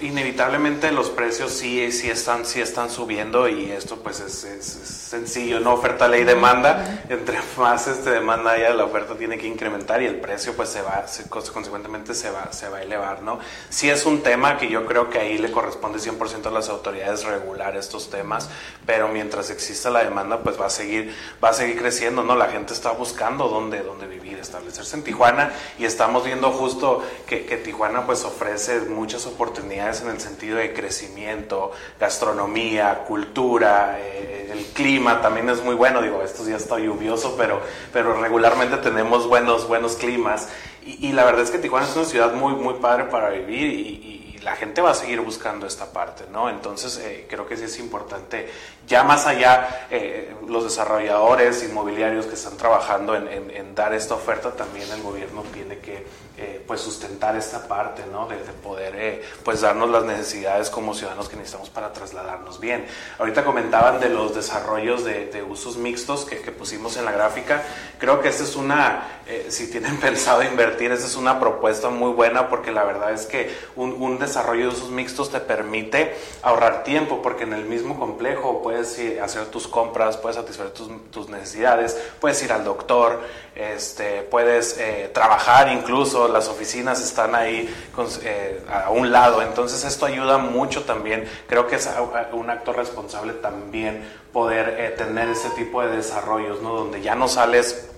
inevitablemente 0.00 0.90
los 0.90 1.10
precios 1.10 1.52
sí, 1.52 1.92
sí, 1.92 2.10
están, 2.10 2.44
sí 2.44 2.60
están 2.60 2.90
subiendo 2.90 3.48
y 3.48 3.70
esto 3.70 3.96
pues 3.96 4.20
es, 4.20 4.32
sencillo, 4.62 5.60
¿no? 5.60 5.74
Oferta, 5.74 6.08
ley, 6.08 6.24
demanda. 6.24 7.04
Entre 7.08 7.38
más 7.56 7.86
este 7.86 8.10
demanda 8.10 8.52
haya, 8.52 8.70
la 8.70 8.84
oferta 8.84 9.14
tiene 9.14 9.38
que 9.38 9.46
incrementar 9.46 10.02
y 10.02 10.06
el 10.06 10.16
precio 10.16 10.54
pues 10.54 10.68
se 10.68 10.82
va, 10.82 11.06
consecuentemente 11.28 12.14
se 12.14 12.30
va, 12.30 12.52
se 12.52 12.68
va 12.68 12.78
a 12.78 12.82
elevar, 12.82 13.22
¿no? 13.22 13.38
Sí 13.68 13.88
es 13.88 14.04
un 14.06 14.22
tema 14.22 14.58
que 14.58 14.68
yo 14.68 14.86
creo 14.86 15.08
que 15.08 15.18
ahí 15.18 15.38
le 15.38 15.50
corresponde 15.50 15.98
100% 15.98 16.46
a 16.46 16.50
las 16.50 16.68
autoridades 16.68 17.24
regular 17.24 17.76
estos 17.76 18.10
temas, 18.10 18.48
pero 18.84 19.08
mientras 19.08 19.50
exista 19.50 19.88
la 19.90 20.02
demanda 20.04 20.40
pues 20.42 20.60
va 20.60 20.66
a 20.66 20.70
seguir, 20.70 21.14
va 21.42 21.50
a 21.50 21.52
seguir 21.52 21.78
creciendo, 21.78 22.22
¿no? 22.22 22.34
La 22.34 22.48
gente 22.48 22.74
está 22.74 22.88
está 22.88 22.98
buscando 22.98 23.48
dónde, 23.48 23.82
dónde 23.82 24.06
vivir, 24.06 24.38
establecerse 24.38 24.96
en 24.96 25.02
Tijuana 25.02 25.52
y 25.78 25.84
estamos 25.98 26.24
viendo 26.24 26.52
justo 26.52 27.02
que, 27.26 27.40
Tijuana 27.56 28.06
pues 28.06 28.24
ofrece 28.24 28.82
muchas 28.82 29.26
oportunidades 29.26 30.00
en 30.00 30.10
el 30.10 30.20
sentido 30.20 30.56
de 30.56 30.72
crecimiento, 30.72 31.72
gastronomía, 31.98 33.02
cultura, 33.04 33.98
eh, 33.98 34.48
el 34.52 34.64
clima 34.66 35.20
también 35.20 35.48
es 35.48 35.60
muy 35.64 35.74
bueno, 35.74 36.00
digo, 36.00 36.22
estos 36.22 36.46
días 36.46 36.62
está 36.62 36.78
lluvioso, 36.78 37.34
pero, 37.36 37.60
pero 37.92 38.14
regularmente 38.20 38.76
tenemos 38.76 39.26
buenos, 39.26 39.66
buenos 39.66 39.96
climas 39.96 40.48
y, 40.84 41.10
la 41.10 41.24
verdad 41.24 41.42
es 41.42 41.50
que 41.50 41.58
Tijuana 41.58 41.88
es 41.88 41.96
una 41.96 42.04
ciudad 42.04 42.32
muy, 42.32 42.54
muy 42.54 42.74
padre 42.74 43.06
para 43.06 43.30
vivir 43.30 43.66
y 43.68 44.18
la 44.42 44.56
gente 44.56 44.80
va 44.80 44.90
a 44.92 44.94
seguir 44.94 45.20
buscando 45.20 45.66
esta 45.66 45.92
parte, 45.92 46.24
¿no? 46.32 46.48
Entonces 46.48 46.96
eh, 46.98 47.26
creo 47.28 47.46
que 47.46 47.56
sí 47.56 47.64
es 47.64 47.78
importante, 47.78 48.48
ya 48.88 49.04
más 49.04 49.26
allá, 49.26 49.86
eh, 49.90 50.34
los 50.48 50.64
desarrolladores 50.64 51.62
inmobiliarios 51.62 52.24
que 52.26 52.34
están 52.34 52.56
trabajando 52.56 53.14
en, 53.14 53.74
dar 53.74 53.92
esta 53.92 54.14
oferta, 54.14 54.50
también 54.52 54.90
el 54.90 55.02
gobierno 55.02 55.44
tiene 55.52 55.78
que 55.78 56.06
eh, 56.36 56.64
pues 56.66 56.80
sustentar 56.80 57.36
esta 57.36 57.68
parte, 57.68 58.02
¿no? 58.10 58.26
De, 58.26 58.36
poder 58.62 59.22
pues 59.44 59.60
darnos 59.60 59.90
las 59.90 60.04
necesidades 60.04 60.70
como 60.70 60.94
ciudadanos 60.94 61.28
que 61.28 61.36
necesitamos 61.36 61.70
para 61.70 61.92
trasladarnos 61.92 62.58
bien. 62.58 62.86
Ahorita 63.18 63.44
comentaban 63.44 64.00
de 64.00 64.08
los 64.08 64.34
desarrollos 64.34 65.04
de, 65.04 65.44
usos 65.48 65.76
mixtos 65.76 66.24
que, 66.24 66.40
que, 66.40 66.50
pusimos 66.50 66.96
en 66.96 67.04
la 67.04 67.12
gráfica. 67.12 67.62
Creo 67.98 68.20
que 68.20 68.28
esta 68.28 68.42
es 68.42 68.56
una, 68.56 69.06
si 69.48 69.70
tienen 69.70 69.96
pensado 70.00 70.42
invertir, 70.42 70.90
esta 70.92 71.06
es 71.06 71.16
una 71.16 71.38
propuesta 71.38 71.90
muy 71.90 72.12
buena 72.12 72.48
porque 72.48 72.72
la 72.72 72.84
verdad 72.84 73.12
es 73.12 73.26
que 73.26 73.54
un, 73.76 73.92
un 74.00 74.18
desarrollo 74.18 74.62
de 74.62 74.68
usos 74.68 74.90
mixtos 74.90 75.30
te 75.30 75.40
permite 75.40 76.16
ahorrar 76.42 76.84
tiempo 76.84 77.20
porque 77.22 77.44
en 77.44 77.52
el 77.52 77.64
mismo 77.64 77.98
complejo 77.98 78.62
puedes 78.62 78.77
a 78.78 79.24
hacer 79.24 79.46
tus 79.46 79.66
compras, 79.68 80.16
puedes 80.16 80.36
satisfacer 80.36 80.72
tus, 80.72 81.28
necesidades, 81.28 81.96
puedes 82.20 82.42
ir 82.42 82.52
al 82.52 82.64
doctor, 82.64 83.20
este, 83.54 84.22
puedes 84.22 84.78
eh, 84.78 85.10
trabajar 85.12 85.70
incluso, 85.72 86.28
las 86.28 86.48
oficinas 86.48 87.02
están 87.02 87.34
ahí 87.34 87.74
eh, 88.22 88.62
a 88.70 88.90
un 88.90 89.10
lado, 89.10 89.42
entonces 89.42 89.84
esto 89.84 90.06
ayuda 90.06 90.38
mucho 90.38 90.84
también, 90.84 91.28
creo 91.48 91.66
que 91.66 91.76
es 91.76 91.88
un 92.32 92.50
acto 92.50 92.72
responsable 92.72 93.34
también 93.34 94.04
poder 94.32 94.76
eh, 94.78 94.94
tener 94.96 95.28
ese 95.28 95.50
tipo 95.50 95.82
de 95.82 95.96
desarrollos, 95.96 96.62
¿no? 96.62 96.74
donde 96.74 97.00
ya 97.02 97.14
no 97.14 97.28
sales 97.28 97.88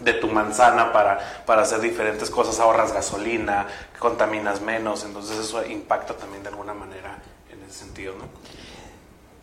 de 0.00 0.14
tu 0.14 0.28
manzana 0.28 0.92
para, 0.92 1.42
para 1.46 1.62
hacer 1.62 1.80
diferentes 1.80 2.30
cosas, 2.30 2.58
ahorras 2.58 2.92
gasolina, 2.92 3.66
contaminas 3.98 4.60
menos, 4.60 5.04
entonces 5.04 5.38
eso 5.38 5.64
impacta 5.64 6.14
también 6.14 6.42
de 6.42 6.48
alguna 6.48 6.74
manera 6.74 7.18
en 7.50 7.62
ese 7.64 7.80
sentido, 7.80 8.14
¿no? 8.16 8.24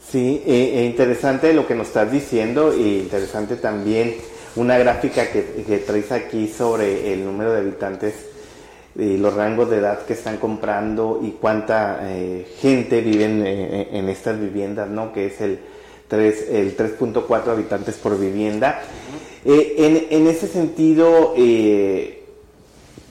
Sí, 0.10 0.41
eh, 0.45 0.86
interesante 0.86 1.53
lo 1.53 1.68
que 1.68 1.76
nos 1.76 1.88
estás 1.88 2.12
diciendo 2.12 2.76
y 2.76 2.99
interesante 2.99 3.58
también 3.58 4.16
una 4.55 4.78
gráfica 4.78 5.30
que, 5.32 5.64
que 5.68 5.78
traes 5.80 6.12
aquí 6.12 6.47
sobre 6.47 7.14
el 7.14 7.26
número 7.26 7.51
de 7.53 7.60
habitantes 7.60 8.14
y 8.95 9.18
los 9.18 9.34
rangos 9.34 9.70
de 9.70 9.78
edad 9.78 10.05
que 10.05 10.14
están 10.14 10.38
comprando 10.38 11.20
y 11.22 11.32
cuánta 11.32 11.99
eh, 12.03 12.47
gente 12.60 13.01
vive 13.01 13.26
en, 13.26 13.45
en, 13.45 14.10
estas 14.10 14.39
viviendas, 14.39 14.89
¿no? 14.89 15.14
Que 15.14 15.28
es 15.28 15.39
el 15.39 15.60
3, 16.08 16.45
el 16.51 16.78
3.4 16.78 17.47
habitantes 17.49 17.95
por 17.95 18.20
vivienda. 18.20 18.82
Eh, 19.45 20.08
en, 20.10 20.28
ese 20.28 20.47
sentido, 20.47 21.34
eh, 21.38 22.24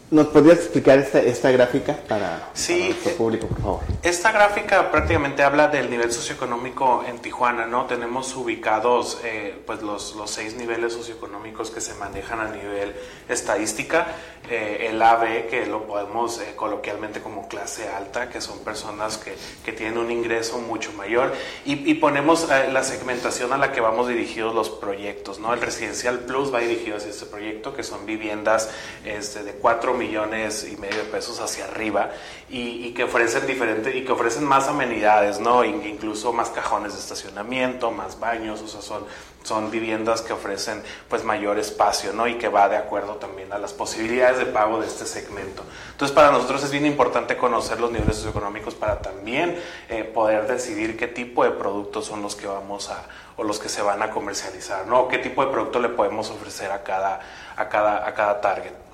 ¿Nos 0.09 0.29
podrías 0.29 0.59
explicar 0.59 1.01
esta, 1.01 1.19
esta 1.19 1.51
gráfica 1.51 1.97
para, 2.07 2.51
sí, 2.55 2.91
nuestro 2.91 3.13
público, 3.15 3.49
por 3.49 3.61
favor? 3.61 3.81
Esta 4.05 4.31
gráfica 4.31 4.93
prácticamente 4.93 5.43
habla 5.43 5.67
del 5.67 5.91
nivel 5.91 6.13
socioeconómico 6.13 7.03
en 7.09 7.19
Tijuana, 7.19 7.67
¿no? 7.67 7.87
Tenemos 7.87 8.37
ubicados 8.37 9.19
eh, 9.25 9.61
pues 9.67 9.83
los, 9.83 10.15
los, 10.15 10.31
seis 10.31 10.55
niveles 10.55 10.93
socioeconómicos 10.93 11.73
que 11.73 11.81
se 11.81 11.93
manejan 11.95 12.39
a 12.39 12.51
nivel 12.51 12.95
estadística. 13.29 14.07
Eh, 14.49 14.91
el 14.91 15.03
AB, 15.03 15.49
que 15.49 15.67
lo 15.67 15.89
podemos 15.89 16.41
eh, 16.41 16.53
coloquialmente 16.55 17.21
como 17.21 17.49
clase 17.49 17.89
alta, 17.89 18.29
que 18.29 18.41
son 18.41 18.61
personas 18.61 19.19
que, 19.19 19.35
que 19.65 19.73
tienen 19.73 19.99
un 19.99 20.13
ingreso 20.13 20.59
mucho 20.61 20.93
mayor. 20.93 21.33
Y, 21.65 21.91
y 21.91 21.95
ponemos 21.95 22.47
la 22.49 22.85
segmentación 22.85 23.53
a 23.53 23.57
la 23.57 23.73
que 23.73 23.81
vamos 23.81 24.07
dirigidos 24.07 24.55
los 24.55 24.71
proyectos, 24.71 25.41
¿no? 25.41 25.53
El 25.53 25.61
Residencial 25.61 26.21
Plus 26.21 26.55
va 26.55 26.61
dirigido 26.61 26.97
hacia 26.97 27.11
este 27.11 27.27
proyecto, 27.27 27.75
que 27.75 27.83
son 27.83 28.07
viviendas 28.07 28.71
este, 29.05 29.43
de 29.43 29.51
cuatro 29.55 29.96
millones 29.97 30.67
y 30.71 30.77
medio 30.77 30.99
de 30.99 31.05
pesos 31.05 31.41
hacia 31.41 31.65
arriba 31.65 32.11
y, 32.49 32.93
que 32.93 33.05
ofrecen 33.05 33.47
diferente 33.47 33.97
y 33.97 34.05
que 34.05 34.13
ofrecen 34.13 34.45
más 34.45 34.69
amenidades, 34.69 35.41
¿no? 35.41 35.65
Incluso 35.65 36.33
más 36.33 36.51
cajones 36.51 36.95
de 36.95 37.01
estacionamiento, 37.01 37.91
más 37.91 38.21
baños, 38.21 38.63
o 38.63 38.69
sea, 38.69 38.81
son, 38.81 39.05
son 39.43 39.71
viviendas 39.71 40.23
que 40.23 40.33
ofrecen 40.33 40.83
pues 41.09 41.25
mayor 41.25 41.59
espacio, 41.59 42.13
¿no? 42.13 42.29
Y 42.29 42.35
que 42.35 42.49
va 42.49 42.69
de 42.69 42.77
acuerdo 42.77 43.17
también 43.17 43.53
a 43.53 43.59
las 43.59 43.73
posibilidades 43.73 44.39
de 44.39 44.47
pago 44.47 44.81
de 44.81 44.87
este 44.87 45.07
segmento. 45.07 45.65
Entonces, 45.91 46.15
para 46.15 46.31
nosotros 46.31 46.63
es 46.63 46.71
bien 46.71 46.87
importante 46.87 47.37
conocer 47.37 47.81
los 47.81 47.91
niveles 47.91 48.17
socioeconómicos 48.17 48.75
para 48.75 49.01
también 49.03 49.59
eh, 49.89 50.05
poder 50.05 50.47
decidir 50.47 50.97
qué 50.97 51.09
tipo 51.09 51.43
de 51.43 51.51
productos 51.51 52.07
son 52.07 52.23
los 52.23 52.37
que 52.37 52.47
vamos 52.47 52.91
a 52.91 53.05
o 53.37 53.45
los 53.45 53.59
que 53.59 53.69
se 53.69 53.83
van 53.83 54.03
a 54.03 54.11
comercializar, 54.11 54.87
¿no? 54.87 55.09
¿Qué 55.09 55.19
tipo 55.19 55.45
de 55.45 55.51
producto 55.51 55.79
le 55.79 55.91
podemos 55.91 56.31
ofrecer 56.31 56.71
a 56.71 56.83
cada, 56.83 57.21
a 57.57 57.69
cada, 57.69 58.07
a 58.07 58.15
cada 58.15 58.41
target? 58.41 58.86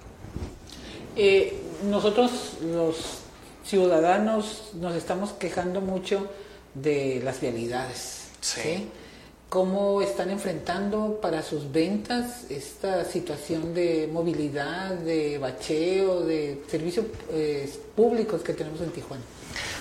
Eh, 1.16 1.58
nosotros 1.84 2.58
los 2.62 2.96
ciudadanos 3.64 4.70
nos 4.74 4.94
estamos 4.94 5.32
quejando 5.32 5.80
mucho 5.80 6.28
de 6.74 7.20
las 7.22 7.40
vialidades. 7.40 8.28
Sí. 8.40 8.88
¿Cómo 9.48 10.00
están 10.00 10.30
enfrentando 10.30 11.18
para 11.20 11.42
sus 11.42 11.70
ventas 11.70 12.50
esta 12.50 13.04
situación 13.04 13.74
de 13.74 14.08
movilidad, 14.10 14.94
de 14.94 15.36
bacheo, 15.36 16.20
de 16.20 16.62
servicios 16.70 17.04
eh, 17.30 17.70
públicos 17.94 18.40
que 18.40 18.54
tenemos 18.54 18.80
en 18.80 18.90
Tijuana? 18.90 19.22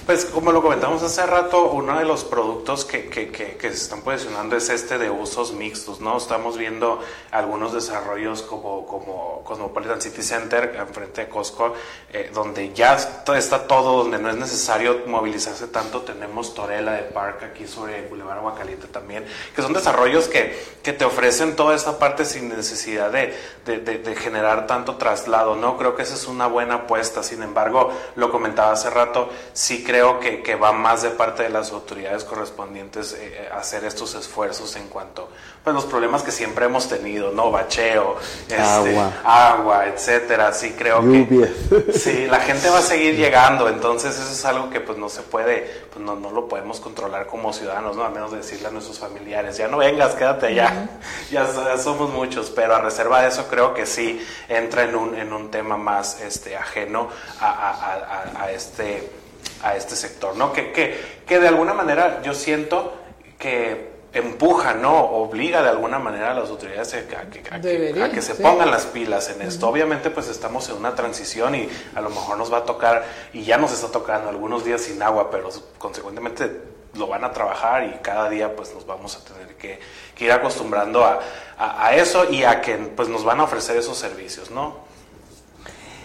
Pues 0.06 0.26
como 0.26 0.52
lo 0.52 0.62
comentamos 0.62 1.04
hace 1.04 1.26
rato, 1.26 1.72
uno 1.72 2.00
de 2.00 2.06
los 2.06 2.24
productos 2.24 2.86
que, 2.86 3.08
que, 3.08 3.32
que, 3.32 3.70
se 3.70 3.76
están 3.76 4.02
posicionando 4.02 4.58
es 4.58 4.70
este 4.70 4.98
de 4.98 5.10
usos 5.10 5.54
mixtos, 5.54 6.02
¿no? 6.02 6.18
Estamos 6.18 6.58
viendo 6.58 7.00
algunos 7.30 7.72
desarrollos 7.72 8.42
como, 8.42 8.86
como 8.88 9.42
Cosmopolitan 9.44 10.02
City 10.02 10.24
Center, 10.24 10.76
enfrente 10.80 11.22
de 11.22 11.30
Costco, 11.30 11.76
eh, 12.12 12.32
donde 12.34 12.74
ya 12.74 12.96
está 12.96 13.68
todo, 13.68 14.04
donde 14.04 14.18
no 14.18 14.30
es 14.30 14.38
necesario 14.38 15.04
movilizarse 15.06 15.68
tanto. 15.68 16.02
Tenemos 16.02 16.56
Torela 16.56 16.94
de 16.94 17.04
Park 17.04 17.44
aquí 17.44 17.68
sobre 17.68 18.08
Boulevard 18.08 18.40
Aguacaliente 18.40 18.88
también, 18.88 19.26
que 19.56 19.62
son 19.62 19.72
desarrollos 19.72 20.28
que, 20.28 20.60
que 20.82 20.94
te 20.94 21.06
ofrecen 21.06 21.56
toda 21.56 21.76
esta 21.76 22.00
parte 22.00 22.26
sin 22.26 22.50
necesidad 22.50 23.12
de, 23.12 23.38
de, 23.66 23.80
de, 23.80 24.16
generar 24.16 24.68
tanto 24.68 24.96
traslado, 24.96 25.56
¿no? 25.56 25.78
Creo 25.78 25.96
que 25.96 26.02
esa 26.02 26.16
es 26.16 26.28
una 26.28 26.48
buena 26.48 26.76
apuesta. 26.76 27.24
Sin 27.24 27.44
embargo, 27.44 27.92
lo 28.16 28.32
comentaba 28.32 28.72
hace 28.72 28.90
rato, 28.90 29.30
sí 29.62 29.84
creo 29.84 30.20
que, 30.20 30.42
que, 30.42 30.56
va 30.56 30.72
más 30.72 31.04
de 31.04 31.12
parte 31.12 31.44
de 31.44 31.50
las 31.50 31.72
autoridades 31.72 32.24
correspondientes 32.24 33.14
eh, 33.14 33.18
eh, 33.22 33.50
hacer 33.54 33.86
estos 33.86 34.16
esfuerzos 34.16 34.76
en 34.76 34.88
cuanto 34.88 35.26
a 35.26 35.64
pues, 35.64 35.76
los 35.76 35.86
problemas 35.86 36.24
que 36.24 36.32
siempre 36.32 36.66
hemos 36.66 36.90
tenido, 36.90 37.32
¿no? 37.32 37.52
Bacheo, 37.52 38.18
este, 38.50 38.58
agua. 38.58 39.14
agua, 39.24 39.86
etcétera. 39.86 40.52
Sí 40.52 40.74
creo 40.76 41.02
que 41.04 41.94
sí, 41.94 42.26
la 42.26 42.40
gente 42.40 42.72
va 42.72 42.80
a 42.80 42.82
seguir 42.82 43.16
llegando, 43.16 43.70
entonces 43.70 44.18
eso 44.18 44.32
es 44.32 44.44
algo 44.46 44.72
que 44.72 44.80
pues 44.80 44.98
no 44.98 45.10
se 45.10 45.22
puede, 45.22 45.86
pues 45.94 46.04
no, 46.04 46.16
no 46.16 46.32
lo 46.32 46.48
podemos 46.48 46.80
controlar 46.80 47.28
como 47.28 47.54
ciudadanos, 47.54 47.96
¿no? 47.96 48.04
A 48.04 48.10
menos 48.10 48.32
de 48.32 48.38
decirle 48.38 48.68
a 48.68 48.72
nuestros 48.72 48.98
familiares, 48.98 49.58
ya 49.58 49.68
no 49.68 49.78
vengas, 49.78 50.16
quédate 50.16 50.48
allá, 50.48 50.90
ya, 51.30 51.46
somos 51.78 52.10
muchos, 52.10 52.50
pero 52.50 52.76
a 52.76 52.82
reserva 52.82 53.22
de 53.22 53.28
eso 53.28 53.46
creo 53.48 53.76
que 53.76 53.86
sí 53.86 54.26
entra 54.50 54.86
en 54.86 54.96
un, 54.96 55.16
en 55.16 55.32
un 55.32 55.52
tema 55.52 55.78
más 55.78 56.20
este, 56.20 56.58
ajeno 56.58 57.10
a, 57.40 58.32
a, 58.36 58.42
a 58.42 58.52
este 58.52 59.21
a 59.64 59.76
este 59.76 59.96
sector, 59.96 60.36
¿no? 60.36 60.54
Que, 60.54 60.72
que, 60.72 61.00
que 61.26 61.40
de 61.40 61.48
alguna 61.48 61.74
manera 61.74 62.22
yo 62.24 62.34
siento 62.34 62.94
que 63.38 63.92
empuja, 64.14 64.74
¿no? 64.74 65.00
Obliga 65.00 65.64
de 65.64 65.70
alguna 65.70 65.98
manera 65.98 66.32
a 66.32 66.34
las 66.34 66.50
autoridades 66.50 66.94
a 66.94 67.08
que, 67.08 67.16
a 67.16 68.10
que, 68.10 68.22
se 68.22 68.36
pongan 68.36 68.70
las 68.70 68.86
pilas 68.86 69.30
en 69.30 69.42
esto. 69.42 69.70
Obviamente, 69.70 70.10
pues 70.10 70.28
estamos 70.28 70.68
en 70.70 70.76
una 70.76 70.96
transición 70.96 71.56
y 71.56 71.70
a 71.96 72.02
lo 72.02 72.10
mejor 72.10 72.38
nos 72.38 72.52
va 72.52 72.60
a 72.60 72.66
tocar, 72.66 73.06
y 73.32 73.44
ya 73.44 73.58
nos 73.58 73.72
está 73.72 73.88
tocando 73.88 74.30
algunos 74.30 74.66
días 74.66 74.82
sin 74.82 75.02
agua, 75.02 75.30
pero 75.32 75.50
consecuentemente 75.78 76.72
lo 76.96 77.08
van 77.08 77.24
a 77.24 77.32
trabajar 77.32 77.86
y 77.86 78.00
cada 78.02 78.30
día 78.30 78.54
pues 78.54 78.74
nos 78.74 78.86
vamos 78.86 79.16
a 79.16 79.24
tener 79.24 79.56
que, 79.56 79.80
ir 80.20 80.32
acostumbrando 80.32 81.04
a, 81.04 81.20
a, 81.58 81.96
eso 81.96 82.30
y 82.30 82.44
a 82.44 82.62
que 82.62 82.76
pues 82.76 83.10
nos 83.10 83.24
van 83.24 83.40
a 83.40 83.46
ofrecer 83.46 83.76
esos 83.76 83.98
servicios, 83.98 84.52
¿no? 84.52 84.91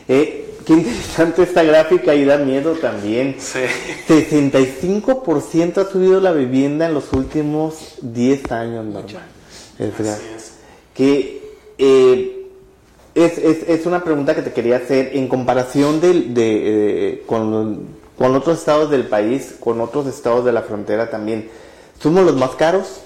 Eh, 0.09 0.47
Qué 0.67 0.73
interesante 0.73 1.45
esta 1.45 1.63
gráfica 1.63 2.13
y 2.17 2.25
da 2.25 2.39
miedo 2.39 2.73
también. 2.73 3.37
Sí. 3.39 3.61
65% 4.09 5.79
ha 5.79 5.85
subido 5.89 6.21
la 6.21 6.33
vivienda 6.33 6.87
en 6.87 6.95
los 6.95 7.13
últimos 7.13 7.95
10 8.03 8.51
años, 8.51 8.85
normal. 8.85 9.29
Es 9.79 9.97
verdad. 9.97 10.19
Que 10.93 11.41
eh, 11.79 12.49
es, 13.15 13.39
es, 13.39 13.69
es, 13.69 13.87
una 13.87 14.03
pregunta 14.03 14.35
que 14.35 14.43
te 14.43 14.53
quería 14.53 14.79
hacer 14.79 15.13
en 15.15 15.29
comparación 15.29 16.01
de, 16.01 16.13
de 16.13 17.11
eh, 17.11 17.23
con, 17.27 17.87
con 18.19 18.35
otros 18.35 18.59
estados 18.59 18.91
del 18.91 19.07
país, 19.07 19.55
con 19.61 19.81
otros 19.81 20.09
estados 20.09 20.45
de 20.45 20.53
la 20.53 20.63
frontera 20.63 21.11
también. 21.11 21.49
¿Somos 22.01 22.25
los 22.25 22.35
más 22.35 22.51
caros? 22.57 23.03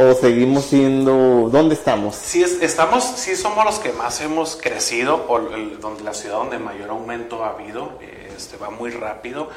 O 0.00 0.14
seguimos 0.14 0.66
siendo, 0.66 1.48
¿dónde 1.50 1.74
estamos? 1.74 2.14
Sí, 2.14 2.44
estamos, 2.60 3.02
sí 3.02 3.34
somos 3.34 3.64
los 3.64 3.80
que 3.80 3.92
más 3.92 4.20
hemos 4.20 4.54
crecido, 4.54 5.26
o 5.26 5.40
donde 5.40 6.04
la 6.04 6.14
ciudad 6.14 6.36
donde 6.36 6.60
mayor 6.60 6.90
aumento 6.90 7.44
ha 7.44 7.50
habido, 7.50 7.98
este, 8.36 8.56
va 8.58 8.70
muy 8.70 8.92
rápido, 8.92 9.50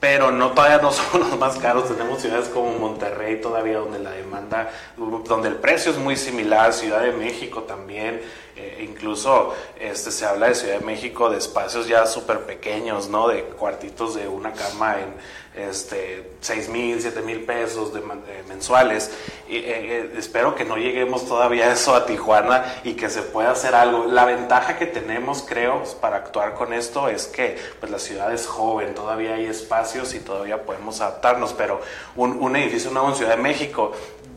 pero 0.00 0.32
no 0.32 0.52
todavía 0.52 0.78
no 0.78 0.92
somos 0.92 1.28
los 1.28 1.38
más 1.38 1.58
caros. 1.58 1.94
Tenemos 1.94 2.22
ciudades 2.22 2.48
como 2.48 2.72
Monterrey 2.78 3.38
todavía 3.42 3.80
donde 3.80 3.98
la 3.98 4.12
demanda, 4.12 4.70
donde 4.96 5.48
el 5.48 5.56
precio 5.56 5.92
es 5.92 5.98
muy 5.98 6.16
similar, 6.16 6.72
Ciudad 6.72 7.02
de 7.02 7.12
México 7.12 7.64
también, 7.64 8.22
eh, 8.54 8.86
incluso 8.86 9.54
este, 9.80 10.10
se 10.10 10.26
habla 10.26 10.48
de 10.48 10.54
Ciudad 10.54 10.78
de 10.78 10.84
México 10.84 11.30
de 11.30 11.38
espacios 11.38 11.88
ya 11.88 12.06
súper 12.06 12.40
pequeños, 12.40 13.08
¿no? 13.08 13.28
De 13.28 13.44
cuartitos 13.44 14.14
de 14.14 14.28
una 14.28 14.52
cama 14.52 14.98
en 15.00 15.14
este, 15.54 16.32
6 16.40 16.68
mil, 16.68 17.00
7 17.00 17.22
mil 17.22 17.44
pesos 17.44 17.92
de, 17.92 18.02
mensuales. 18.48 19.10
Y, 19.48 19.56
eh, 19.56 19.62
eh, 19.66 20.14
espero 20.16 20.54
que 20.54 20.64
no 20.64 20.76
lleguemos 20.76 21.26
todavía 21.26 21.66
a 21.66 21.72
eso 21.72 21.94
a 21.94 22.06
Tijuana 22.06 22.80
y 22.84 22.94
que 22.94 23.08
se 23.08 23.22
pueda 23.22 23.52
hacer 23.52 23.74
algo. 23.74 24.06
La 24.06 24.24
ventaja 24.24 24.76
que 24.78 24.86
tenemos, 24.86 25.42
creo, 25.42 25.82
para 26.00 26.16
actuar 26.16 26.54
con 26.54 26.72
esto 26.72 27.08
es 27.08 27.26
que 27.26 27.58
pues, 27.80 27.90
la 27.90 27.98
ciudad 27.98 28.32
es 28.32 28.46
joven, 28.46 28.94
todavía 28.94 29.34
hay 29.34 29.46
espacios 29.46 30.14
y 30.14 30.20
todavía 30.20 30.62
podemos 30.62 31.00
adaptarnos, 31.00 31.54
pero 31.54 31.80
un, 32.16 32.42
un 32.42 32.56
edificio 32.56 32.90
nuevo 32.90 33.08
en 33.08 33.14
Ciudad 33.14 33.36
de 33.36 33.42
México 33.42 33.92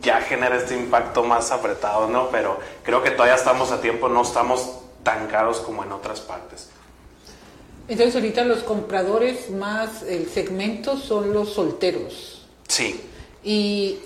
ya 0.06 0.22
genera 0.22 0.56
este 0.56 0.76
impacto 0.76 1.24
más 1.24 1.52
apretado, 1.52 2.08
¿no? 2.08 2.30
Pero 2.30 2.60
creo 2.84 3.04
que 3.04 3.12
todavía 3.12 3.36
estamos 3.36 3.72
a 3.72 3.82
tiempo, 3.82 4.08
no 4.08 4.22
estamos 4.22 4.78
tan 5.04 5.28
caros 5.28 5.60
como 5.60 5.84
en 5.84 5.92
otras 5.92 6.22
partes. 6.22 6.70
Entonces 7.88 8.16
ahorita 8.16 8.46
los 8.46 8.64
compradores 8.64 9.50
más, 9.50 10.04
el 10.04 10.30
segmento 10.30 10.98
son 10.98 11.34
los 11.34 11.54
solteros. 11.54 12.46
Sí. 12.68 13.02
Y 13.44 14.00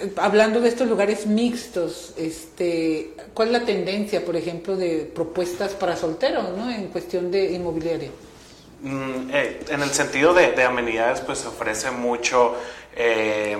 eh, 0.00 0.12
hablando 0.16 0.60
de 0.60 0.68
estos 0.68 0.88
lugares 0.88 1.26
mixtos, 1.26 2.14
este, 2.16 3.12
¿cuál 3.34 3.48
es 3.48 3.60
la 3.60 3.64
tendencia, 3.64 4.24
por 4.24 4.36
ejemplo, 4.36 4.76
de 4.76 5.10
propuestas 5.14 5.74
para 5.74 5.96
solteros, 5.96 6.56
¿no? 6.56 6.70
En 6.70 6.88
cuestión 6.88 7.30
de 7.30 7.52
inmobiliaria. 7.52 8.10
Mm, 8.82 9.30
eh, 9.32 9.60
en 9.68 9.82
el 9.82 9.90
sentido 9.90 10.34
de, 10.34 10.52
de, 10.52 10.64
amenidades, 10.64 11.20
pues 11.20 11.38
se 11.38 11.48
ofrece 11.48 11.90
mucho 11.92 12.56
eh, 12.96 13.56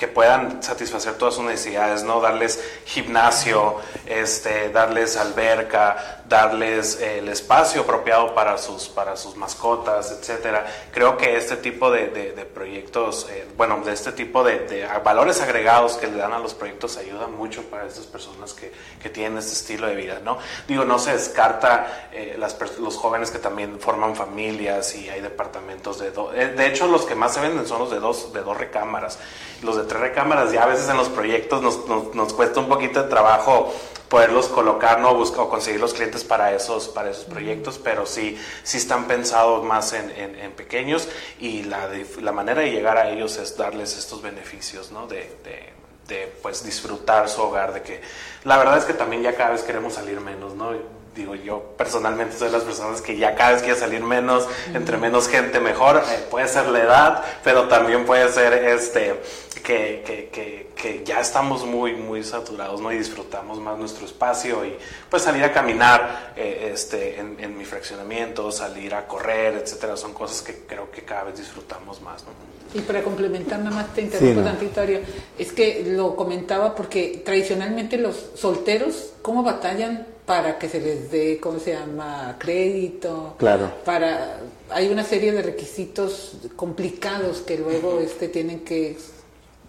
que 0.00 0.08
puedan 0.08 0.62
satisfacer 0.62 1.18
todas 1.18 1.34
sus 1.34 1.44
necesidades, 1.44 2.04
¿no? 2.04 2.22
Darles 2.22 2.58
gimnasio, 2.86 3.76
este, 4.06 4.70
darles 4.70 5.18
alberca, 5.18 6.19
darles 6.30 7.00
eh, 7.00 7.18
el 7.18 7.28
espacio 7.28 7.82
apropiado 7.82 8.34
para 8.36 8.56
sus, 8.56 8.88
para 8.88 9.16
sus 9.16 9.36
mascotas, 9.36 10.12
etcétera. 10.12 10.64
Creo 10.92 11.18
que 11.18 11.36
este 11.36 11.56
tipo 11.56 11.90
de, 11.90 12.06
proyectos, 12.54 13.26
eh, 13.30 13.48
bueno, 13.56 13.80
de 13.84 13.92
este 13.92 14.12
tipo 14.12 14.44
de, 14.44 14.88
valores 15.04 15.40
agregados 15.40 15.94
que 15.94 16.06
le 16.06 16.16
dan 16.16 16.32
a 16.32 16.38
los 16.38 16.54
proyectos 16.54 16.96
ayudan 16.96 17.34
mucho 17.34 17.62
para 17.64 17.84
estas 17.84 18.06
personas 18.06 18.54
que, 18.54 18.72
que 19.02 19.10
tienen 19.10 19.38
este 19.38 19.52
estilo 19.54 19.88
de 19.88 19.96
vida, 19.96 20.20
¿no? 20.24 20.38
Digo, 20.68 20.84
no 20.84 21.00
se 21.00 21.12
descarta 21.12 22.08
eh, 22.12 22.36
las, 22.38 22.56
los 22.78 22.96
jóvenes 22.96 23.32
que 23.32 23.40
también 23.40 23.80
forman 23.80 24.14
familias 24.14 24.94
y 24.94 25.08
hay 25.08 25.20
departamentos 25.20 25.98
de 25.98 26.12
dos. 26.12 26.32
de 26.32 26.66
hecho, 26.66 26.86
los 26.86 27.06
que 27.06 27.16
más 27.16 27.34
se 27.34 27.40
venden 27.40 27.66
son 27.66 27.80
los 27.80 27.90
de 27.90 27.98
dos, 27.98 28.32
de 28.32 28.42
dos 28.42 28.56
recámaras. 28.56 29.18
Los 29.62 29.76
de 29.76 29.82
tres 29.82 30.00
recámaras 30.00 30.52
ya 30.52 30.62
a 30.62 30.66
veces 30.66 30.88
en 30.88 30.96
los 30.96 31.08
proyectos 31.08 31.60
nos, 31.60 32.14
nos, 32.14 32.32
cuesta 32.32 32.60
un 32.60 32.68
poquito 32.68 33.02
de 33.02 33.08
trabajo 33.08 33.74
poderlos 34.10 34.48
colocar 34.48 35.00
¿no? 35.00 35.14
Buscar, 35.14 35.44
o 35.44 35.48
conseguir 35.48 35.80
los 35.80 35.94
clientes 35.94 36.24
para 36.24 36.52
esos, 36.54 36.88
para 36.88 37.10
esos 37.10 37.24
proyectos, 37.24 37.78
pero 37.82 38.04
sí, 38.04 38.38
sí 38.62 38.76
están 38.76 39.06
pensados 39.06 39.64
más 39.64 39.94
en, 39.94 40.10
en, 40.10 40.52
pequeños 40.52 41.08
y 41.38 41.62
la, 41.62 41.88
la, 42.20 42.32
manera 42.32 42.60
de 42.60 42.70
llegar 42.72 42.98
a 42.98 43.08
ellos 43.08 43.38
es 43.38 43.56
darles 43.56 43.96
estos 43.96 44.20
beneficios 44.20 44.90
¿no? 44.90 45.06
de, 45.06 45.38
de, 45.44 45.72
de, 46.08 46.26
pues 46.42 46.64
disfrutar 46.64 47.28
su 47.28 47.40
hogar, 47.40 47.72
de 47.72 47.82
que 47.82 48.00
la 48.44 48.58
verdad 48.58 48.78
es 48.78 48.84
que 48.84 48.94
también 48.94 49.22
ya 49.22 49.36
cada 49.36 49.50
vez 49.50 49.62
queremos 49.62 49.94
salir 49.94 50.20
menos, 50.20 50.54
¿no? 50.54 50.99
Digo 51.20 51.34
yo 51.34 51.74
personalmente 51.76 52.36
soy 52.36 52.48
de 52.48 52.54
las 52.54 52.64
personas 52.64 53.00
que 53.00 53.16
ya 53.16 53.34
cada 53.34 53.52
vez 53.52 53.62
quiere 53.62 53.78
salir 53.78 54.02
menos, 54.02 54.48
entre 54.74 54.96
menos 54.96 55.28
gente 55.28 55.60
mejor, 55.60 55.96
eh, 55.96 56.26
puede 56.30 56.48
ser 56.48 56.66
la 56.68 56.80
edad, 56.80 57.24
pero 57.44 57.68
también 57.68 58.04
puede 58.04 58.30
ser 58.32 58.52
este 58.52 59.20
que, 59.62 60.02
que, 60.32 60.70
que, 60.74 61.02
ya 61.04 61.20
estamos 61.20 61.64
muy 61.66 61.92
muy 61.94 62.24
saturados 62.24 62.80
¿no? 62.80 62.90
y 62.92 62.98
disfrutamos 62.98 63.60
más 63.60 63.78
nuestro 63.78 64.06
espacio 64.06 64.64
y 64.64 64.76
pues 65.10 65.22
salir 65.22 65.44
a 65.44 65.52
caminar 65.52 66.32
eh, 66.36 66.70
este, 66.72 67.18
en, 67.20 67.36
en, 67.38 67.58
mi 67.58 67.64
fraccionamiento, 67.64 68.50
salir 68.50 68.94
a 68.94 69.06
correr, 69.06 69.54
etcétera, 69.54 69.96
son 69.96 70.14
cosas 70.14 70.40
que 70.42 70.64
creo 70.66 70.90
que 70.90 71.02
cada 71.02 71.24
vez 71.24 71.36
disfrutamos 71.36 72.00
más. 72.00 72.24
¿no? 72.24 72.30
Y 72.72 72.80
para 72.82 73.02
complementar 73.02 73.58
nada 73.58 73.76
más 73.76 73.94
te 73.94 74.02
interrumpo 74.02 74.42
sí, 74.42 75.00
es 75.38 75.52
que 75.52 75.82
lo 75.86 76.14
comentaba 76.14 76.74
porque 76.74 77.20
tradicionalmente 77.24 77.98
los 77.98 78.30
solteros, 78.36 79.12
¿cómo 79.22 79.42
batallan 79.42 80.06
para 80.26 80.58
que 80.58 80.68
se 80.68 80.80
les 80.80 81.10
dé, 81.10 81.38
¿cómo 81.40 81.58
se 81.58 81.72
llama?, 81.72 82.36
crédito. 82.38 83.34
Claro. 83.38 83.70
Para, 83.84 84.40
hay 84.70 84.88
una 84.88 85.04
serie 85.04 85.32
de 85.32 85.42
requisitos 85.42 86.36
complicados 86.56 87.38
que 87.38 87.58
luego 87.58 88.00
este, 88.00 88.28
tienen 88.28 88.60
que 88.60 88.96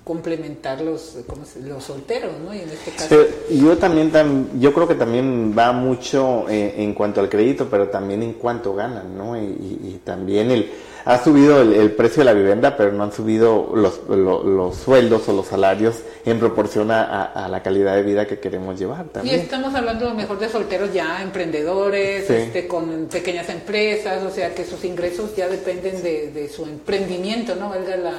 complementar 0.04 0.82
los, 0.82 1.18
los 1.64 1.84
solteros, 1.84 2.32
¿no? 2.44 2.54
Y 2.54 2.60
en 2.60 2.70
este 2.70 2.92
caso... 2.92 3.16
yo 3.50 3.78
también, 3.78 4.12
yo 4.60 4.74
creo 4.74 4.88
que 4.88 4.96
también 4.96 5.56
va 5.58 5.72
mucho 5.72 6.50
eh, 6.50 6.76
en 6.78 6.94
cuanto 6.94 7.22
al 7.22 7.30
crédito, 7.30 7.68
pero 7.70 7.90
también 7.90 8.24
en 8.24 8.34
cuanto 8.34 8.74
ganan, 8.74 9.16
¿no? 9.18 9.38
y 9.38 10.02
también 10.04 10.50
el 10.52 10.72
ha 11.06 11.24
subido 11.24 11.62
el, 11.62 11.92
precio 11.92 12.22
de 12.22 12.26
la 12.26 12.34
vivienda, 12.34 12.78
pero 12.78 12.92
no 12.92 13.04
han 13.04 13.12
subido 13.12 13.72
los, 13.76 14.02
los, 14.08 14.76
sueldos 14.76 15.28
o 15.28 15.34
los 15.34 15.48
salarios 15.48 15.98
en 16.26 16.40
proporción 16.40 16.92
a, 16.92 17.48
la 17.50 17.64
calidad 17.64 17.96
de 17.96 18.04
vida 18.04 18.28
que 18.28 18.40
queremos 18.40 18.80
llevar. 18.80 19.06
También. 19.06 19.36
Y 19.36 19.40
estamos 19.40 19.74
hablando 19.74 20.08
a 20.08 20.10
lo 20.10 20.16
mejor 20.16 20.40
de 20.40 20.50
solteros 20.50 20.94
ya 20.94 21.22
emprendedores, 21.22 22.30
este, 22.30 22.68
con 22.68 23.08
pequeñas 23.08 23.50
empresas, 23.50 24.24
o 24.24 24.32
sea 24.32 24.54
que 24.54 24.66
sus 24.66 24.84
ingresos 24.84 25.36
ya 25.36 25.48
dependen 25.48 26.02
de, 26.04 26.50
su 26.54 26.64
emprendimiento, 26.64 27.56
¿no? 27.56 27.70
Valga 27.70 27.96
la, 27.96 28.14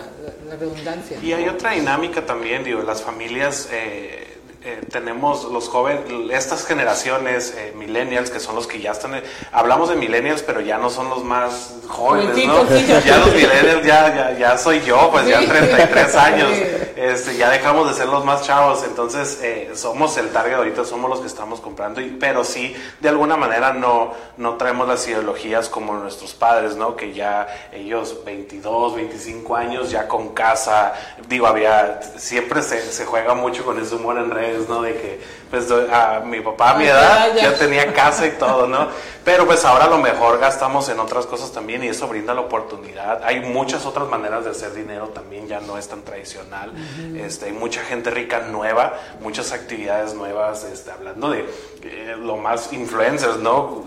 redundancia. 0.58 1.18
Y 1.22 1.32
hay 1.32 1.48
otra 1.48 1.72
dinámica 1.72 2.24
también, 2.24 2.64
digo, 2.64 2.82
las 2.82 3.02
familias... 3.02 3.68
Eh, 3.72 4.31
eh, 4.64 4.80
tenemos 4.92 5.44
los 5.44 5.68
jóvenes, 5.68 6.04
estas 6.30 6.64
generaciones 6.64 7.52
eh, 7.56 7.72
millennials, 7.76 8.30
que 8.30 8.38
son 8.38 8.54
los 8.54 8.68
que 8.68 8.80
ya 8.80 8.92
están, 8.92 9.20
hablamos 9.50 9.88
de 9.88 9.96
millennials, 9.96 10.42
pero 10.42 10.60
ya 10.60 10.78
no 10.78 10.88
son 10.88 11.08
los 11.10 11.24
más 11.24 11.74
jóvenes, 11.88 12.46
¿no? 12.46 12.62
Ya. 13.02 13.18
Los 13.18 13.34
millennials, 13.34 13.84
ya, 13.84 14.38
ya, 14.38 14.56
soy 14.56 14.80
yo, 14.82 15.10
pues 15.10 15.26
ya 15.26 15.40
33 15.40 16.14
años, 16.14 16.50
este, 16.94 17.36
ya 17.36 17.50
dejamos 17.50 17.88
de 17.88 17.94
ser 17.94 18.06
los 18.06 18.24
más 18.24 18.42
chavos, 18.42 18.84
entonces 18.84 19.40
eh, 19.42 19.72
somos 19.74 20.16
el 20.16 20.28
target 20.30 20.54
ahorita, 20.54 20.84
somos 20.84 21.10
los 21.10 21.20
que 21.20 21.26
estamos 21.26 21.60
comprando, 21.60 22.00
y, 22.00 22.10
pero 22.10 22.44
sí, 22.44 22.76
de 23.00 23.08
alguna 23.08 23.36
manera 23.36 23.72
no, 23.72 24.12
no 24.36 24.54
traemos 24.54 24.86
las 24.86 25.08
ideologías 25.08 25.68
como 25.68 25.94
nuestros 25.94 26.34
padres, 26.34 26.76
¿no? 26.76 26.94
Que 26.94 27.12
ya 27.12 27.48
ellos 27.72 28.24
22, 28.24 28.94
25 28.94 29.56
años, 29.56 29.90
ya 29.90 30.06
con 30.06 30.28
casa, 30.28 30.92
digo, 31.28 31.48
había, 31.48 32.00
siempre 32.16 32.62
se, 32.62 32.80
se 32.92 33.04
juega 33.06 33.34
mucho 33.34 33.64
con 33.64 33.80
ese 33.80 33.96
humor 33.96 34.18
en 34.18 34.30
redes 34.30 34.51
¿no? 34.68 34.82
De 34.82 34.94
que, 34.94 35.20
pues, 35.50 35.70
a 35.70 36.20
mi 36.20 36.40
papá 36.40 36.70
a 36.70 36.74
mi 36.74 36.84
edad 36.84 37.34
ya 37.34 37.54
tenía 37.54 37.92
casa 37.92 38.26
y 38.26 38.32
todo, 38.32 38.66
¿no? 38.66 38.88
Pero 39.24 39.46
pues 39.46 39.64
ahora 39.64 39.84
a 39.84 39.88
lo 39.88 39.98
mejor 39.98 40.40
gastamos 40.40 40.88
en 40.88 40.98
otras 40.98 41.26
cosas 41.26 41.52
también 41.52 41.84
y 41.84 41.88
eso 41.88 42.08
brinda 42.08 42.34
la 42.34 42.40
oportunidad. 42.40 43.22
Hay 43.22 43.40
muchas 43.40 43.86
otras 43.86 44.08
maneras 44.08 44.44
de 44.44 44.50
hacer 44.50 44.74
dinero 44.74 45.08
también, 45.08 45.46
ya 45.46 45.60
no 45.60 45.78
es 45.78 45.86
tan 45.86 46.02
tradicional. 46.02 46.72
este, 47.16 47.46
hay 47.46 47.52
mucha 47.52 47.82
gente 47.82 48.10
rica 48.10 48.40
nueva, 48.40 48.94
muchas 49.20 49.52
actividades 49.52 50.14
nuevas, 50.14 50.64
este, 50.64 50.90
hablando 50.90 51.30
de 51.30 51.46
eh, 51.84 52.16
lo 52.18 52.36
más 52.36 52.72
influencers, 52.72 53.36
¿no? 53.36 53.84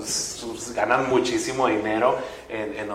ganan 0.74 1.10
muchísimo 1.10 1.68
dinero 1.68 2.18
en, 2.56 2.90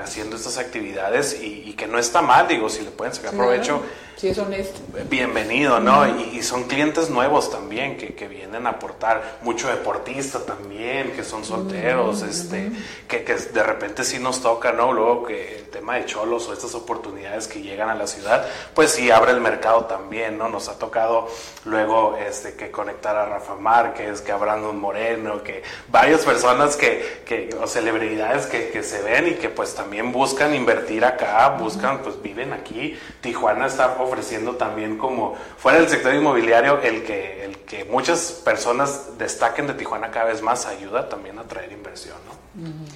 haciendo 0.00 0.36
estas 0.36 0.58
actividades 0.58 1.40
y, 1.40 1.72
que 1.74 1.86
no 1.86 1.98
está 1.98 2.22
mal, 2.22 2.48
digo, 2.48 2.68
si 2.68 2.82
le 2.82 2.90
pueden 2.90 3.14
sacar 3.14 3.32
provecho. 3.32 3.82
Sí, 4.16 4.28
es 4.28 4.38
honesto. 4.38 4.80
Bienvenido, 5.10 5.78
¿no? 5.78 6.06
y, 6.08 6.42
son 6.42 6.64
clientes 6.64 7.10
nuevos 7.10 7.50
también 7.50 7.98
que, 7.98 8.14
que, 8.14 8.28
vienen 8.28 8.66
a 8.66 8.70
aportar, 8.70 9.38
mucho 9.42 9.68
deportista 9.68 10.38
también, 10.40 11.12
que 11.12 11.22
son 11.22 11.44
solteros, 11.44 12.22
este, 12.22 12.70
que, 13.06 13.24
que, 13.24 13.34
de 13.34 13.62
repente 13.62 14.04
sí 14.04 14.18
nos 14.18 14.40
toca, 14.40 14.72
¿no? 14.72 14.92
Luego 14.92 15.24
que 15.24 15.56
el 15.58 15.68
tema 15.68 15.96
de 15.96 16.06
cholos 16.06 16.48
o 16.48 16.54
estas 16.54 16.74
oportunidades 16.74 17.46
que 17.46 17.60
llegan 17.60 17.90
a 17.90 17.94
la 17.94 18.06
ciudad, 18.06 18.46
pues 18.74 18.92
sí 18.92 19.10
abre 19.10 19.32
el 19.32 19.40
mercado 19.40 19.84
también, 19.84 20.38
¿no? 20.38 20.48
Nos 20.48 20.68
ha 20.68 20.78
tocado 20.78 21.28
luego 21.66 22.16
este, 22.16 22.54
que 22.54 22.70
conectar 22.70 23.16
a 23.16 23.26
Rafa 23.26 23.56
Márquez, 23.56 24.22
que 24.22 24.32
a 24.32 24.36
Brandon 24.36 24.78
Moreno, 24.78 25.42
que 25.42 25.62
varias 25.88 26.24
personas 26.24 26.76
que, 26.76 27.22
que 27.26 27.50
o 27.60 27.66
celebridades 27.66 28.46
que, 28.46 28.70
que 28.70 28.82
se 28.82 29.02
ven 29.06 29.28
y 29.28 29.34
que 29.34 29.48
pues 29.48 29.74
también 29.74 30.12
buscan 30.12 30.54
invertir 30.54 31.04
acá, 31.04 31.56
buscan, 31.58 32.02
pues 32.02 32.20
viven 32.20 32.52
aquí. 32.52 32.94
Tijuana 33.20 33.66
está 33.66 33.96
ofreciendo 34.00 34.56
también 34.56 34.98
como 34.98 35.34
fuera 35.56 35.78
del 35.78 35.88
sector 35.88 36.14
inmobiliario 36.14 36.80
el 36.82 37.04
que, 37.04 37.44
el 37.44 37.58
que 37.58 37.84
muchas 37.84 38.32
personas 38.44 39.18
destaquen 39.18 39.66
de 39.68 39.74
Tijuana 39.74 40.10
cada 40.10 40.26
vez 40.26 40.42
más 40.42 40.66
ayuda 40.66 41.08
también 41.08 41.38
a 41.38 41.44
traer 41.44 41.72
inversión. 41.72 42.16
¿no? 42.26 42.86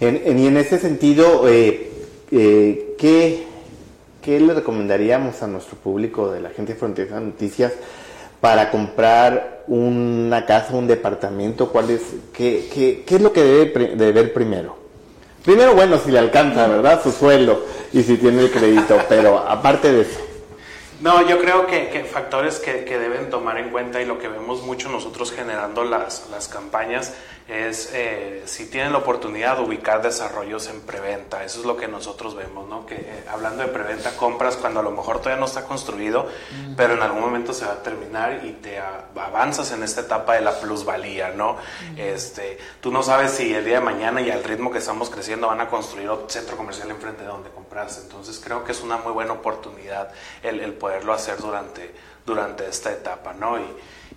y 0.00 0.46
en 0.46 0.56
ese 0.56 0.78
sentido, 0.78 1.48
eh, 1.48 1.90
eh, 2.30 2.94
¿qué, 2.98 3.46
¿qué 4.22 4.40
le 4.40 4.54
recomendaríamos 4.54 5.42
a 5.42 5.46
nuestro 5.46 5.76
público 5.78 6.30
de 6.30 6.40
la 6.40 6.50
Agencia 6.50 6.76
Fronteriza 6.76 7.20
Noticias 7.20 7.72
para 8.40 8.70
comprar 8.70 9.64
una 9.68 10.44
casa, 10.44 10.74
un 10.74 10.86
departamento? 10.86 11.70
¿Cuál 11.70 11.90
es, 11.90 12.02
qué, 12.32 12.68
qué, 12.72 13.04
qué 13.06 13.16
es 13.16 13.22
lo 13.22 13.32
que 13.32 13.42
debe 13.42 13.96
de 13.96 14.12
ver 14.12 14.32
primero? 14.34 14.83
Primero, 15.44 15.74
bueno, 15.74 15.98
si 15.98 16.10
le 16.10 16.18
alcanza, 16.18 16.66
¿verdad? 16.66 17.02
Su 17.02 17.12
sueldo 17.12 17.66
y 17.92 18.02
si 18.02 18.16
tiene 18.16 18.42
el 18.42 18.50
crédito, 18.50 18.98
pero 19.08 19.38
aparte 19.38 19.92
de 19.92 20.02
eso. 20.02 20.20
No, 21.00 21.28
yo 21.28 21.38
creo 21.38 21.66
que, 21.66 22.06
factores 22.10 22.60
que, 22.60 22.84
que, 22.84 22.98
deben 22.98 23.28
tomar 23.28 23.58
en 23.58 23.68
cuenta 23.68 24.00
y 24.00 24.06
lo 24.06 24.18
que 24.18 24.28
vemos 24.28 24.62
mucho 24.62 24.88
nosotros 24.88 25.32
generando 25.32 25.84
las, 25.84 26.28
las 26.30 26.48
campañas 26.48 27.12
es 27.46 27.90
eh, 27.92 28.42
si 28.46 28.66
tienen 28.70 28.92
la 28.92 28.98
oportunidad 28.98 29.58
de 29.58 29.64
ubicar 29.64 30.00
desarrollos 30.00 30.68
en 30.68 30.80
preventa. 30.80 31.44
Eso 31.44 31.60
es 31.60 31.66
lo 31.66 31.76
que 31.76 31.86
nosotros 31.88 32.34
vemos, 32.34 32.66
¿no? 32.68 32.86
Que 32.86 32.94
eh, 32.94 33.24
hablando 33.30 33.62
de 33.62 33.68
preventa, 33.68 34.16
compras 34.16 34.56
cuando 34.56 34.80
a 34.80 34.82
lo 34.82 34.90
mejor 34.90 35.18
todavía 35.18 35.40
no 35.40 35.46
está 35.46 35.64
construido, 35.64 36.26
pero 36.76 36.94
en 36.94 37.02
algún 37.02 37.20
momento 37.20 37.52
se 37.52 37.66
va 37.66 37.72
a 37.72 37.82
terminar 37.82 38.40
y 38.44 38.52
te 38.52 38.78
avanzas 38.78 39.72
en 39.72 39.82
esta 39.82 40.02
etapa 40.02 40.34
de 40.34 40.40
la 40.40 40.58
plusvalía, 40.58 41.30
¿no? 41.30 41.56
este, 41.96 42.58
tú 42.80 42.90
no 42.90 43.02
sabes 43.02 43.32
si 43.32 43.54
el 43.54 43.64
día 43.64 43.76
de 43.76 43.84
mañana 43.84 44.20
y 44.22 44.30
al 44.30 44.42
ritmo 44.42 44.70
que 44.70 44.78
estamos 44.78 45.10
creciendo 45.10 45.48
van 45.48 45.60
a 45.60 45.68
construir 45.68 46.08
otro 46.08 46.28
centro 46.28 46.56
comercial 46.56 46.90
enfrente 46.90 47.22
de 47.22 47.28
donde 47.28 47.50
compraste. 47.50 48.02
Entonces 48.02 48.40
creo 48.42 48.64
que 48.64 48.72
es 48.72 48.80
una 48.80 48.96
muy 48.96 49.12
buena 49.12 49.34
oportunidad 49.34 50.10
el, 50.42 50.60
el 50.60 50.72
poderlo 50.72 51.12
hacer 51.12 51.38
durante, 51.38 51.92
durante 52.24 52.68
esta 52.68 52.92
etapa, 52.92 53.32
¿no? 53.34 53.58
y, 53.58 53.64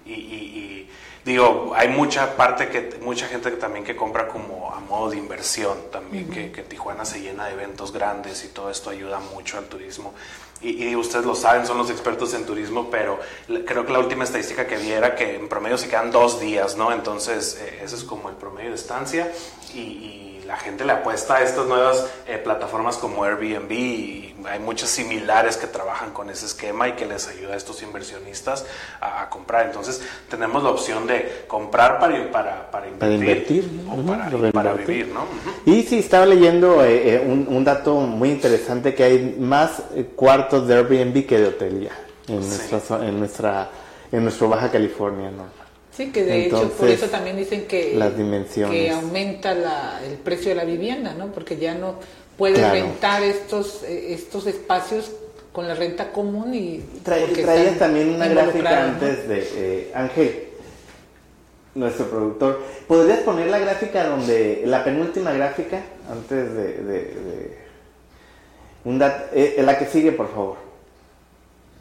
y, 0.06 0.14
y 0.14 0.90
digo, 1.28 1.74
hay 1.76 1.90
mucha 1.90 2.36
parte 2.36 2.70
que, 2.70 2.98
mucha 3.02 3.28
gente 3.28 3.52
que 3.52 3.58
también 3.58 3.84
que 3.84 3.96
compra 3.96 4.28
como 4.28 4.74
a 4.74 4.80
modo 4.80 5.12
de 5.12 5.18
inversión, 5.18 5.78
también 5.92 6.30
que, 6.30 6.64
Tijuana 6.64 7.06
se 7.06 7.20
llena 7.20 7.48
de 7.48 7.54
eventos 7.54 7.92
grandes 7.92 8.44
y 8.46 8.48
todo 8.48 8.72
esto 8.72 8.90
ayuda 8.90 9.20
mucho 9.20 9.58
al 9.58 9.66
turismo. 9.66 10.14
Y, 10.62 10.96
ustedes 10.96 11.26
lo 11.26 11.36
saben, 11.36 11.68
son 11.68 11.78
los 11.78 11.92
expertos 11.92 12.34
en 12.34 12.46
turismo, 12.46 12.90
pero 12.90 13.20
creo 13.66 13.86
que 13.86 13.92
la 13.92 14.00
última 14.00 14.24
estadística 14.24 14.66
que 14.66 14.78
vi 14.78 14.92
era 14.92 15.16
que 15.16 15.36
en 15.36 15.48
promedio 15.50 15.78
se 15.78 15.88
quedan 15.88 16.12
dos 16.12 16.40
días, 16.40 16.78
¿no? 16.78 16.92
Entonces, 16.92 17.60
eh, 17.62 17.82
ese 17.84 17.96
es 17.96 18.04
como 18.04 18.30
el 18.30 18.36
promedio 18.36 18.70
de 18.70 18.76
estancia 18.76 19.32
y 19.76 20.27
la 20.48 20.56
gente 20.56 20.86
le 20.86 20.94
apuesta 20.94 21.36
a 21.36 21.44
estas 21.44 21.68
nuevas 21.68 22.08
eh, 22.26 22.38
plataformas 22.38 22.96
como 22.96 23.26
Airbnb 23.26 23.70
y 23.70 24.36
hay 24.46 24.60
muchas 24.60 24.90
similares 24.90 25.58
que 25.58 25.68
trabajan 25.68 26.12
con 26.14 26.30
ese 26.30 26.46
esquema 26.46 26.88
y 26.88 26.94
que 26.94 27.06
les 27.06 27.28
ayuda 27.28 27.54
a 27.54 27.58
estos 27.58 27.84
inversionistas 27.84 28.66
a, 29.02 29.30
comprar. 29.30 29.66
Entonces 29.66 30.02
tenemos 30.30 30.64
la 30.64 30.70
opción 30.70 31.06
de 31.06 31.44
comprar 31.48 32.00
para, 32.00 32.32
para, 32.32 32.72
para 32.72 32.88
invertir, 32.88 33.70
para, 34.08 34.52
para, 34.54 34.74
vivir. 34.74 35.10
¿no? 35.10 35.26
Y 35.66 35.84
sí, 35.84 36.00
estaba 36.00 36.26
leyendo 36.26 36.82
eh, 36.84 37.16
eh, 37.16 37.20
un, 37.28 37.64
dato 37.66 37.96
muy 37.96 38.30
interesante 38.30 38.96
que 38.96 39.04
hay 39.04 39.36
más 39.38 39.82
cuartos 40.16 40.66
de 40.66 40.76
Airbnb 40.76 41.26
que 41.26 41.40
de 41.40 41.48
hotel 41.48 41.90
en, 42.30 42.40
nuestra, 42.40 43.06
en, 43.06 43.20
nuestra, 43.20 43.70
en 44.14 44.24
nuestro 44.24 44.48
Baja 44.48 44.72
California. 44.72 45.30
¿no? 45.30 45.67
Sí, 45.98 46.12
que 46.12 46.24
de 46.24 46.46
hecho 46.46 46.70
por 46.74 46.88
eso 46.90 47.08
también 47.08 47.38
dicen 47.38 47.66
que, 47.66 47.96
las 47.96 48.16
dimensiones. 48.16 48.72
que 48.72 48.92
aumenta 48.92 49.56
la, 49.56 50.00
el 50.06 50.14
precio 50.20 50.50
de 50.50 50.56
la 50.56 50.64
vivienda, 50.64 51.16
¿no? 51.16 51.32
Porque 51.32 51.58
ya 51.58 51.74
no 51.74 51.96
puedes 52.38 52.62
rentar 52.70 53.24
estos, 53.24 53.82
eh, 53.82 54.14
estos 54.14 54.46
espacios 54.46 55.12
con 55.52 55.68
la 55.68 55.74
renta 55.74 56.12
común 56.12 56.54
y... 56.54 56.84
traías 57.04 57.80
también 57.80 58.14
una 58.14 58.28
gráfica 58.28 58.90
antes 58.90 59.28
de 59.28 59.50
eh, 59.56 59.92
Ángel, 59.96 60.50
nuestro 61.74 62.08
productor. 62.12 62.62
¿Podrías 62.88 63.22
poner 63.22 63.48
la 63.48 63.58
gráfica 63.58 64.06
donde, 64.06 64.62
la 64.68 64.84
penúltima 64.84 65.32
gráfica, 65.34 65.82
antes 66.08 66.54
de... 66.54 66.84
de, 66.84 67.58
un 68.86 69.02
eh, 69.34 69.60
la 69.66 69.80
que 69.80 69.88
sigue, 69.88 70.12
por 70.12 70.32
favor. 70.32 70.58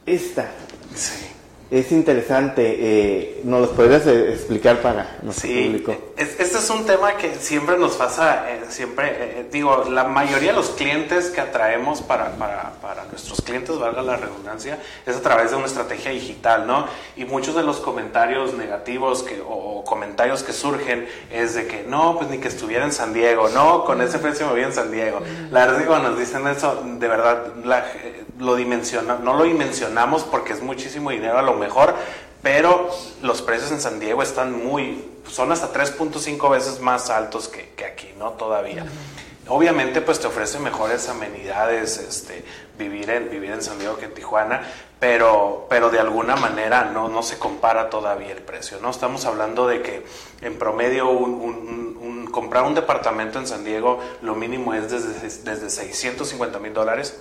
Esta. 0.07 0.51
Sí. 0.95 1.36
Es 1.69 1.91
interesante, 1.91 2.77
eh, 2.79 3.41
¿nos 3.43 3.61
los 3.61 3.71
podrías 3.71 4.07
eh, 4.07 4.33
explicar 4.33 4.81
para 4.83 5.19
nuestro 5.23 5.49
sí, 5.49 5.65
público? 5.65 5.97
este 6.17 6.45
es 6.45 6.71
un 6.71 6.87
tema 6.87 7.17
que 7.17 7.35
siempre 7.35 7.77
nos 7.77 7.97
pasa, 7.97 8.51
eh, 8.51 8.61
siempre, 8.69 9.41
eh, 9.41 9.49
digo, 9.51 9.85
la 9.91 10.05
mayoría 10.05 10.51
de 10.53 10.57
los 10.57 10.71
clientes 10.71 11.31
que 11.31 11.41
atraemos 11.41 12.03
para, 12.03 12.37
para, 12.37 12.73
para, 12.81 13.05
nuestros 13.07 13.43
clientes, 13.43 13.79
valga 13.79 14.01
la 14.03 14.17
redundancia, 14.17 14.79
es 15.05 15.17
a 15.17 15.21
través 15.21 15.51
de 15.51 15.57
una 15.57 15.67
estrategia 15.67 16.13
digital, 16.13 16.67
¿no? 16.67 16.87
Y 17.17 17.25
muchos 17.25 17.55
de 17.55 17.65
los 17.65 17.79
comentarios 17.79 18.55
negativos 18.55 19.25
que, 19.25 19.43
o, 19.45 19.85
comentarios 19.85 20.43
que 20.43 20.53
surgen 20.53 21.09
es 21.33 21.55
de 21.55 21.67
que 21.67 21.83
no, 21.83 22.17
pues 22.17 22.31
ni 22.31 22.39
que 22.39 22.49
estuviera 22.49 22.85
en 22.85 22.93
San 22.93 23.13
Diego, 23.13 23.49
no, 23.49 23.85
con 23.85 24.01
ese 24.01 24.19
precio 24.19 24.47
me 24.47 24.53
voy 24.53 24.63
en 24.63 24.73
San 24.73 24.91
Diego. 24.91 25.21
La 25.51 25.67
verdad, 25.67 25.85
cuando 25.87 26.11
nos 26.11 26.19
dicen 26.19 26.47
eso, 26.47 26.83
de 26.85 27.09
verdad, 27.09 27.55
la, 27.65 27.85
lo 28.39 28.57
dimensiona, 28.57 29.19
no 29.23 29.35
lo 29.35 29.45
dimensionamos 29.45 30.25
porque 30.25 30.53
es 30.53 30.63
muchísimo 30.63 31.11
dinero 31.11 31.39
a 31.39 31.43
lo 31.43 31.55
mejor, 31.57 31.95
pero 32.43 32.89
los 33.23 33.43
precios 33.43 33.73
en 33.73 33.81
San 33.81 33.99
Diego 33.99 34.23
están 34.23 34.53
muy, 34.53 35.05
son 35.29 35.51
hasta 35.53 35.73
3.5 35.73 36.51
veces 36.51 36.81
más 36.81 37.11
altos 37.11 37.49
que, 37.49 37.71
que, 37.71 37.85
aquí, 37.85 38.13
¿no? 38.19 38.33
Todavía. 38.33 38.87
Obviamente, 39.49 40.01
pues 40.01 40.19
te 40.19 40.27
ofrece 40.27 40.59
mejores 40.59 41.09
amenidades, 41.09 41.99
este, 41.99 42.45
vivir 42.79 43.11
en, 43.11 43.31
vivir 43.31 43.51
en 43.51 43.63
San 43.63 43.79
Diego 43.79 43.97
que 43.97 44.07
en 44.07 44.15
Tijuana, 44.15 44.63
pero, 44.99 45.67
pero 45.69 45.91
de 45.91 46.01
alguna 46.01 46.37
manera 46.37 46.85
no, 46.85 47.09
no 47.09 47.23
se 47.23 47.39
compara 47.39 47.91
todavía 47.91 48.33
el 48.33 48.43
precio, 48.43 48.79
¿no? 48.81 48.91
Estamos 48.91 49.25
hablando 49.25 49.69
de 49.69 49.83
que 49.83 50.05
en 50.41 50.59
promedio 50.59 51.11
un, 51.11 52.29
comprar 52.33 52.65
un 52.65 52.75
departamento 52.75 53.39
en 53.39 53.47
San 53.47 53.65
Diego, 53.65 54.01
lo 54.21 54.35
mínimo 54.35 54.75
es 54.75 54.91
desde, 54.91 55.43
desde 55.51 55.71
650 55.71 56.59
mil 56.59 56.75
dólares 56.75 57.17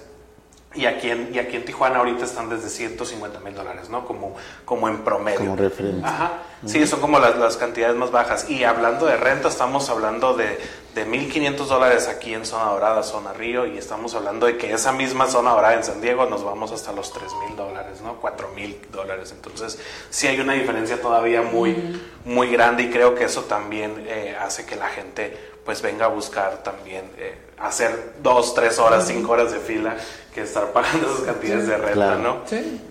y 0.76 0.86
aquí, 0.86 1.10
en, 1.10 1.34
y 1.34 1.40
aquí 1.40 1.56
en 1.56 1.66
Tijuana 1.66 2.00
ahorita 2.00 2.26
están 2.26 2.50
desde 2.50 2.70
150 2.70 3.40
mil 3.40 3.56
dólares, 3.56 3.90
¿no? 3.90 4.06
Como, 4.06 4.36
como 4.66 4.90
en 4.90 5.00
promedio. 5.00 5.40
Como 5.40 5.56
referencia. 5.56 6.08
Ajá. 6.08 6.34
Sí, 6.66 6.86
son 6.88 7.00
como 7.00 7.20
las, 7.20 7.38
las, 7.38 7.58
cantidades 7.58 7.96
más 7.96 8.12
bajas. 8.12 8.50
Y 8.50 8.64
hablando 8.64 9.06
de 9.06 9.18
renta, 9.18 9.48
estamos 9.48 9.90
hablando 9.90 10.34
de, 10.34 10.60
de 10.96 11.08
1.500 11.08 11.56
dólares 11.66 12.08
aquí 12.08 12.34
en 12.34 12.46
Zona 12.46 12.72
Dorada, 12.72 13.04
Zona 13.04 13.34
Río, 13.34 13.66
y 13.66 13.78
estamos 13.78 14.16
hablando 14.16 14.48
de 14.48 14.58
que 14.58 14.74
esa 14.74 14.92
misma 14.92 15.28
Zona 15.28 15.52
Dorada 15.52 15.76
en 15.76 15.84
San 15.84 16.02
Diego 16.02 16.26
nos 16.26 16.44
vamos 16.44 16.72
hasta 16.72 16.92
los 16.92 17.14
3.000 17.14 17.56
dólares, 17.56 18.02
¿no? 18.02 18.20
4.000 18.20 18.88
dólares. 18.92 19.32
Entonces, 19.32 19.80
sí 20.10 20.28
hay 20.28 20.40
una 20.40 20.54
diferencia 20.54 21.00
todavía 21.00 21.42
muy, 21.42 22.02
muy 22.26 22.50
grande 22.50 22.84
y 22.84 22.90
creo 22.90 23.16
que 23.16 23.26
eso 23.26 23.44
también 23.44 24.06
eh, 24.08 24.36
hace 24.40 24.66
que 24.66 24.76
la 24.76 24.88
gente 24.88 25.56
pues 25.66 25.82
venga 25.82 26.06
a 26.06 26.10
buscar 26.10 26.62
también 26.64 27.10
eh, 27.18 27.36
hacer 27.60 28.14
dos, 28.22 28.54
tres 28.54 28.80
horas, 28.80 29.08
cinco 29.08 29.32
horas 29.32 29.52
de 29.52 29.60
fila 29.60 29.96
que 30.34 30.42
estar 30.42 30.72
pagando 30.72 31.08
esas 31.08 31.22
cantidades 31.22 31.68
de 31.68 31.78
renta, 31.78 32.16
¿no? 32.16 32.42
Sí. 32.46 32.82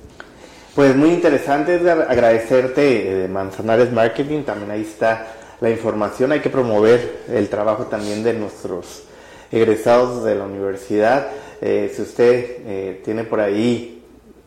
Pues 0.75 0.97
muy 0.97 1.11
interesante, 1.11 1.75
agradecerte 1.89 3.25
eh, 3.25 3.29
Manzanares 3.29 3.93
Marketing, 3.93 4.43
también 4.43 4.71
ahí 4.71 4.83
está 4.83 5.27
la 5.61 5.71
información, 5.71 6.33
hay 6.33 6.41
que 6.41 6.51
promover 6.51 7.23
el 7.29 7.49
trabajo 7.49 7.85
también 7.85 8.25
de 8.25 8.33
nuestros 8.35 9.05
egresados 9.53 10.25
de 10.25 10.35
la 10.35 10.45
universidad. 10.45 11.29
Eh, 11.61 11.93
si 11.95 12.03
usted 12.03 13.03
tiene 13.05 13.25
por 13.25 13.41
ahí 13.41 14.03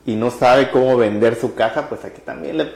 y 0.05 0.15
no 0.15 0.31
sabe 0.31 0.69
cómo 0.71 0.97
vender 0.97 1.35
su 1.35 1.55
caja, 1.55 1.87
pues 1.87 2.03
aquí 2.03 2.21
también 2.21 2.57
le, 2.57 2.71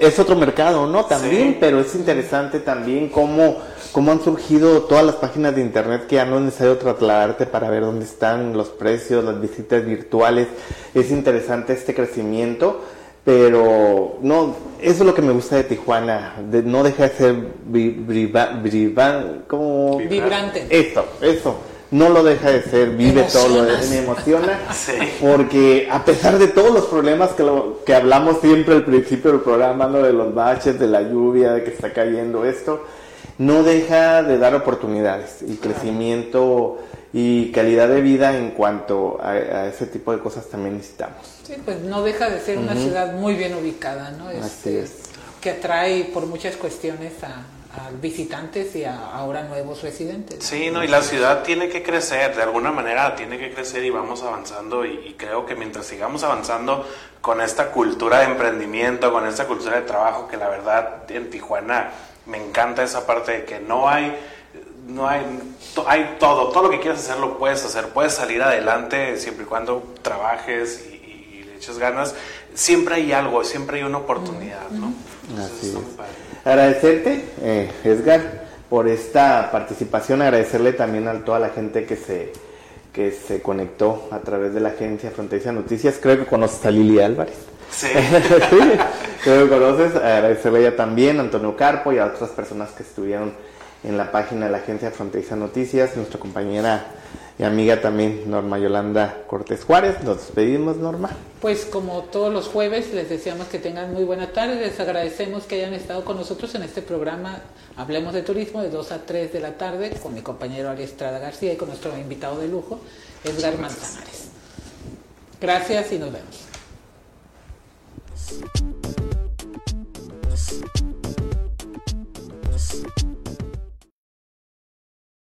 es 0.00 0.18
otro 0.18 0.36
mercado, 0.36 0.86
¿no? 0.86 1.04
También, 1.06 1.56
pero 1.58 1.80
es 1.80 1.94
interesante 1.94 2.60
también 2.60 3.08
cómo, 3.08 3.58
cómo 3.90 4.12
han 4.12 4.22
surgido 4.22 4.82
todas 4.82 5.04
las 5.04 5.16
páginas 5.16 5.54
de 5.56 5.62
internet 5.62 6.06
que 6.06 6.16
ya 6.16 6.24
no 6.24 6.36
es 6.36 6.42
necesario 6.42 6.78
trasladarte 6.78 7.46
para 7.46 7.68
ver 7.68 7.82
dónde 7.82 8.04
están 8.04 8.56
los 8.56 8.68
precios, 8.68 9.24
las 9.24 9.40
visitas 9.40 9.84
virtuales. 9.84 10.46
Es 10.94 11.10
interesante 11.10 11.72
este 11.72 11.94
crecimiento, 11.94 12.82
pero 13.24 14.18
no, 14.22 14.54
eso 14.80 15.00
es 15.00 15.06
lo 15.06 15.14
que 15.14 15.22
me 15.22 15.32
gusta 15.32 15.56
de 15.56 15.64
Tijuana, 15.64 16.36
no 16.64 16.84
deja 16.84 17.08
de 17.08 17.16
ser 17.16 17.34
como 19.48 19.98
vibrante. 19.98 20.66
Eso, 20.70 21.04
eso 21.20 21.56
no 21.90 22.10
lo 22.10 22.22
deja 22.22 22.50
de 22.50 22.62
ser, 22.62 22.90
vive 22.90 23.26
todo, 23.32 23.64
me 23.88 23.98
emociona, 23.98 24.58
porque 25.20 25.88
a 25.90 26.04
pesar 26.04 26.38
de 26.38 26.48
todos 26.48 26.72
los 26.72 26.86
problemas 26.86 27.30
que, 27.30 27.42
lo, 27.42 27.82
que 27.84 27.94
hablamos 27.94 28.40
siempre 28.40 28.74
al 28.74 28.84
principio 28.84 29.32
del 29.32 29.40
programa, 29.40 29.86
¿no? 29.86 30.02
de 30.02 30.12
los 30.12 30.34
baches, 30.34 30.78
de 30.78 30.86
la 30.86 31.02
lluvia, 31.02 31.52
de 31.52 31.64
que 31.64 31.70
está 31.70 31.92
cayendo 31.92 32.44
esto, 32.44 32.84
no 33.38 33.62
deja 33.62 34.22
de 34.22 34.36
dar 34.38 34.54
oportunidades 34.54 35.42
y 35.46 35.56
crecimiento 35.56 36.78
y 37.12 37.50
calidad 37.52 37.88
de 37.88 38.02
vida 38.02 38.36
en 38.36 38.50
cuanto 38.50 39.18
a, 39.22 39.66
ese 39.66 39.86
tipo 39.86 40.12
de 40.12 40.18
cosas 40.18 40.46
también 40.48 40.76
necesitamos. 40.76 41.26
Sí, 41.44 41.54
pues 41.64 41.80
no 41.80 42.02
deja 42.02 42.28
de 42.28 42.40
ser 42.40 42.58
una 42.58 42.74
ciudad 42.74 43.14
muy 43.14 43.34
bien 43.34 43.54
ubicada, 43.54 44.10
¿no? 44.10 44.28
Así 44.28 44.38
este, 44.40 44.82
es. 44.82 44.92
Que 45.40 45.50
atrae 45.50 46.04
por 46.12 46.26
muchas 46.26 46.56
cuestiones 46.56 47.12
a, 47.22 47.46
visitantes 48.00 48.74
y 48.76 48.84
a 48.84 49.12
ahora 49.12 49.44
nuevos 49.44 49.82
residentes. 49.82 50.44
Sí, 50.44 50.70
no, 50.70 50.84
y 50.84 50.88
la 50.88 51.02
ciudad 51.02 51.42
tiene 51.42 51.68
que 51.68 51.82
crecer, 51.82 52.34
de 52.36 52.42
alguna 52.42 52.70
manera 52.70 53.14
tiene 53.16 53.38
que 53.38 53.52
crecer 53.52 53.84
y 53.84 53.90
vamos 53.90 54.22
avanzando 54.22 54.84
y, 54.84 55.14
creo 55.18 55.46
que 55.46 55.54
mientras 55.54 55.86
sigamos 55.86 56.22
avanzando 56.22 56.86
con 57.20 57.40
esta 57.40 57.70
cultura 57.70 58.20
de 58.20 58.26
emprendimiento, 58.26 59.12
con 59.12 59.26
esta 59.26 59.46
cultura 59.46 59.76
de 59.76 59.82
trabajo, 59.82 60.28
que 60.28 60.36
la 60.36 60.48
verdad 60.48 61.10
en 61.10 61.30
Tijuana 61.30 61.90
me 62.26 62.38
encanta 62.38 62.82
esa 62.82 63.06
parte 63.06 63.32
de 63.32 63.44
que 63.44 63.60
no 63.60 63.88
hay 63.88 64.16
no 64.86 65.06
hay, 65.06 65.22
hay 65.86 66.16
todo, 66.18 66.48
todo 66.48 66.64
lo 66.64 66.70
que 66.70 66.80
quieras 66.80 67.00
hacer 67.00 67.18
lo 67.18 67.36
puedes 67.38 67.62
hacer, 67.64 67.88
puedes 67.90 68.14
salir 68.14 68.42
adelante 68.42 69.18
siempre 69.18 69.44
y 69.44 69.46
cuando 69.46 69.94
trabajes 70.02 70.86
y, 70.90 71.42
le 71.44 71.56
eches 71.56 71.78
ganas, 71.78 72.14
siempre 72.54 72.94
hay 72.94 73.12
algo, 73.12 73.44
siempre 73.44 73.78
hay 73.78 73.84
una 73.84 73.98
oportunidad, 73.98 74.70
¿no? 74.70 74.94
Así 75.44 75.68
es. 75.68 76.27
Agradecerte, 76.44 77.24
eh, 77.42 77.70
Edgar, 77.84 78.20
por 78.68 78.88
esta 78.88 79.50
participación, 79.50 80.22
agradecerle 80.22 80.72
también 80.72 81.08
a 81.08 81.24
toda 81.24 81.38
la 81.38 81.50
gente 81.50 81.84
que 81.84 81.96
se, 81.96 82.32
que 82.92 83.10
se 83.10 83.40
conectó 83.42 84.08
a 84.10 84.18
través 84.20 84.54
de 84.54 84.60
la 84.60 84.70
agencia 84.70 85.10
Fronteriza 85.10 85.52
Noticias, 85.52 85.98
creo 86.00 86.18
que 86.18 86.26
conoces 86.26 86.64
a 86.66 86.70
Lili 86.70 87.00
Álvarez. 87.00 87.36
Sí. 87.70 87.88
creo 89.22 89.44
que 89.44 89.48
conoces, 89.48 89.96
agradecerle 89.96 90.58
a 90.58 90.62
ella 90.62 90.76
también, 90.76 91.18
a 91.18 91.20
Antonio 91.20 91.56
Carpo 91.56 91.92
y 91.92 91.98
a 91.98 92.06
otras 92.06 92.30
personas 92.30 92.70
que 92.70 92.82
estuvieron 92.82 93.32
en 93.84 93.96
la 93.96 94.10
página 94.10 94.46
de 94.46 94.52
la 94.52 94.58
agencia 94.58 94.90
Fronteriza 94.90 95.36
Noticias, 95.36 95.96
nuestra 95.96 96.18
compañera 96.18 96.86
y 97.38 97.44
amiga 97.44 97.80
también 97.80 98.28
Norma 98.28 98.58
Yolanda 98.58 99.22
Cortés 99.28 99.64
Juárez. 99.64 100.02
Nos 100.02 100.16
despedimos, 100.16 100.76
Norma. 100.76 101.10
Pues 101.40 101.64
como 101.64 102.02
todos 102.02 102.32
los 102.32 102.48
jueves, 102.48 102.92
les 102.92 103.08
deseamos 103.08 103.46
que 103.46 103.60
tengan 103.60 103.92
muy 103.92 104.02
buena 104.02 104.32
tarde. 104.32 104.56
Les 104.56 104.80
agradecemos 104.80 105.44
que 105.44 105.54
hayan 105.56 105.72
estado 105.72 106.04
con 106.04 106.16
nosotros 106.16 106.52
en 106.56 106.64
este 106.64 106.82
programa 106.82 107.40
Hablemos 107.76 108.12
de 108.12 108.22
Turismo 108.22 108.60
de 108.60 108.70
2 108.70 108.92
a 108.92 109.06
3 109.06 109.32
de 109.32 109.40
la 109.40 109.56
tarde 109.56 109.90
con 110.02 110.14
mi 110.14 110.22
compañero 110.22 110.68
Ari 110.68 110.82
Estrada 110.82 111.20
García 111.20 111.52
y 111.52 111.56
con 111.56 111.68
nuestro 111.68 111.96
invitado 111.96 112.40
de 112.40 112.48
lujo, 112.48 112.80
Edgar 113.22 113.56
Manzanares. 113.56 114.30
Gracias 115.40 115.92
y 115.92 115.98
nos 115.98 116.12
vemos. 116.12 116.48